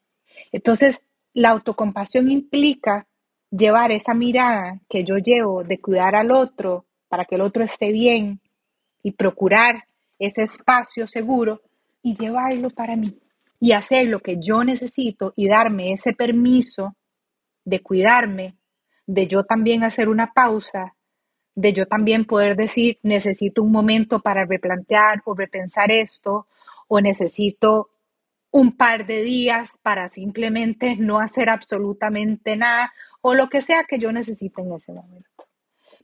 Entonces, 0.51 1.03
la 1.33 1.51
autocompasión 1.51 2.29
implica 2.29 3.07
llevar 3.49 3.91
esa 3.91 4.13
mirada 4.13 4.81
que 4.89 5.03
yo 5.03 5.17
llevo 5.17 5.63
de 5.63 5.79
cuidar 5.79 6.15
al 6.15 6.31
otro 6.31 6.85
para 7.07 7.25
que 7.25 7.35
el 7.35 7.41
otro 7.41 7.63
esté 7.63 7.91
bien 7.91 8.41
y 9.03 9.11
procurar 9.11 9.85
ese 10.21 10.43
espacio 10.43 11.07
seguro 11.07 11.61
y 12.03 12.15
llevarlo 12.15 12.69
para 12.69 12.95
mí 12.95 13.17
y 13.59 13.73
hacer 13.73 14.07
lo 14.07 14.19
que 14.19 14.37
yo 14.39 14.63
necesito 14.63 15.33
y 15.35 15.47
darme 15.47 15.93
ese 15.93 16.13
permiso 16.13 16.95
de 17.65 17.81
cuidarme, 17.81 18.55
de 19.05 19.27
yo 19.27 19.43
también 19.43 19.83
hacer 19.83 20.09
una 20.09 20.31
pausa, 20.33 20.95
de 21.55 21.73
yo 21.73 21.85
también 21.85 22.25
poder 22.25 22.55
decir, 22.55 22.99
necesito 23.03 23.63
un 23.63 23.71
momento 23.71 24.19
para 24.19 24.45
replantear 24.45 25.21
o 25.25 25.35
repensar 25.35 25.91
esto, 25.91 26.47
o 26.87 27.01
necesito 27.01 27.89
un 28.51 28.75
par 28.77 29.05
de 29.05 29.21
días 29.21 29.77
para 29.81 30.07
simplemente 30.09 30.95
no 30.97 31.19
hacer 31.19 31.49
absolutamente 31.49 32.55
nada, 32.57 32.91
o 33.21 33.33
lo 33.33 33.47
que 33.47 33.61
sea 33.61 33.85
que 33.87 33.97
yo 33.97 34.11
necesite 34.11 34.61
en 34.61 34.73
ese 34.73 34.91
momento. 34.91 35.45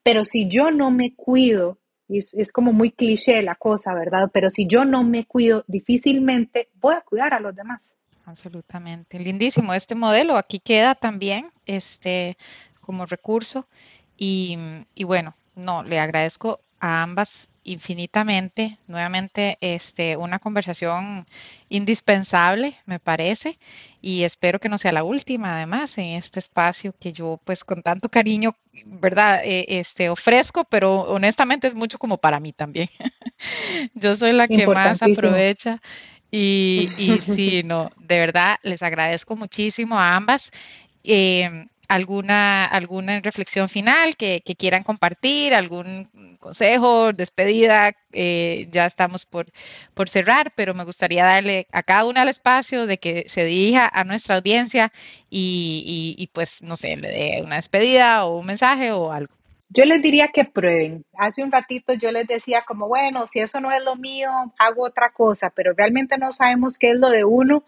Pero 0.03 0.25
si 0.25 0.47
yo 0.47 0.71
no 0.71 0.89
me 0.91 1.13
cuido, 1.15 1.79
es, 2.09 2.33
es, 2.33 2.51
como 2.51 2.73
muy 2.73 2.91
cliché 2.91 3.41
la 3.41 3.55
cosa, 3.55 3.93
¿verdad? 3.93 4.29
Pero 4.33 4.49
si 4.49 4.67
yo 4.67 4.85
no 4.85 5.03
me 5.03 5.25
cuido, 5.25 5.63
difícilmente 5.67 6.69
voy 6.75 6.95
a 6.95 7.01
cuidar 7.01 7.33
a 7.33 7.39
los 7.39 7.55
demás. 7.55 7.95
Absolutamente. 8.25 9.19
Lindísimo. 9.19 9.73
Este 9.73 9.95
modelo 9.95 10.35
aquí 10.35 10.59
queda 10.59 10.95
también 10.95 11.51
este, 11.65 12.37
como 12.81 13.05
recurso. 13.05 13.67
Y, 14.17 14.57
y 14.95 15.03
bueno, 15.03 15.35
no, 15.55 15.83
le 15.83 15.99
agradezco 15.99 16.59
a 16.79 17.03
ambas 17.03 17.49
infinitamente. 17.67 18.79
Nuevamente, 18.87 19.57
este, 19.61 20.17
una 20.17 20.39
conversación 20.39 21.27
indispensable, 21.69 22.77
me 22.85 22.99
parece, 22.99 23.59
y 24.01 24.23
espero 24.23 24.59
que 24.59 24.69
no 24.69 24.77
sea 24.77 24.91
la 24.91 25.03
última, 25.03 25.57
además, 25.57 25.97
en 25.97 26.15
este 26.15 26.39
espacio 26.39 26.95
que 26.99 27.11
yo, 27.11 27.39
pues, 27.43 27.63
con 27.63 27.81
tanto 27.83 28.09
cariño, 28.09 28.55
¿verdad? 28.85 29.41
Eh, 29.43 29.65
este, 29.67 30.09
ofrezco, 30.09 30.63
pero 30.63 31.01
honestamente 31.01 31.67
es 31.67 31.75
mucho 31.75 31.99
como 31.99 32.17
para 32.17 32.39
mí 32.39 32.53
también. 32.53 32.87
yo 33.93 34.15
soy 34.15 34.33
la 34.33 34.47
que 34.47 34.65
más 34.65 35.03
aprovecha. 35.03 35.81
Y, 36.31 36.89
y 36.97 37.21
sí, 37.21 37.63
no, 37.63 37.89
de 37.97 38.19
verdad, 38.19 38.57
les 38.63 38.81
agradezco 38.81 39.35
muchísimo 39.35 39.99
a 39.99 40.15
ambas. 40.15 40.51
Eh, 41.03 41.65
alguna, 41.87 42.65
alguna 42.65 43.19
reflexión 43.21 43.69
final 43.69 44.15
que, 44.15 44.41
quieran 44.57 44.83
compartir, 44.83 45.53
algún 45.53 46.09
consejo, 46.39 47.13
despedida, 47.13 47.93
eh, 48.11 48.67
ya 48.71 48.85
estamos 48.85 49.25
por, 49.25 49.45
por 49.93 50.09
cerrar, 50.09 50.53
pero 50.55 50.73
me 50.73 50.83
gustaría 50.83 51.25
darle 51.25 51.67
a 51.71 51.83
cada 51.83 52.05
una 52.05 52.23
el 52.23 52.29
espacio 52.29 52.87
de 52.87 52.97
que 52.97 53.25
se 53.27 53.45
dirija 53.45 53.87
a 53.87 54.03
nuestra 54.03 54.35
audiencia 54.35 54.91
y, 55.29 56.15
y 56.17 56.27
pues, 56.27 56.61
no 56.61 56.75
sé, 56.77 56.97
le 56.97 57.09
dé 57.09 57.41
una 57.43 57.55
despedida 57.57 58.25
o 58.25 58.39
un 58.39 58.45
mensaje 58.45 58.91
o 58.91 59.11
algo. 59.11 59.33
Yo 59.69 59.83
les 59.83 60.01
diría 60.01 60.29
que 60.33 60.45
prueben. 60.45 61.03
Hace 61.17 61.43
un 61.43 61.51
ratito 61.51 61.93
yo 61.93 62.11
les 62.11 62.25
decía 62.25 62.63
como, 62.65 62.87
bueno, 62.87 63.27
si 63.27 63.39
eso 63.39 63.59
no 63.59 63.71
es 63.71 63.83
lo 63.83 63.97
mío, 63.97 64.29
hago 64.57 64.85
otra 64.85 65.11
cosa, 65.11 65.49
pero 65.49 65.73
realmente 65.75 66.17
no 66.17 66.31
sabemos 66.31 66.77
qué 66.77 66.91
es 66.91 66.97
lo 66.97 67.09
de 67.09 67.25
uno 67.25 67.63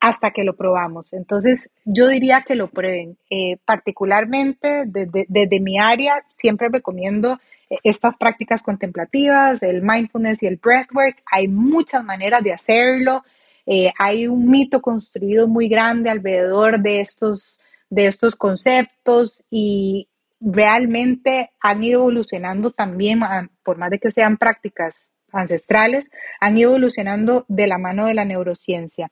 hasta 0.00 0.30
que 0.30 0.44
lo 0.44 0.54
probamos. 0.56 1.12
Entonces, 1.12 1.70
yo 1.84 2.08
diría 2.08 2.44
que 2.46 2.54
lo 2.54 2.68
prueben. 2.68 3.16
Eh, 3.30 3.56
particularmente 3.64 4.84
desde, 4.86 5.26
desde, 5.28 5.60
mi 5.60 5.78
área, 5.78 6.24
siempre 6.28 6.68
recomiendo 6.70 7.38
estas 7.82 8.16
prácticas 8.16 8.62
contemplativas, 8.62 9.62
el 9.62 9.82
mindfulness 9.82 10.42
y 10.42 10.46
el 10.46 10.56
breathwork. 10.56 11.22
Hay 11.30 11.48
muchas 11.48 12.04
maneras 12.04 12.42
de 12.42 12.52
hacerlo. 12.52 13.22
Eh, 13.66 13.92
hay 13.98 14.26
un 14.26 14.48
mito 14.48 14.80
construido 14.80 15.46
muy 15.46 15.68
grande 15.68 16.10
alrededor 16.10 16.80
de 16.80 17.00
estos, 17.00 17.58
de 17.90 18.06
estos 18.06 18.36
conceptos 18.36 19.44
y 19.50 20.08
realmente 20.40 21.50
han 21.60 21.82
ido 21.82 22.00
evolucionando 22.00 22.70
también, 22.70 23.20
por 23.62 23.76
más 23.76 23.90
de 23.90 23.98
que 23.98 24.10
sean 24.10 24.38
prácticas 24.38 25.10
ancestrales, 25.32 26.10
han 26.40 26.56
ido 26.56 26.70
evolucionando 26.70 27.44
de 27.48 27.66
la 27.66 27.76
mano 27.76 28.06
de 28.06 28.14
la 28.14 28.24
neurociencia 28.24 29.10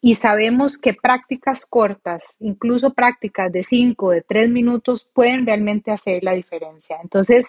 y 0.00 0.14
sabemos 0.14 0.78
que 0.78 0.94
prácticas 0.94 1.66
cortas, 1.66 2.22
incluso 2.38 2.94
prácticas 2.94 3.50
de 3.52 3.64
5, 3.64 4.10
de 4.10 4.22
3 4.22 4.48
minutos, 4.50 5.08
pueden 5.12 5.44
realmente 5.44 5.90
hacer 5.90 6.22
la 6.22 6.34
diferencia. 6.34 6.98
Entonces, 7.02 7.46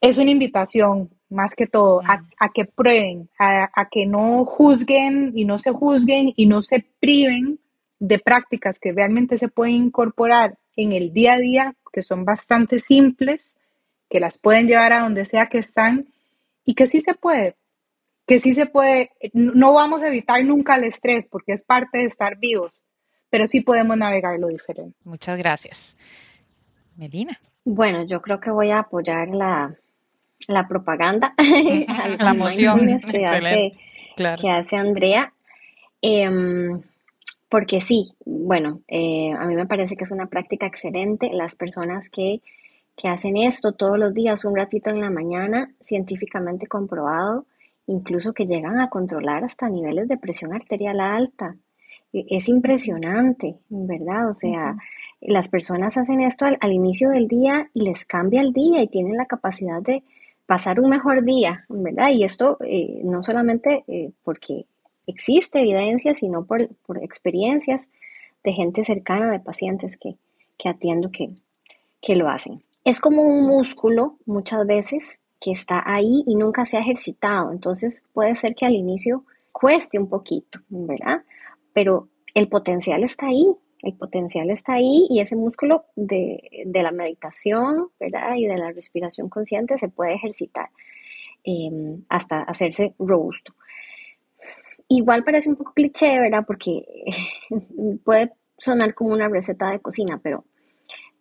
es 0.00 0.18
una 0.18 0.30
invitación, 0.30 1.10
más 1.28 1.54
que 1.54 1.66
todo, 1.66 2.00
a, 2.04 2.22
a 2.38 2.48
que 2.50 2.64
prueben, 2.64 3.28
a, 3.38 3.70
a, 3.74 3.88
que 3.88 4.06
no 4.06 4.44
juzguen 4.44 5.32
y 5.34 5.44
no 5.44 5.58
se 5.58 5.72
juzguen 5.72 6.32
y 6.36 6.46
no 6.46 6.62
se 6.62 6.84
priven 7.00 7.58
de 7.98 8.18
prácticas 8.18 8.78
que 8.78 8.92
realmente 8.92 9.38
se 9.38 9.48
pueden 9.48 9.76
incorporar 9.76 10.58
en 10.76 10.92
el 10.92 11.12
día 11.12 11.34
a 11.34 11.38
día, 11.38 11.74
que 11.92 12.02
son 12.02 12.24
bastante 12.24 12.80
simples, 12.80 13.56
que 14.10 14.20
las 14.20 14.38
pueden 14.38 14.66
llevar 14.66 14.92
a 14.92 15.00
donde 15.00 15.24
sea 15.24 15.46
que 15.46 15.58
están 15.58 16.06
y 16.64 16.74
que 16.74 16.86
sí 16.86 17.00
se 17.00 17.14
puede, 17.14 17.56
que 18.26 18.40
sí 18.40 18.54
se 18.54 18.66
puede, 18.66 19.10
no 19.32 19.72
vamos 19.72 20.02
a 20.02 20.08
evitar 20.08 20.44
nunca 20.44 20.76
el 20.76 20.84
estrés 20.84 21.26
porque 21.26 21.52
es 21.52 21.62
parte 21.62 21.98
de 21.98 22.04
estar 22.04 22.38
vivos, 22.38 22.80
pero 23.30 23.46
sí 23.46 23.60
podemos 23.60 23.96
navegarlo 23.96 24.48
diferente. 24.48 24.96
Muchas 25.04 25.38
gracias. 25.38 25.96
Melina. 26.96 27.38
Bueno, 27.64 28.04
yo 28.04 28.20
creo 28.20 28.40
que 28.40 28.50
voy 28.50 28.70
a 28.70 28.80
apoyar 28.80 29.28
la, 29.28 29.74
la 30.48 30.68
propaganda, 30.68 31.34
la 32.18 32.34
moción 32.34 33.00
que 33.10 33.24
hace, 33.24 33.72
claro. 34.16 34.42
que 34.42 34.50
hace 34.50 34.76
Andrea. 34.76 35.32
Eh, 36.00 36.28
porque 37.52 37.82
sí, 37.82 38.14
bueno, 38.24 38.80
eh, 38.88 39.30
a 39.38 39.44
mí 39.44 39.54
me 39.54 39.66
parece 39.66 39.94
que 39.94 40.04
es 40.04 40.10
una 40.10 40.24
práctica 40.24 40.66
excelente. 40.66 41.28
Las 41.34 41.54
personas 41.54 42.08
que, 42.08 42.40
que 42.96 43.08
hacen 43.08 43.36
esto 43.36 43.72
todos 43.72 43.98
los 43.98 44.14
días, 44.14 44.46
un 44.46 44.56
ratito 44.56 44.88
en 44.88 45.02
la 45.02 45.10
mañana, 45.10 45.70
científicamente 45.82 46.66
comprobado, 46.66 47.44
incluso 47.86 48.32
que 48.32 48.46
llegan 48.46 48.80
a 48.80 48.90
controlar 48.90 49.44
hasta 49.44 49.68
niveles 49.68 50.08
de 50.08 50.18
presión 50.18 50.52
arterial 50.52 51.00
alta. 51.00 51.56
Es 52.12 52.48
impresionante, 52.48 53.56
¿verdad? 53.70 54.28
O 54.28 54.34
sea, 54.34 54.72
uh 54.72 54.76
-huh. 54.76 54.80
las 55.20 55.48
personas 55.48 55.96
hacen 55.96 56.20
esto 56.20 56.44
al, 56.44 56.58
al, 56.60 56.72
inicio 56.72 57.08
del 57.08 57.26
día 57.26 57.70
y 57.72 57.84
les 57.84 58.04
cambia 58.04 58.42
el 58.42 58.52
día 58.52 58.82
y 58.82 58.88
tienen 58.88 59.16
la 59.16 59.26
capacidad 59.26 59.80
de 59.80 60.02
pasar 60.46 60.80
un 60.80 60.90
mejor 60.90 61.24
día, 61.24 61.64
¿verdad? 61.70 62.10
Y 62.10 62.24
esto 62.24 62.58
eh, 62.60 63.00
no 63.04 63.22
solamente 63.22 63.84
eh, 63.88 64.10
porque 64.22 64.66
existe 65.06 65.60
evidencia, 65.60 66.14
sino 66.14 66.44
por, 66.44 66.68
experiencias 67.00 67.88
de 68.44 68.52
gente 68.52 68.84
cercana, 68.84 69.30
de 69.30 69.40
pacientes 69.40 69.96
que, 69.96 70.16
atiendo 70.68 71.10
que, 71.10 71.30
que 72.00 72.16
lo 72.16 72.28
hacen. 72.28 72.62
Es 72.84 73.00
como 73.00 73.22
un 73.22 73.46
músculo 73.46 74.18
muchas 74.26 74.66
veces 74.66 75.18
que 75.42 75.50
está 75.50 75.82
ahí 75.84 76.22
y 76.26 76.36
nunca 76.36 76.64
se 76.64 76.76
ha 76.76 76.80
ejercitado, 76.80 77.52
entonces 77.52 78.04
puede 78.12 78.36
ser 78.36 78.54
que 78.54 78.64
al 78.64 78.74
inicio 78.74 79.24
cueste 79.50 79.98
un 79.98 80.08
poquito, 80.08 80.60
¿verdad? 80.68 81.24
Pero 81.72 82.08
el 82.34 82.48
potencial 82.48 83.02
está 83.02 83.26
ahí, 83.26 83.46
el 83.82 83.94
potencial 83.94 84.50
está 84.50 84.74
ahí 84.74 85.06
y 85.10 85.20
ese 85.20 85.34
músculo 85.34 85.84
de, 85.96 86.64
la 86.72 86.92
meditación, 86.92 87.88
¿verdad? 87.98 88.36
Y 88.36 88.46
de 88.46 88.56
la 88.56 88.70
respiración 88.70 89.28
consciente 89.28 89.76
se 89.78 89.88
puede 89.88 90.14
ejercitar 90.14 90.70
em, 91.42 92.04
hasta 92.08 92.42
hacerse 92.42 92.94
robusto. 92.98 93.52
Igual 94.88 95.24
parece 95.24 95.48
un 95.48 95.56
poco 95.56 95.72
cliché, 95.74 96.20
¿verdad? 96.20 96.44
Porque 96.46 96.84
puede 98.04 98.32
sonar 98.58 98.94
como 98.94 99.12
una 99.12 99.28
receta 99.28 99.70
de 99.70 99.80
cocina, 99.80 100.20
pero 100.22 100.44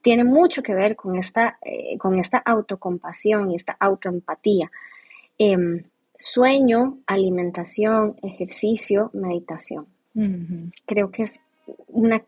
tiene 0.01 0.23
mucho 0.23 0.63
que 0.63 0.73
ver 0.73 0.95
con 0.95 1.15
esta, 1.15 1.57
eh, 1.61 1.97
con 1.97 2.19
esta 2.19 2.37
autocompasión 2.37 3.51
y 3.51 3.55
esta 3.55 3.75
autoempatía. 3.79 4.71
Em, 5.37 5.83
sueño, 6.17 6.99
alimentación, 7.07 8.15
ejercicio, 8.21 9.09
meditación. 9.13 9.87
Creo 10.85 11.09
que 11.09 11.23
es 11.23 11.41
una, 11.87 12.21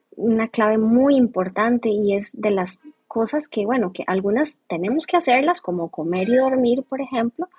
clave 0.47 0.77
muy 0.77 1.15
importante 1.15 1.89
y 1.89 2.15
es 2.15 2.29
de 2.33 2.51
las 2.51 2.79
cosas 3.07 3.47
que, 3.47 3.65
bueno, 3.65 3.91
que 3.91 4.03
algunas 4.07 4.57
tenemos 4.67 5.05
que 5.05 5.17
hacerlas, 5.17 5.61
como 5.61 5.89
comer 5.89 6.29
y 6.29 6.37
dormir, 6.37 6.83
por 6.83 7.01
ejemplo, 7.01 7.49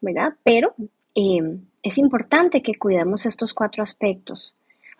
¿verdad? 0.00 0.34
Pero 0.42 0.74
em, 1.14 1.60
es 1.82 1.98
importante 1.98 2.62
que 2.62 2.74
cuidemos 2.74 3.26
estos 3.26 3.54
cuatro 3.54 3.82
aspectos, 3.82 4.54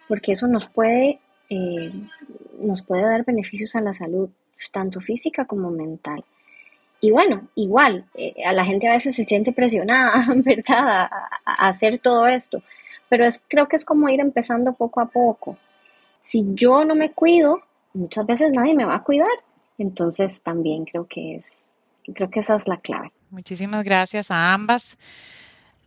porque 0.06 0.32
eso 0.32 0.46
nos 0.46 0.68
puede, 0.68 1.18
eh, 1.50 1.92
nos 2.60 2.82
puede 2.82 3.02
dar 3.02 3.24
beneficios 3.24 3.74
a 3.74 3.80
la 3.80 3.94
salud, 3.94 4.30
tanto 4.72 5.00
física 5.00 5.44
como 5.44 5.70
mental. 5.70 6.24
Y 7.00 7.10
bueno, 7.10 7.48
igual, 7.54 8.06
eh, 8.14 8.34
a 8.44 8.52
la 8.52 8.64
gente 8.64 8.88
a 8.88 8.92
veces 8.92 9.14
se 9.14 9.24
siente 9.24 9.52
presionada, 9.52 10.24
¿verdad?, 10.36 11.08
a, 11.44 11.68
hacer 11.68 12.00
todo 12.00 12.26
esto, 12.26 12.62
pero 13.08 13.24
es, 13.24 13.40
creo 13.48 13.68
que 13.68 13.76
es 13.76 13.84
como 13.84 14.08
ir 14.08 14.20
empezando 14.20 14.72
poco 14.72 15.00
a 15.00 15.06
poco. 15.06 15.56
Si 16.22 16.44
yo 16.54 16.84
no 16.84 16.94
me 16.94 17.12
cuido, 17.12 17.62
muchas 17.94 18.26
veces 18.26 18.50
nadie 18.52 18.74
me 18.74 18.84
va 18.84 18.96
a 18.96 19.02
cuidar. 19.02 19.28
Entonces 19.78 20.42
también 20.42 20.84
creo 20.84 21.06
que 21.06 21.36
es, 21.36 21.44
creo 22.12 22.28
que 22.30 22.40
esa 22.40 22.56
es 22.56 22.66
la 22.66 22.78
clave. 22.78 23.12
Muchísimas 23.30 23.84
gracias 23.84 24.30
a 24.30 24.52
ambas. 24.52 24.98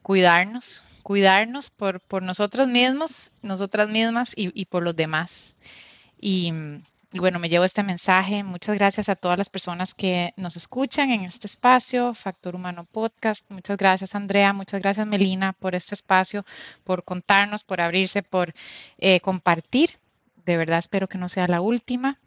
Cuidarnos, 0.01 0.85
cuidarnos 1.03 1.69
por, 1.69 1.99
por 1.99 2.23
nosotros 2.23 2.67
mismos, 2.67 3.31
nosotras 3.43 3.89
mismas 3.89 4.33
y, 4.35 4.49
y 4.59 4.65
por 4.65 4.81
los 4.81 4.95
demás. 4.95 5.55
Y 6.19 6.53
y 7.13 7.19
bueno, 7.19 7.39
me 7.39 7.49
llevo 7.49 7.65
este 7.65 7.83
mensaje. 7.83 8.43
Muchas 8.43 8.77
gracias 8.77 9.09
a 9.09 9.15
todas 9.15 9.37
las 9.37 9.49
personas 9.49 9.93
que 9.93 10.33
nos 10.37 10.55
escuchan 10.55 11.11
en 11.11 11.21
este 11.21 11.45
espacio, 11.47 12.13
Factor 12.13 12.55
Humano 12.55 12.85
Podcast. 12.89 13.51
Muchas 13.51 13.77
gracias, 13.77 14.15
Andrea. 14.15 14.53
Muchas 14.53 14.81
gracias, 14.81 15.05
Melina, 15.05 15.51
por 15.53 15.75
este 15.75 15.93
espacio, 15.93 16.45
por 16.85 17.03
contarnos, 17.03 17.63
por 17.63 17.81
abrirse, 17.81 18.23
por 18.23 18.53
eh, 18.97 19.19
compartir. 19.19 19.99
De 20.45 20.55
verdad 20.55 20.79
espero 20.79 21.07
que 21.09 21.17
no 21.17 21.27
sea 21.27 21.47
la 21.47 21.59
última. 21.59 22.17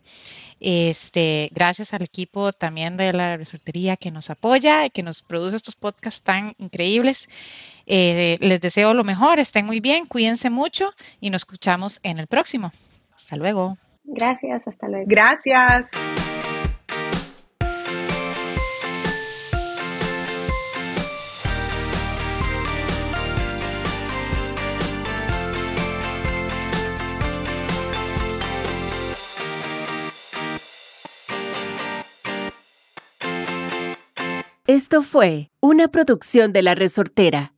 Este, 0.60 1.50
gracias 1.52 1.94
al 1.94 2.02
equipo 2.02 2.52
también 2.52 2.98
de 2.98 3.12
la 3.14 3.38
resortería 3.38 3.96
que 3.96 4.10
nos 4.10 4.28
apoya 4.28 4.84
y 4.84 4.90
que 4.90 5.02
nos 5.02 5.22
produce 5.22 5.56
estos 5.56 5.76
podcasts 5.76 6.22
tan 6.22 6.54
increíbles. 6.58 7.28
Eh, 7.86 8.36
les 8.40 8.60
deseo 8.60 8.92
lo 8.92 9.02
mejor, 9.02 9.40
estén 9.40 9.64
muy 9.64 9.80
bien, 9.80 10.04
cuídense 10.04 10.50
mucho 10.50 10.92
y 11.20 11.30
nos 11.30 11.42
escuchamos 11.42 12.00
en 12.02 12.18
el 12.18 12.26
próximo. 12.26 12.70
Hasta 13.14 13.36
luego. 13.36 13.78
Gracias, 14.04 14.68
hasta 14.68 14.88
luego. 14.88 15.06
Gracias. 15.08 15.88
Esto 34.66 35.02
fue 35.02 35.50
una 35.60 35.88
producción 35.88 36.52
de 36.52 36.62
La 36.62 36.74
Resortera. 36.74 37.52